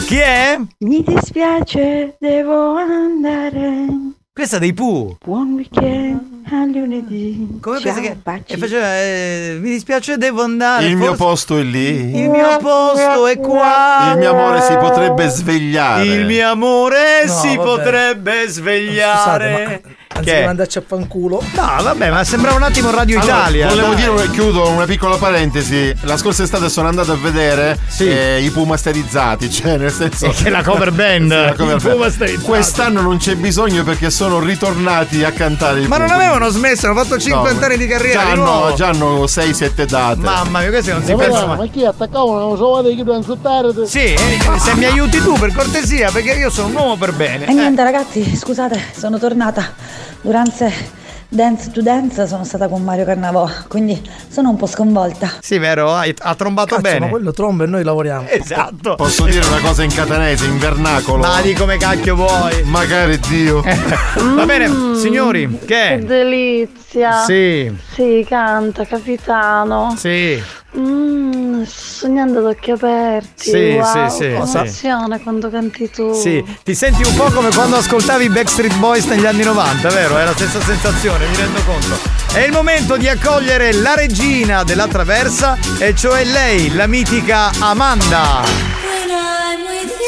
[0.08, 0.60] Chi è?
[0.80, 3.86] Mi dispiace, devo andare.
[4.34, 5.18] Questa dei Pooh.
[5.24, 7.58] Buon weekend a lunedì.
[7.62, 8.54] Come Ciao, pensi che baci.
[8.54, 10.86] e faceva eh, mi dispiace devo andare.
[10.86, 12.18] Il mio forse- posto è lì.
[12.20, 14.12] Il mio posto è qua.
[14.12, 16.04] Il mio amore si potrebbe svegliare.
[16.06, 17.68] Il mio amore No, si vabbè.
[17.68, 19.82] potrebbe svegliare.
[20.22, 20.46] Anziché Che?
[20.46, 21.42] mandarci a fanculo.
[21.56, 23.68] No, vabbè, ma sembrava un attimo Radio Allora, Italia.
[23.68, 23.96] volevo dai.
[24.04, 25.94] dire, chiudo una piccola parentesi.
[26.02, 30.30] La scorsa estate sono andato a vedere eh, i Pooh masterizzati, cioè nel senso.
[30.30, 31.32] Che è la cover band.
[31.32, 32.42] Sì, la cover band.
[32.42, 37.02] Quest'anno non c'è bisogno perché sono ritornati a cantare i Ma non avevano smesso, hanno
[37.04, 38.20] fatto 50 anni di carriera.
[38.20, 38.74] Già di hanno, nuovo.
[38.76, 40.20] già hanno 6-7 date.
[40.20, 43.70] Mamma mia, questi non si pensano ma chi attaccava una sovata che devono insultare?
[43.86, 47.46] Sì, eh, se mi aiuti tu per cortesia, perché io sono un uomo per bene.
[47.46, 49.74] E niente ragazzi, scusate, sono tornata.
[50.22, 51.00] Durante
[51.30, 55.32] Dance to Dance sono stata con Mario Carnavò, quindi sono un po' sconvolta.
[55.40, 55.94] Sì, vero?
[55.94, 57.00] Ha trombato Cazzo, bene.
[57.00, 58.28] ma quello tromba e noi lavoriamo.
[58.28, 58.96] Esatto.
[58.96, 61.24] Posso dire una cosa in catanese, in vernacolo?
[61.24, 62.64] Ma di come cacchio vuoi.
[62.66, 63.62] Magari Dio.
[64.36, 67.24] Va bene, signori, che Che delizia.
[67.24, 67.74] Sì.
[67.94, 69.96] Sì, canta, capitano.
[69.98, 70.44] Sì.
[70.78, 73.50] Mm, sognando ad occhi aperti.
[73.50, 74.56] Sì, wow, sì, sì, che sì.
[74.56, 76.14] emozione quando canti tu.
[76.14, 80.18] Sì, ti senti un po' come quando ascoltavi i Backstreet Boys negli anni 90, vero?
[80.18, 81.98] È la stessa sensazione, mi rendo conto.
[82.32, 88.42] È il momento di accogliere la regina della traversa, e cioè lei, la mitica Amanda.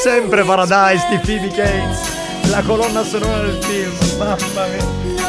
[0.02, 1.99] Sempre Paradise di Phoebe Gaines,
[2.49, 5.23] la colonna sonora del film, mamma mia.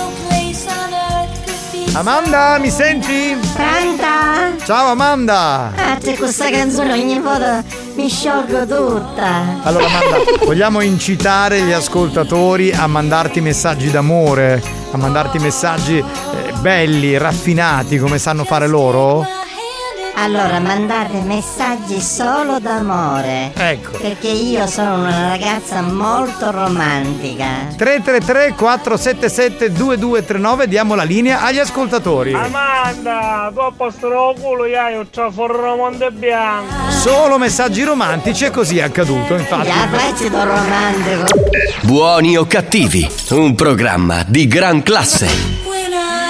[1.94, 3.36] Amanda, mi senti?
[3.54, 4.52] Pronta?
[4.64, 5.70] Ciao Amanda!
[5.76, 7.62] Ah, c'è questa canzone ogni volta
[7.94, 9.60] mi sciolgo tutta.
[9.62, 14.60] Allora Amanda, vogliamo incitare gli ascoltatori a mandarti messaggi d'amore,
[14.90, 19.24] a mandarti messaggi eh, belli, raffinati come sanno fare loro?
[20.16, 23.52] Allora, mandate messaggi solo d'amore.
[23.54, 23.98] Ecco.
[23.98, 27.46] Perché io sono una ragazza molto romantica.
[27.76, 32.32] 333 477 2239 diamo la linea agli ascoltatori.
[32.32, 36.72] Amanda, tu a posto lo culo, io ho traforro monte bianco.
[36.90, 39.66] Solo messaggi romantici e così è accaduto, infatti.
[39.68, 41.24] La faccio da romantico.
[41.82, 45.73] Buoni o cattivi, un programma di gran classe.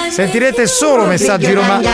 [0.09, 1.93] Sentirete solo messaggi romantici.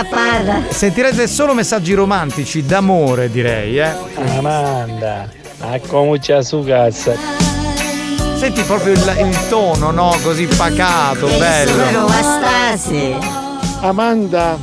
[0.69, 3.91] Sentirete solo messaggi romantici d'amore, direi, eh.
[4.37, 5.27] Amanda,
[5.59, 7.13] a come c'è su cazzo.
[8.35, 10.17] Senti proprio il, il tono, no?
[10.23, 12.07] Così pacato, bello.
[13.81, 14.57] Amanda,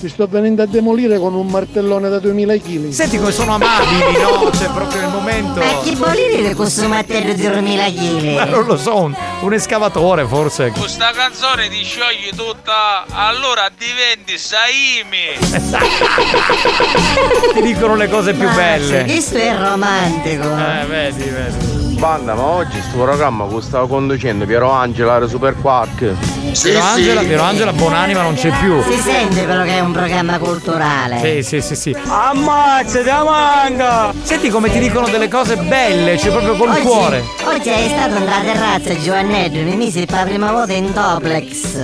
[0.00, 2.88] ti sto venendo a demolire con un martellone da 2000 kg.
[2.88, 4.48] Senti come sono amabili, no?
[4.50, 5.60] C'è proprio il momento.
[5.60, 8.48] Ma chi vuol dire questo martello di 2000 Ma kg?
[8.48, 10.70] non lo so, un, un escavatore forse.
[10.70, 15.36] Questa canzone ti sciogli tutta, allora diventi Saimi.
[17.54, 19.04] Ti dicono le cose più belle.
[19.04, 20.44] Questo è romantico.
[20.44, 21.69] Eh, vedi, vedi.
[22.00, 26.14] Banda, ma oggi sto programma che stavo conducendo Piero Angela era Super Quark.
[26.62, 28.82] Piero Angela, Piero Angela Buonanima non c'è più.
[28.84, 31.20] Si sente però che è un programma culturale.
[31.20, 31.96] Sì, sì, sì, sì.
[32.06, 34.14] Ammazza, ti manca!
[34.22, 37.22] Senti come ti dicono delle cose belle, cioè proprio col oggi, cuore.
[37.44, 41.74] Oggi è stato nella terrazza Giovannetto, mi misi per la prima volta in doplex.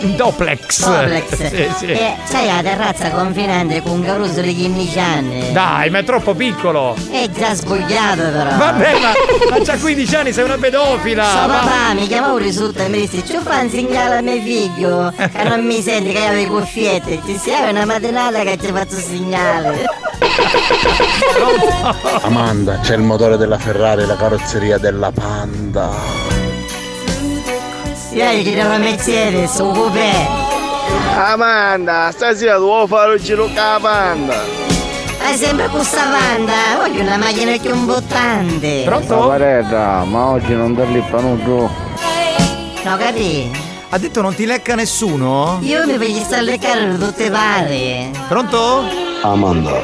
[0.00, 0.84] In doplex.
[0.84, 1.30] Doplex.
[1.52, 1.86] Sì, sì.
[1.86, 5.52] E c'hai la terrazza confinante con un caruso di 15 anni.
[5.52, 6.96] Dai, ma è troppo piccolo.
[7.10, 8.56] È già sbugliato però.
[8.56, 9.12] Vabbè, ma,
[9.52, 11.46] ma c'ha 15 anni, sei una pedofila.
[11.46, 15.12] Ma- papà mi chiamava risulta e mi disse ci fa un segnale a mio figlio
[15.14, 18.72] che non mi senti che avevo le cuffiette ci sia una mattinata che ci ha
[18.72, 19.84] fatto segnale
[22.22, 25.90] Amanda, c'è il motore della Ferrari, la carrozzeria della Panda.
[28.12, 30.10] io gli chiedevo a Mercedes un coupé
[31.14, 34.71] Amanda, stasera devo fare il giro con la panda.
[35.24, 41.70] Hai sempre questa panda voglio una macchina più imbottante Savaretta, ma oggi non darli panuto.
[42.84, 43.50] no capì
[43.90, 45.58] Ha detto non ti lecca nessuno?
[45.62, 48.84] io mi voglio stare a leccare da tutte pare Pronto?
[49.22, 49.80] Amanda,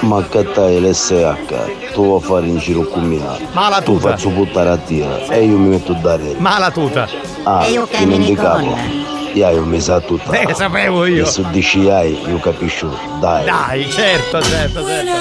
[0.00, 3.18] ma accattai l'SH, tu vuoi fare in giro con me.
[3.50, 4.10] Ma la Tu tuta.
[4.10, 6.36] faccio buttare a tira e io mi metto a dare.
[6.38, 7.08] Ma la tuta.
[7.42, 8.66] Ah, E io cammino dimenticavo.
[8.66, 9.06] con.
[9.38, 10.32] Io non mi sa tutta.
[10.32, 11.24] Eh, sapevo io.
[11.24, 12.96] E se dici ai, io capisco.
[13.20, 13.44] Dai.
[13.44, 15.12] Dai, certo, certo, certo.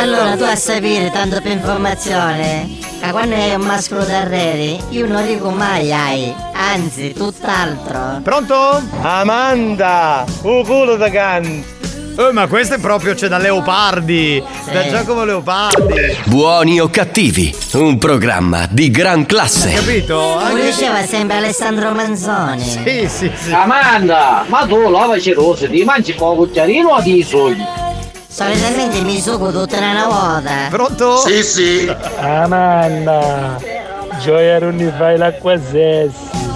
[0.00, 2.68] allora tu a sapere tanto per informazione
[3.00, 8.82] che quando è un mascolo d'arreri io non dico mai ai anzi tutt'altro Pronto?
[9.00, 11.81] Amanda, un culo da can.
[12.14, 14.42] Eh, ma questo è proprio c'è da Leopardi.
[14.70, 16.18] Da Giacomo Leopardi.
[16.26, 19.70] Buoni o cattivi, un programma di gran classe.
[19.72, 20.14] Capito?
[20.16, 20.66] lo Anche...
[20.66, 23.52] diceva sempre Alessandro Manzoni Sì, sì, sì.
[23.52, 27.66] Amanda, ma tu lavaci rose, ti mangi un cucchiarino o ti sogni?
[28.28, 31.18] solitamente mi sugo tutta una vuota Pronto?
[31.18, 31.94] Sì, sì.
[32.18, 33.58] Amanda,
[34.20, 36.50] gioia non ne fai l'acqua sessi.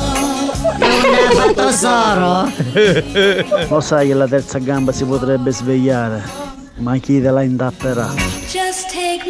[1.26, 3.66] Ha fatto soro?
[3.68, 6.22] Lo sai che la terza gamba si potrebbe svegliare,
[6.76, 8.12] ma chi te la intapperà?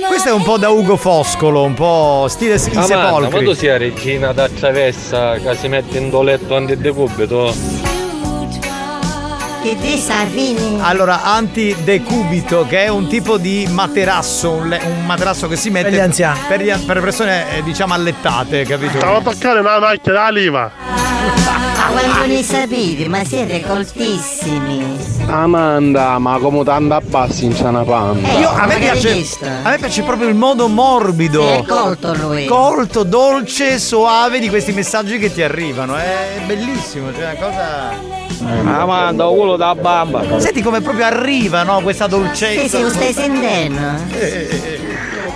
[0.08, 3.54] Questo è un po' da Ugo Foscolo, un po' stile i Amanda, ma tu sepolcri.
[3.56, 7.54] sei la regina da travessa che si mette in doletto antidecubito?
[9.62, 10.78] Che ti sa fini?
[10.80, 15.88] Allora, antidecubito, che è un tipo di materasso, un, le- un materasso che si mette
[15.88, 16.38] Per gli anziani.
[16.46, 18.98] Per, gli- per persone, eh, diciamo, allettate, capito?
[18.98, 20.70] Stavo a toccare una macchina da lima.
[21.96, 23.08] Ma quando ne sapete?
[23.08, 24.84] Ma siete coltissimi.
[25.28, 28.32] Amanda, ma come tanto abbassi in sana panna?
[28.38, 31.40] Io, a, me piace, a me piace proprio il modo morbido.
[31.40, 32.44] Sì, è colto lui.
[32.44, 35.96] Colto, dolce, soave di questi messaggi che ti arrivano.
[35.96, 38.78] È bellissimo, cioè una cosa.
[38.78, 40.38] Amanda, quello da bamba.
[40.38, 41.80] Senti come proprio arriva, no?
[41.80, 42.60] Questa dolcezza.
[42.60, 43.80] Sì, sì, lo stai sentendo?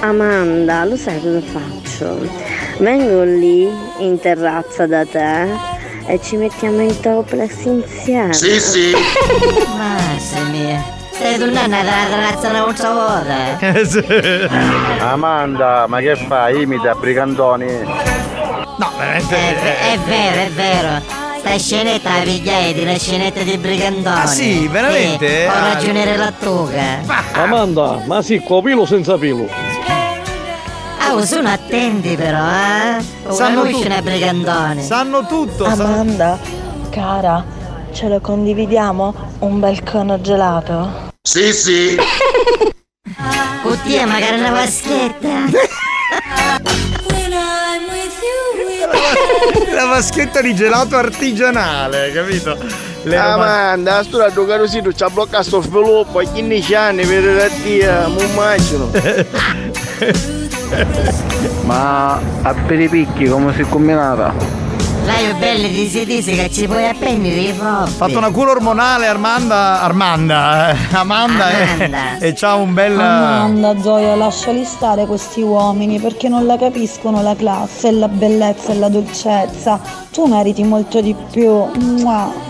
[0.01, 2.19] Amanda, lo sai cosa faccio?
[2.81, 3.66] Vengo lì
[4.01, 5.78] in terrazza da te
[6.11, 8.32] e ci mettiamo in toplex insieme.
[9.77, 10.82] Mazza mia.
[11.12, 13.59] Stai tornando alla terrazza un'altra volta?
[15.11, 16.62] Amanda, ma che fai?
[16.62, 17.66] Imita Brigantoni?
[18.78, 19.37] No, veramente.
[19.37, 20.89] È, è vero, è vero.
[21.39, 24.20] Sta scenetta la pigliai di una scenetta di brigandoni.
[24.20, 24.66] Ah, sì?
[24.69, 25.43] Veramente?
[25.43, 25.73] Sì, ho Ah.
[25.74, 26.82] ragione Lattuga.
[27.32, 29.47] Amanda, ma sì, con pilo o senza pilo?
[31.11, 33.03] Ah, oh, sono attenti però, eh.
[33.27, 33.85] Oh, Sanno tutto.
[33.87, 34.81] una brigandone.
[34.81, 35.65] Sanno tutto.
[35.65, 36.39] Amanda,
[36.91, 37.45] cara,
[37.93, 39.12] ce lo condividiamo?
[39.41, 41.09] Un bel cono gelato?
[41.20, 41.97] Sì, sì.
[43.62, 45.28] Cuttia, magari una vaschetta.
[49.74, 52.57] La vaschetta di gelato artigianale, capito?
[53.03, 57.05] Le Ah, Amanda, sto da giocare sito ci ha bloccato sto sviluppo a 15 anni
[57.05, 58.91] per la tia, mi immagino.
[61.65, 64.59] ma a per i picchi come si è combinata?
[65.05, 67.91] Lei è bella di si dice che ci puoi appendere i propri.
[67.91, 72.19] fatto una cura ormonale Armanda Armanda eh, Amanda, Amanda.
[72.19, 77.23] E, e c'ha un bel Amanda, Zoya, lasciali stare questi uomini perché non la capiscono
[77.23, 79.81] la classe, la bellezza e la dolcezza.
[80.13, 81.51] Tu meriti molto di più.
[81.79, 82.50] Mua.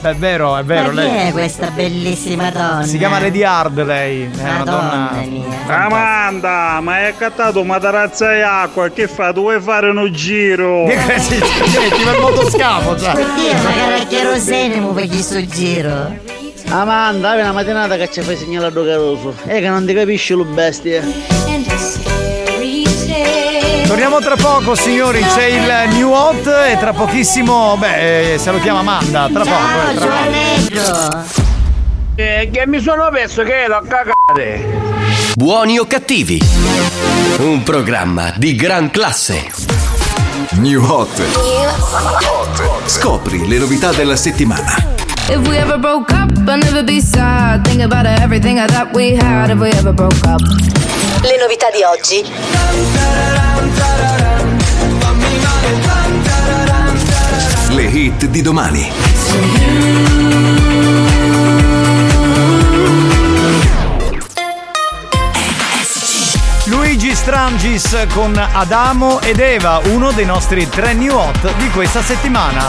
[0.00, 2.84] Beh, è vero, è vero Ma chi lei è questa bellissima donna?
[2.84, 5.56] si chiama Lady Hard lei è una Madonna donna mia.
[5.66, 9.32] Amanda, ma hai accattato una tarazza di acqua, che fa?
[9.32, 10.86] Tu vuoi fare uno giro?
[11.18, 13.12] Sì, sì, sì, ti va il motoscafo cioè.
[13.12, 16.14] Cuttia, magari a cherosene mi fai sto giro.
[16.68, 19.34] Amanda, hai una mattinata che ci fai segnalare caroso.
[19.46, 21.02] E che non ti capisci lo bestia.
[23.88, 29.30] Torniamo tra poco signori c'è il New Hot e tra pochissimo beh eh, salutiamo Amanda
[29.32, 31.24] tra poco eh, tra poco.
[32.14, 35.32] Eh, che mi sono perso che ero a cagare.
[35.36, 36.38] Buoni o cattivi?
[37.38, 39.46] Un programma di gran classe.
[40.56, 41.22] New Hot.
[42.84, 44.96] Scopri le novità della settimana.
[45.30, 47.66] If we ever broke up, I'd never be sad.
[47.66, 50.42] Think about everything I thought we had if we ever broke up.
[51.22, 53.47] Le novità di oggi.
[57.98, 58.90] Hit di domani.
[66.66, 72.68] Luigi Strangis con Adamo ed Eva uno dei nostri tre New Hot di questa settimana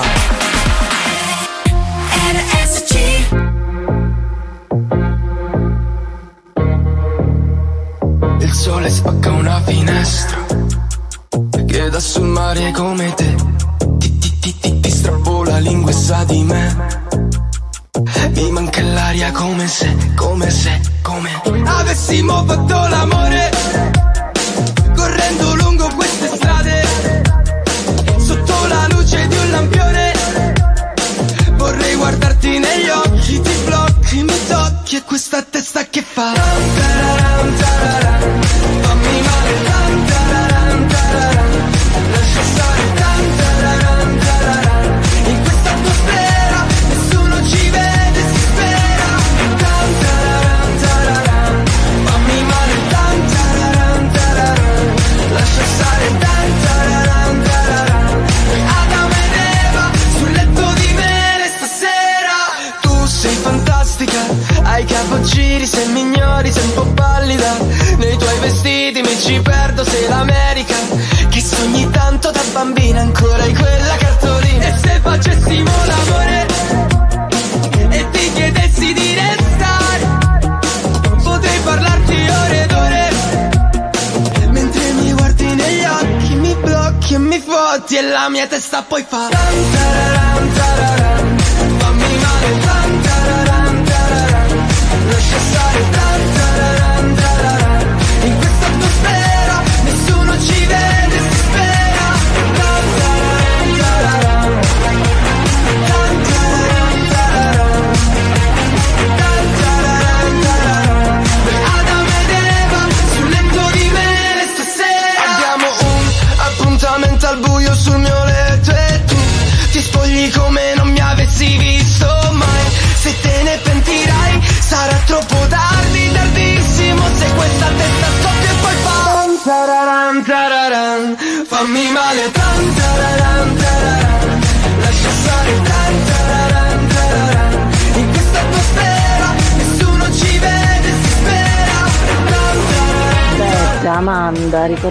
[8.40, 10.38] Il sole spacca una finestra
[11.68, 13.49] che dà sul mare come te.
[15.60, 16.76] La lingua e sa di me.
[18.34, 21.30] Mi manca l'aria come se, come se, come
[21.66, 23.52] avessimo fatto l'amore.
[24.96, 26.84] Correndo lungo queste strade,
[28.18, 30.14] sotto la luce di un lampione.
[31.58, 38.09] Vorrei guardarti negli occhi, ti blocchi, mi tocchi e questa testa che fa.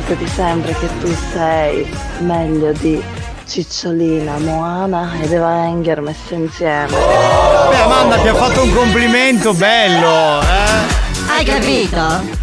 [0.09, 1.87] Ricordati sempre che tu sei
[2.21, 3.03] meglio di
[3.47, 6.89] Cicciolina, Moana ed Eva Enger messe insieme.
[6.89, 11.27] Beh, Amanda ti ha fatto un complimento bello, eh?
[11.29, 12.37] Hai capito?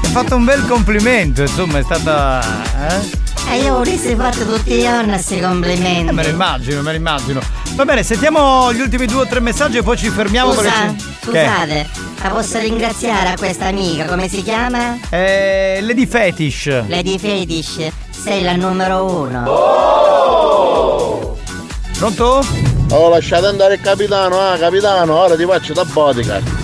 [0.00, 2.40] Ti ha fatto un bel complimento, insomma, è stata.
[2.88, 3.20] eh?
[3.50, 6.08] E io vorrei fatto tutti i giorni questi complimenti.
[6.08, 7.40] Eh, me lo immagino, me lo immagino.
[7.74, 10.94] Va bene, sentiamo gli ultimi due o tre messaggi e poi ci fermiamo Scusa, perché
[10.98, 11.06] ci.
[11.22, 11.88] scusate,
[12.22, 14.98] la posso ringraziare a questa amica, come si chiama?
[15.10, 16.84] Eh, Lady Fetish.
[16.86, 19.42] Lady Fetish, sei la numero uno.
[21.98, 22.44] Pronto?
[22.90, 26.60] Oh, lasciate andare il capitano, ah, capitano, ora ti faccio da bodyguard.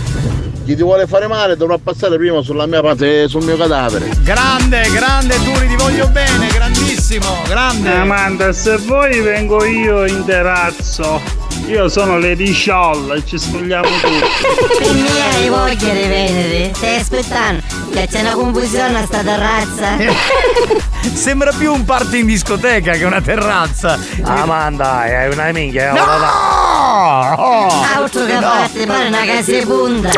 [0.64, 4.10] Chi ti vuole fare male dovrà passare prima sulla mia parte, sul mio cadavere.
[4.20, 7.90] Grande, grande Turi, ti voglio bene, grandissimo, grande.
[7.90, 11.47] Amanda, se vuoi vengo io in terrazzo.
[11.68, 14.88] Io sono Lady Scholl e ci spogliamo tutti.
[14.94, 17.62] Mia hai voglia di vedere, stai aspettando,
[18.00, 19.96] che c'è una confusione a sta terrazza.
[21.14, 23.98] Sembra più un party in discoteca che una terrazza.
[24.22, 27.78] Amanda, hai una minchia, No!
[27.96, 30.10] Altro che parte, pare una casa di punta.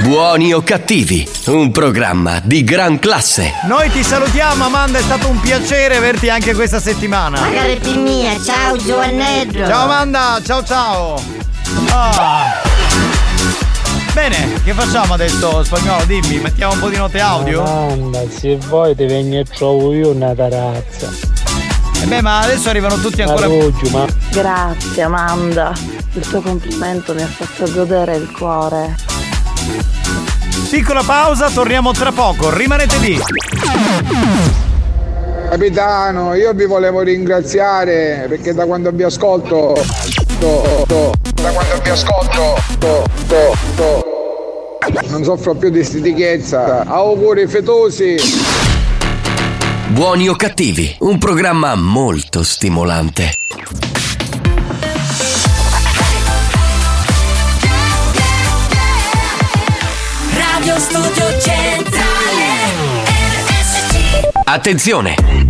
[0.00, 3.52] Buoni o cattivi, un programma di gran classe.
[3.64, 7.40] Noi ti salutiamo Amanda, è stato un piacere averti anche questa settimana.
[7.40, 9.66] Magari per mia, ciao Giovannello.
[9.66, 11.22] Ciao Amanda, ciao ciao.
[11.90, 12.89] Ah.
[14.12, 16.04] Bene, che facciamo adesso spagnolo?
[16.04, 17.62] Dimmi, mettiamo un po' di note audio?
[17.64, 21.08] Amanda, se vuoi ti vengo e trovo io una tarazza.
[22.02, 23.46] Eh beh, ma adesso arrivano tutti ancora.
[23.48, 25.72] Maruggio, ma Grazie Amanda,
[26.14, 28.96] il tuo complimento mi ha fatto godere il cuore.
[30.70, 33.20] Piccola pausa, torniamo tra poco, rimanete lì.
[35.50, 39.74] Capitano, io vi volevo ringraziare perché da quando vi ascolto.
[40.38, 42.54] to- to- da quando vi ascolto.
[42.78, 43.99] to- to- to-
[45.08, 46.84] non soffro più di stitichezza.
[46.84, 48.16] Auguri fetosi.
[49.88, 53.32] Buoni o cattivi, un programma molto stimolante.
[60.32, 62.46] Radio Studio Centrale
[63.16, 65.49] RSC Attenzione!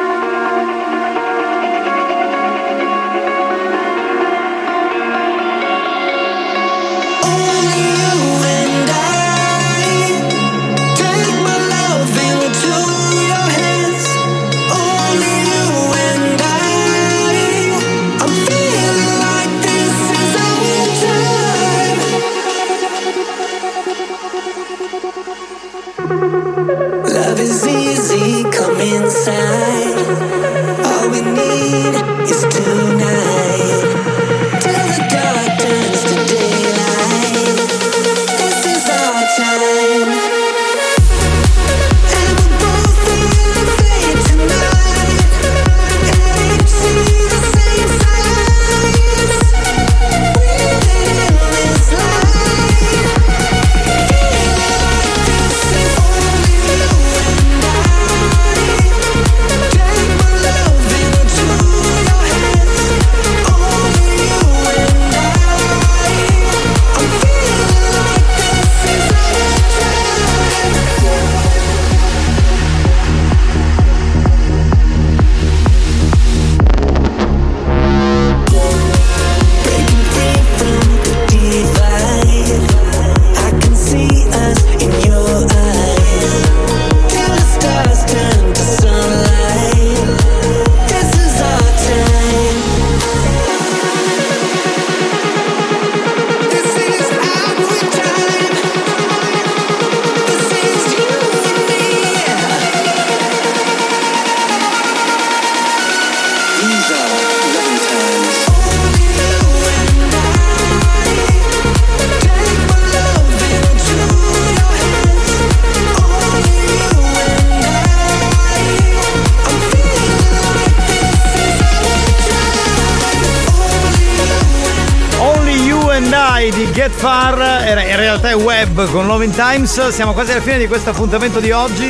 [128.71, 129.89] È web con Loving Times.
[129.89, 131.87] Siamo quasi alla fine di questo appuntamento di oggi.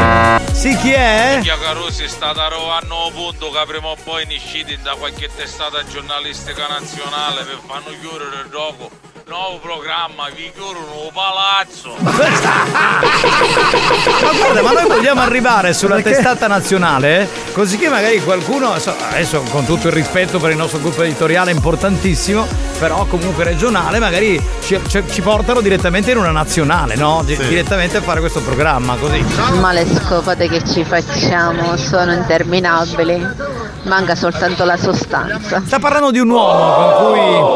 [0.52, 1.34] Sì, chi è?
[1.36, 5.84] Minchia Carusi sta da rovando punto che prima o poi ne usciti da qualche testata
[5.86, 8.90] giornalistica nazionale per fanno chiudere il gioco.
[9.28, 11.96] Nuovo programma, vi chiudono un palazzo.
[12.02, 12.12] Ma
[14.34, 19.66] guarda, ma noi vogliamo arrivare sulla testata nazionale, così che magari qualcuno, so- adesso con
[19.66, 22.46] tutto il rispetto per il nostro gruppo editoriale importantissimo,
[22.82, 27.22] però comunque regionale, magari ci, ci- ci portano direttamente in una nazionale, no?
[27.24, 29.24] Di- Direttamente a fare questo programma, così.
[29.60, 33.60] Ma le scopate che ci facciamo sono interminabili.
[33.84, 35.62] Manca soltanto la sostanza.
[35.66, 37.51] Sta parlando di un uomo con cui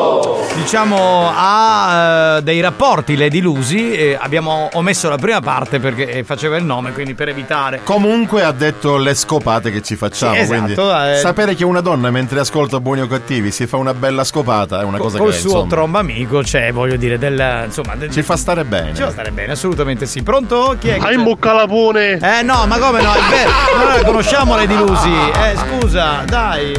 [0.66, 6.24] diciamo ha eh, dei rapporti Lady Lusi e abbiamo omesso la prima parte perché eh,
[6.24, 7.82] faceva il nome, quindi per evitare.
[7.84, 10.34] Comunque ha detto le scopate che ci facciamo.
[10.34, 11.18] Sì, esatto, quindi eh.
[11.18, 14.84] sapere che una donna mentre ascolta buoni o cattivi si fa una bella scopata è
[14.84, 18.24] una cosa Col che suo insomma, tromba amico, cioè voglio dire, del, insomma, del- ci
[18.24, 18.96] fa stare bene.
[18.96, 20.24] Ci fa stare bene, assolutamente sì.
[20.24, 20.76] Pronto?
[20.80, 20.98] Chi è?
[21.00, 22.18] Hai in bocca la pone!
[22.18, 23.14] Eh no, ma come no?
[23.14, 23.88] È vero.
[23.88, 25.14] Noi conosciamo Lady Lusi.
[25.14, 26.74] Eh scusa, dai.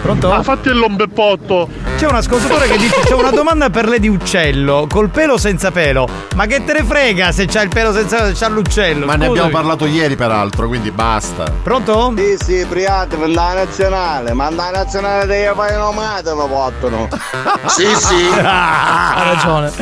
[0.00, 0.30] Pronto?
[0.30, 1.87] Ha fatto il lombepotto!
[1.98, 4.86] C'è un ascoltatore che dice: C'è una domanda per Lady Uccello.
[4.88, 6.08] Col pelo senza pelo?
[6.36, 9.04] Ma che te ne frega se c'ha il pelo senza pelo, se c'ha l'uccello?
[9.04, 9.38] Ma ne Scusami.
[9.38, 11.50] abbiamo parlato ieri peraltro, quindi basta.
[11.60, 12.14] Pronto?
[12.16, 17.08] Sì, sì, Priate, per la nazionale, ma la nazionale dei fai nomate lo portano.
[17.66, 18.28] sì, sì.
[18.44, 19.72] ha ragione.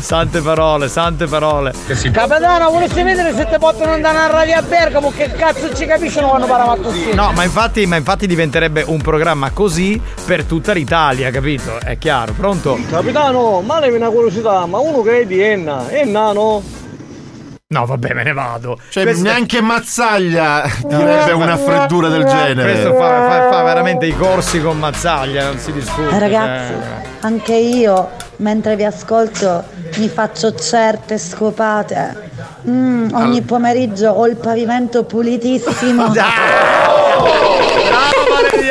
[0.00, 1.72] Sante parole, sante parole.
[2.10, 6.30] Capitano, volessi vedere se ti portano andare a radio a Bergamo, che cazzo ci capiscono
[6.30, 7.14] quando parliamo così?
[7.14, 11.58] No, ma infatti, ma infatti diventerebbe un programma così per tutta l'Italia, capito?
[11.84, 12.78] È chiaro, pronto?
[12.88, 16.62] Capitano, ma levi una curiosità, ma uno che è di Enna, è nano?
[17.68, 18.78] No, vabbè, me ne vado.
[18.88, 22.72] Cioè, Questo- neanche Mazzaglia direbbe una freddura del genere.
[22.72, 26.14] Questo fa, fa- fa veramente i corsi con Mazzaglia, non si discute.
[26.14, 27.06] Eh, ragazzi, Eh.
[27.20, 29.62] anche io, mentre vi ascolto,
[29.98, 32.28] mi faccio certe scopate.
[32.68, 36.10] Mm, ogni pomeriggio ho il pavimento pulitissimo.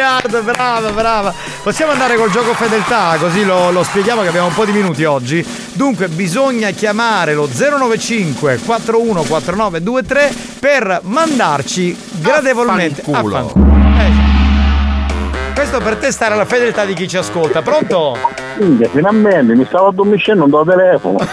[0.10, 1.34] Brava Lediardo, brava, brava.
[1.62, 5.04] Possiamo andare col gioco fedeltà, così lo, lo spieghiamo che abbiamo un po' di minuti
[5.06, 5.46] oggi.
[5.74, 13.38] Dunque, bisogna chiamare lo 095 414923 per mandarci gradevolmente Affanculo.
[13.38, 13.68] affanculo.
[14.00, 17.62] Eh, Questo per testare la fedeltà di chi ci ascolta.
[17.62, 18.18] Pronto?
[18.58, 21.18] Minchia, finalmente mi stavo addormicendo da telefono.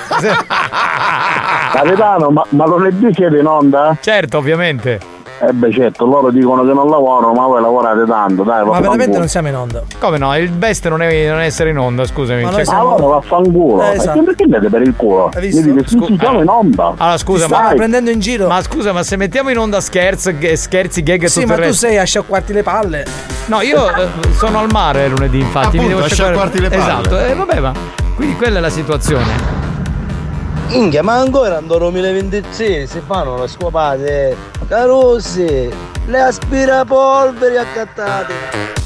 [1.73, 3.97] Capitano, ma, ma lunedì siete in onda?
[4.01, 5.15] Certo, ovviamente.
[5.38, 9.18] Eh beh certo, loro dicono che non lavorano, ma voi lavorate tanto, dai, Ma veramente
[9.18, 9.82] non siamo in onda.
[9.98, 10.34] Come no?
[10.38, 12.42] Il best non è, non è essere in onda, scusami.
[12.42, 14.22] Ma Cioè- siamo- Allora vaffanculo, Eh, ma esatto.
[14.22, 15.30] perché andate per il culo?
[15.34, 15.60] Hai visto?
[15.60, 16.94] Mi dite, sì, siamo in onda.
[16.96, 18.46] Allora scusa, Ti ma prendendo in giro.
[18.48, 21.60] Ma scusa, ma se mettiamo in onda scherzi, scherzi gag e Sì, tutto ma il
[21.60, 21.86] tu resto.
[21.86, 23.04] sei a sciacquarti le palle.
[23.46, 24.08] No, io eh,
[24.38, 25.76] sono al mare lunedì, infatti.
[25.78, 26.82] mi Appunto, devo a sciacquare- sciacquarti le palle.
[26.82, 27.72] Esatto, eh, vabbè, ma
[28.14, 29.65] quindi quella è la situazione.
[30.68, 34.36] Minchia, ma ancora nel 2026 si fanno le scopate.
[34.68, 35.70] Carossi,
[36.06, 38.34] le aspirapolveri accattate.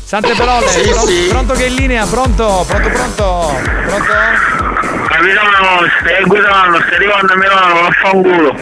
[0.05, 1.27] Sante parole, Sì, pronto, sì.
[1.31, 2.05] pronto che è in linea?
[2.07, 2.65] Pronto?
[2.67, 3.55] Pronto, pronto?
[3.87, 4.13] Pronto?
[5.09, 8.55] Capitano, stai guidando, stai arrivando a Milano, vaffanculo.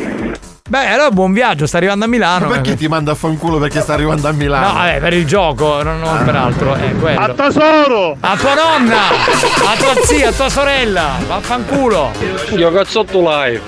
[0.69, 2.47] Beh, allora buon viaggio, sta arrivando a Milano.
[2.47, 4.67] Ma perché ti manda a fanculo perché sta arrivando a Milano?
[4.67, 7.21] No, vabbè, per il gioco, non, non per altro, è quello.
[7.21, 8.17] A tesoro!
[8.21, 12.13] A tua nonna, a tua zia, a tua sorella, vaffanculo.
[12.55, 13.63] Io cazzotto live.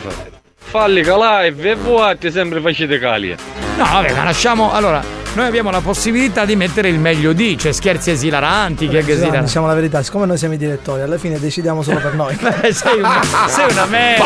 [0.58, 3.34] Falli che live e voi ti sempre facete calie.
[3.78, 4.70] No, vabbè, ma lasciamo.
[4.70, 5.02] Allora,
[5.34, 9.44] noi abbiamo la possibilità di mettere il meglio di, cioè scherzi esilaranti, gag Giovanni, esilaranti.
[9.46, 12.36] diciamo la verità, siccome noi siamo i direttori, alla fine decidiamo solo per noi.
[12.72, 14.24] sei, una, sei una merda.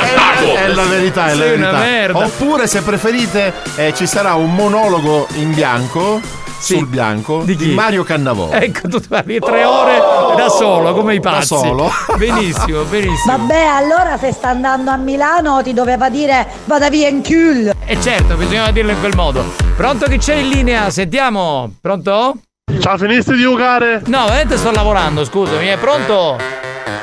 [0.62, 1.78] È la verità, è la Sei una verità.
[1.90, 2.18] merda.
[2.24, 6.20] Oppure, se preferite, eh, ci sarà un monologo in bianco.
[6.64, 8.50] Sul bianco di, Mario Cannavò.
[8.50, 9.98] Ecco, tu parli tre ore
[10.36, 11.46] da solo, come i Da pazzi.
[11.46, 11.90] solo.
[12.16, 13.36] Benissimo, benissimo.
[13.36, 17.72] Vabbè, allora se sta andando a Milano ti doveva dire vada via in cul.
[17.84, 19.44] E certo, bisognava dirlo in quel modo.
[19.76, 20.88] Pronto chi c'è in linea?
[20.90, 21.70] Sentiamo.
[21.80, 22.36] Pronto?
[22.80, 24.02] Ciao, finiste di giocare?
[24.06, 26.38] No, veramente sto lavorando, scusami, è pronto?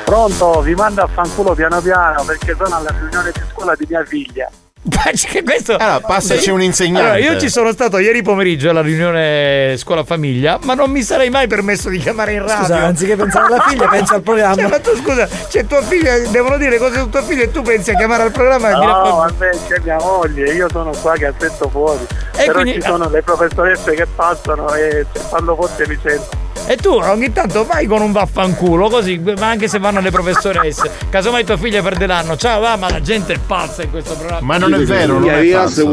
[0.04, 4.04] Pronto, vi mando a fanculo piano piano perché sono alla riunione di scuola di mia
[4.04, 4.50] figlia.
[5.44, 5.76] Questo...
[5.76, 7.00] Allora, passaci un insegnante.
[7.00, 11.30] Allora, io ci sono stato ieri pomeriggio alla riunione scuola famiglia, ma non mi sarei
[11.30, 12.56] mai permesso di chiamare in radio.
[12.56, 14.50] Scusa, anziché pensare alla figlia, pensa al programma.
[14.62, 17.62] Cioè, ma tu scusa, c'è tua figlia, devono dire cose su tua figlia e tu
[17.62, 21.12] pensi a chiamare al programma e dire No, vabbè, c'è mia moglie, io sono qua
[21.14, 22.04] che aspetto fuori.
[22.36, 26.50] E Però quindi- ci sono le professoresse che passano e se fanno forte mi sento.
[26.66, 30.90] E tu ogni tanto vai con un vaffanculo così, ma anche se vanno le professoresse.
[31.10, 32.36] Casomai tua figlia perde l'anno.
[32.36, 34.46] Ciao, va, ma la gente è pazza in questo programma.
[34.46, 35.86] Ma non è vero, non è falso.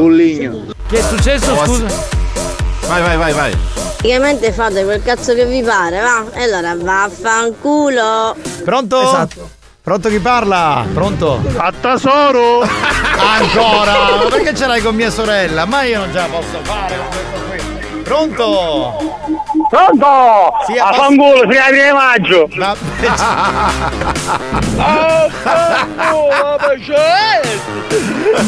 [0.88, 1.86] Che è successo, scusa?
[2.86, 3.56] Vai, vai, vai, vai.
[4.00, 6.24] Praticamente fate quel cazzo che vi pare, va?
[6.32, 8.34] E allora vaffanculo.
[8.64, 9.02] Pronto?
[9.02, 9.50] Esatto.
[9.82, 10.86] Pronto chi parla?
[10.92, 11.42] Pronto?
[11.56, 12.60] A tesoro!
[13.18, 14.16] Ancora?
[14.16, 15.66] Ma perché ce l'hai con mia sorella?
[15.66, 18.02] Ma io non ce la posso fare con questo qui.
[18.02, 19.39] Pronto?
[19.70, 20.06] Pronto!
[20.66, 22.48] Sì, a a fanculo, fino al 1 maggio!
[22.56, 22.74] Ma...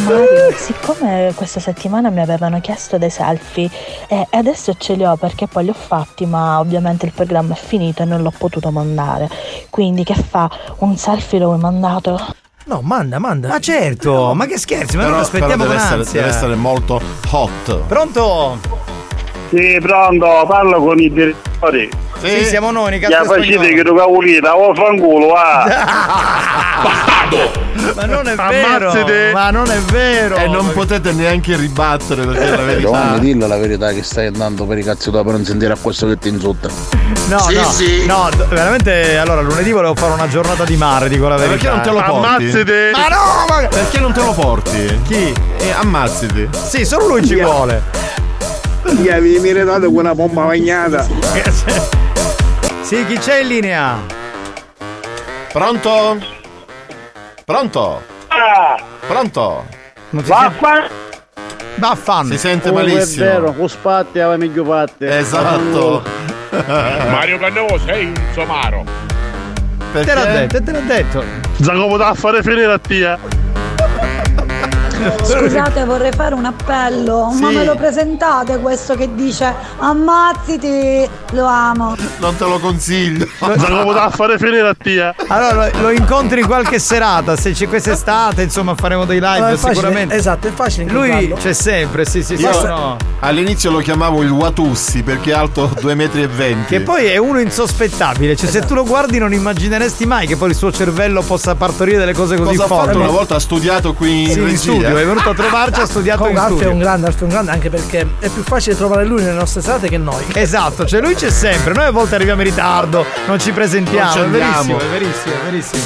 [0.05, 3.71] Mario, siccome questa settimana mi avevano chiesto dei selfie
[4.09, 7.57] e adesso ce li ho perché poi li ho fatti, ma ovviamente il programma è
[7.57, 9.29] finito e non l'ho potuto mandare.
[9.71, 10.51] Quindi che fa?
[10.79, 12.21] Un selfie l'ho mandato?
[12.65, 13.47] No, manda, manda.
[13.49, 16.21] Ma certo, ma che scherzi, ma Però, non aspettiamo però deve, con essere, ansia.
[16.21, 17.01] deve essere molto
[17.31, 17.77] hot.
[17.87, 18.59] Pronto?
[19.55, 21.91] Sì, pronto, parlo con i direttori.
[22.23, 25.65] Sì, siamo noi, Ya cazzo facete che tu cavolita, o fanculo, ah!
[27.95, 29.31] Ma non è vero, Ammazzate.
[29.33, 30.37] ma non è vero.
[30.37, 32.81] E non potete neanche ribattere perché è la verità.
[32.81, 35.77] Giovanni, dillo la verità che stai andando per i cazzi tua per non sentire a
[35.81, 36.69] questo che ti insulta.
[37.29, 38.07] No, Sì, no, sì.
[38.07, 39.17] no, veramente.
[39.19, 41.71] Allora, lunedì volevo fare una giornata di mare, dico la Ma verità.
[41.71, 42.27] perché non te lo porti?
[42.45, 42.91] Ammazzate!
[42.93, 43.69] Ma no, ma.
[43.69, 45.01] Perché non te lo porti?
[45.07, 45.35] Chi?
[45.59, 46.49] E ammazziti.
[46.53, 47.83] Sì, solo lui ci vuole.
[48.85, 51.07] Gli avevi meritato con una pompa bagnata.
[52.83, 53.97] Sì, chi c'è in linea?
[55.51, 56.19] Pronto?
[57.45, 58.03] Pronto?
[58.29, 58.83] Ah!
[59.07, 59.65] Pronto?
[60.11, 60.89] Non si Vaffa-
[61.77, 62.27] Baffan.
[62.27, 63.25] Si sente Oh, malissimo.
[63.25, 65.17] È vero, con spatti alla meglio fatte.
[65.19, 66.03] Esatto.
[66.51, 68.85] Mario Cannavo sei un somaro.
[69.93, 71.25] Te l'ha detto, te l'ha detto.
[71.57, 73.19] Giacomo da fare finire a tia.
[75.23, 77.31] Scusate, vorrei fare un appello.
[77.41, 77.55] Ma Sì.
[77.57, 81.95] me lo presentate questo che dice ammazziti, lo amo.
[82.19, 83.27] Non te lo consiglio.
[83.39, 85.15] Giacomo da fare finire a tia.
[85.29, 90.15] Allora, lo, lo incontri qualche serata, se c'è quest'estate, insomma, faremo dei live facile, sicuramente.
[90.15, 92.43] Esatto, è facile Lui c'è sempre, sì, sì, sì.
[92.43, 92.97] Io no.
[93.21, 96.23] all'inizio lo chiamavo il Watussi perché è alto 2,20 metri.
[96.23, 96.67] e venti.
[96.77, 100.51] Che poi è uno insospettabile, cioè se tu lo guardi non immagineresti mai che poi
[100.51, 102.97] il suo cervello possa partorire delle cose così Cosa ha fatto forti.
[102.99, 103.35] una volta?
[103.37, 104.92] Ha studiato qui in Sì, in regia.
[104.93, 106.73] Studio, è venuto a trovarci, ha studiato in Comunque Alfio è studio.
[106.73, 109.61] un grande, Alfio è un grande anche perché è più facile trovare lui nelle nostre
[109.61, 110.25] serate che noi.
[110.35, 114.13] Esatto, cioè lui c'è sempre, noi a volte arriviamo in ritardo, non ci presentiamo, Non
[114.13, 114.77] ci è andiamo.
[114.77, 115.83] verissimo, è verissimo, è verissimo.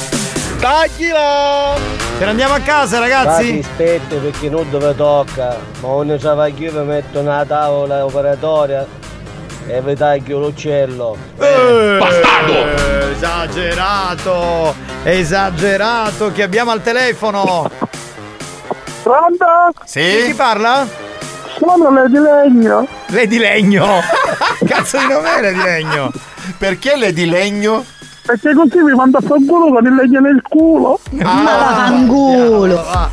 [0.59, 1.75] Taglila!
[2.17, 3.59] Ce ne andiamo a casa ragazzi?
[3.63, 5.87] aspetta perché non dove tocca, ma
[6.47, 8.85] io mi metto una tavola operatoria
[9.67, 11.15] e vi taglio l'uccello.
[11.39, 11.99] Eh,
[13.13, 14.73] Esagerato!
[15.03, 16.31] Esagerato!
[16.31, 17.69] Chi abbiamo al telefono?
[19.07, 19.45] Pronto?
[19.85, 20.85] Chi, chi parla?
[21.57, 22.85] Sono le di legno.
[23.05, 24.01] Lei di legno!
[24.67, 26.11] Cazzo di nome era di legno?
[26.57, 27.85] Perché le di legno?
[28.25, 30.99] Perché così mi manda a fanculo con il legno nel culo.
[31.17, 32.85] Fanculo.
[32.85, 33.09] Ah,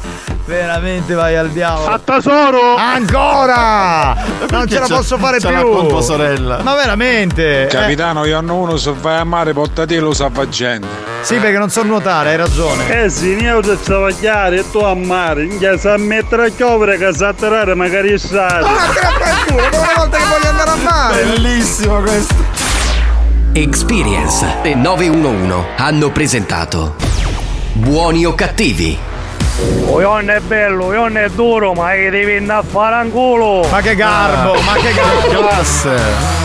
[0.47, 1.90] veramente vai al diavolo.
[1.90, 2.76] A tesoro!
[2.76, 4.14] Ancora!
[4.50, 5.70] Non ce la posso fare ce più!
[5.70, 6.62] con tua sorella.
[6.62, 7.64] Ma veramente!
[7.64, 10.86] Eh, Capitano, io hanno uno se vai a mare, portati lo salvagente.
[11.23, 13.02] sì, perché non so nuotare, hai ragione.
[13.05, 15.47] Eh sì, io ti travagliare e tu a mare.
[15.47, 18.62] Che sa mettere a piovere che sa atterrare magari stare.
[18.62, 21.23] Ma che fanculo, come una volta che voglio andare a mare!
[21.24, 22.34] Bellissimo questo.
[23.56, 26.97] Experience e 911 hanno presentato
[27.74, 28.98] Buoni o cattivi?
[29.86, 33.10] O non è bello, io non è duro, ma che devi andare a fare un
[33.12, 33.66] culo.
[33.70, 35.28] Ma che garbo, ma che garbo!
[35.28, 36.42] Classe.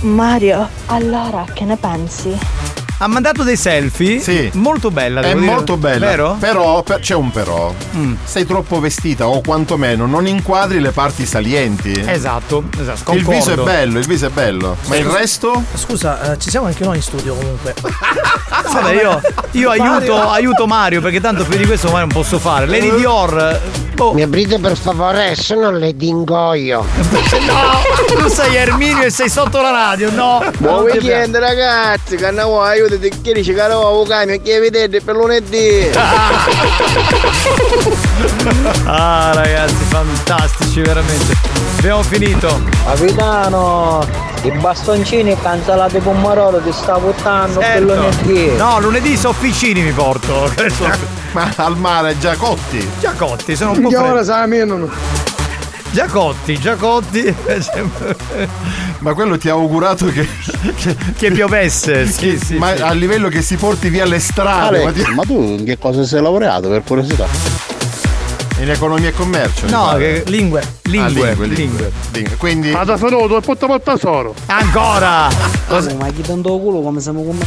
[0.00, 2.55] Mario, allora che ne pensi?
[2.98, 4.20] Ha mandato dei selfie?
[4.20, 4.50] Sì.
[4.54, 5.44] Molto bella, È dire.
[5.44, 6.06] molto bella.
[6.06, 6.36] Vero?
[6.40, 7.74] Però per- c'è un però.
[7.94, 8.14] Mm.
[8.24, 11.92] Sei troppo vestita o quantomeno non inquadri le parti salienti.
[12.06, 13.12] Esatto, esatto.
[13.12, 14.76] Il viso è bello, il viso è bello.
[14.86, 15.62] Ma il resto?
[15.74, 17.74] Scusa, eh, ci siamo anche noi in studio comunque.
[18.72, 19.20] Vabbè, io,
[19.52, 22.66] io aiuto, aiuto Mario perché tanto più di questo ormai non posso fare.
[22.66, 23.60] Lady Dior.
[23.94, 26.84] boh, Mi aprite per favore, se non le dingoio.
[27.46, 28.16] no!
[28.22, 30.42] Tu sei Erminio e sei sotto la radio, no!
[30.58, 35.90] Buon weekend ragazzi, Cannavo aiutati che dice che avevo cambio, che vedete per lunedì.
[38.84, 41.34] Ah ragazzi, fantastici veramente.
[41.78, 42.60] Abbiamo finito.
[42.84, 44.06] Capitano,
[44.42, 47.94] i bastoncini cancellati pomodoro ti sta buttando per Certo.
[47.94, 48.56] lunedì.
[48.56, 50.50] No, lunedì sofficini mi porto.
[51.32, 52.88] Ma al mare già cotti.
[53.00, 54.22] Già cotti, sono un po' Che ora
[56.04, 56.26] freddi.
[56.28, 56.56] sa meno.
[56.58, 57.34] Già cotti,
[57.64, 58.16] già cotti.
[59.00, 60.26] Ma quello ti ha augurato che.
[61.16, 62.56] che piovesse, sì, sì.
[62.56, 62.82] Ma sì.
[62.82, 64.82] a livello che si porti via le strade.
[64.82, 67.75] ma Ale, ti- ma tu in che cosa sei laureato per curiosità?
[68.58, 69.68] In economia e commercio.
[69.68, 70.62] No, che Lingue.
[70.82, 71.92] Lingue, lingue, lingue.
[72.12, 72.36] lingue.
[72.36, 72.70] Quindi.
[72.70, 74.34] Ma da fenuto e porta al tesoro.
[74.46, 75.28] Ancora!
[75.68, 77.44] Ma chi tanto culo come siamo con me?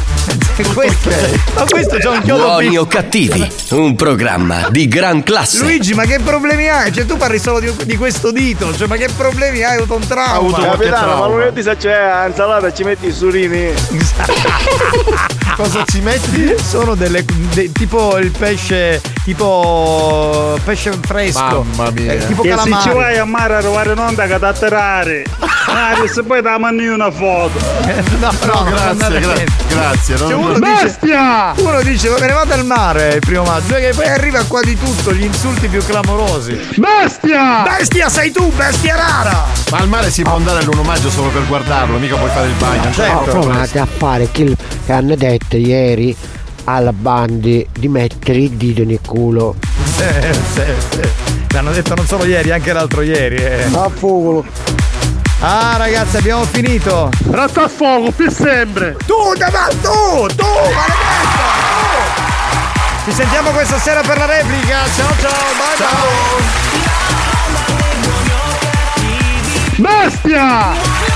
[0.74, 1.10] questo,
[1.56, 5.62] ma questo c'è un chiodo Buoni o cattivi, un programma di gran classe.
[5.62, 6.92] Luigi, ma che problemi hai?
[6.92, 8.76] Cioè, tu parli solo di, di questo dito.
[8.76, 9.72] Cioè, ma che problemi hai?
[9.72, 10.60] Hai avuto un trauma.
[10.60, 13.74] Capitano, ma lunedì se c'è insalata ci metti i surini.
[15.56, 16.56] Cosa ci metti?
[16.62, 17.26] Sono delle.
[17.54, 19.02] de- tipo il pesce.
[19.24, 20.58] Tipo.
[20.64, 21.66] pesce fresco.
[21.76, 22.14] Mamma mia.
[22.14, 25.26] Eh, tipo che se ci vai a mare a trovare un'onda che ti atterrare.
[25.40, 27.60] Ah, se poi ti mandi una foto.
[28.20, 30.18] no, no, non grazie, gra- grazie.
[30.18, 31.54] Cioè, non- uno, Bestia!
[31.56, 34.44] dice, uno dice, me ne vado al mare il primo maggio, e che poi arriva
[34.44, 36.60] qua di tutto, gli insulti più clamorosi.
[36.76, 37.64] Bestia!
[37.64, 39.46] Bestia sei tu, bestia rara!
[39.72, 42.54] Ma al mare si può andare all'1 maggio solo per guardarlo, mica puoi fare il
[42.54, 42.90] bagno.
[42.96, 44.56] No, provate a fare che
[44.90, 46.16] che hanno detto ieri
[46.64, 49.56] alla bandi di mettere il dito nel culo.
[50.00, 51.10] Sì, sì, sì.
[51.52, 53.36] L'hanno detto non solo ieri, anche l'altro ieri.
[53.36, 53.66] Eh.
[53.74, 54.46] A fuoco.
[55.42, 57.10] Ah ragazzi, abbiamo finito.
[57.30, 58.96] Resta a fuoco, più sempre.
[59.06, 61.48] Tu, ma tu, tu, maledetto!
[63.04, 63.10] tu!
[63.10, 64.78] Ci sentiamo questa sera per la replica.
[64.96, 65.76] Ciao ciao, bye
[69.76, 70.08] bye.
[70.10, 71.09] Bestia!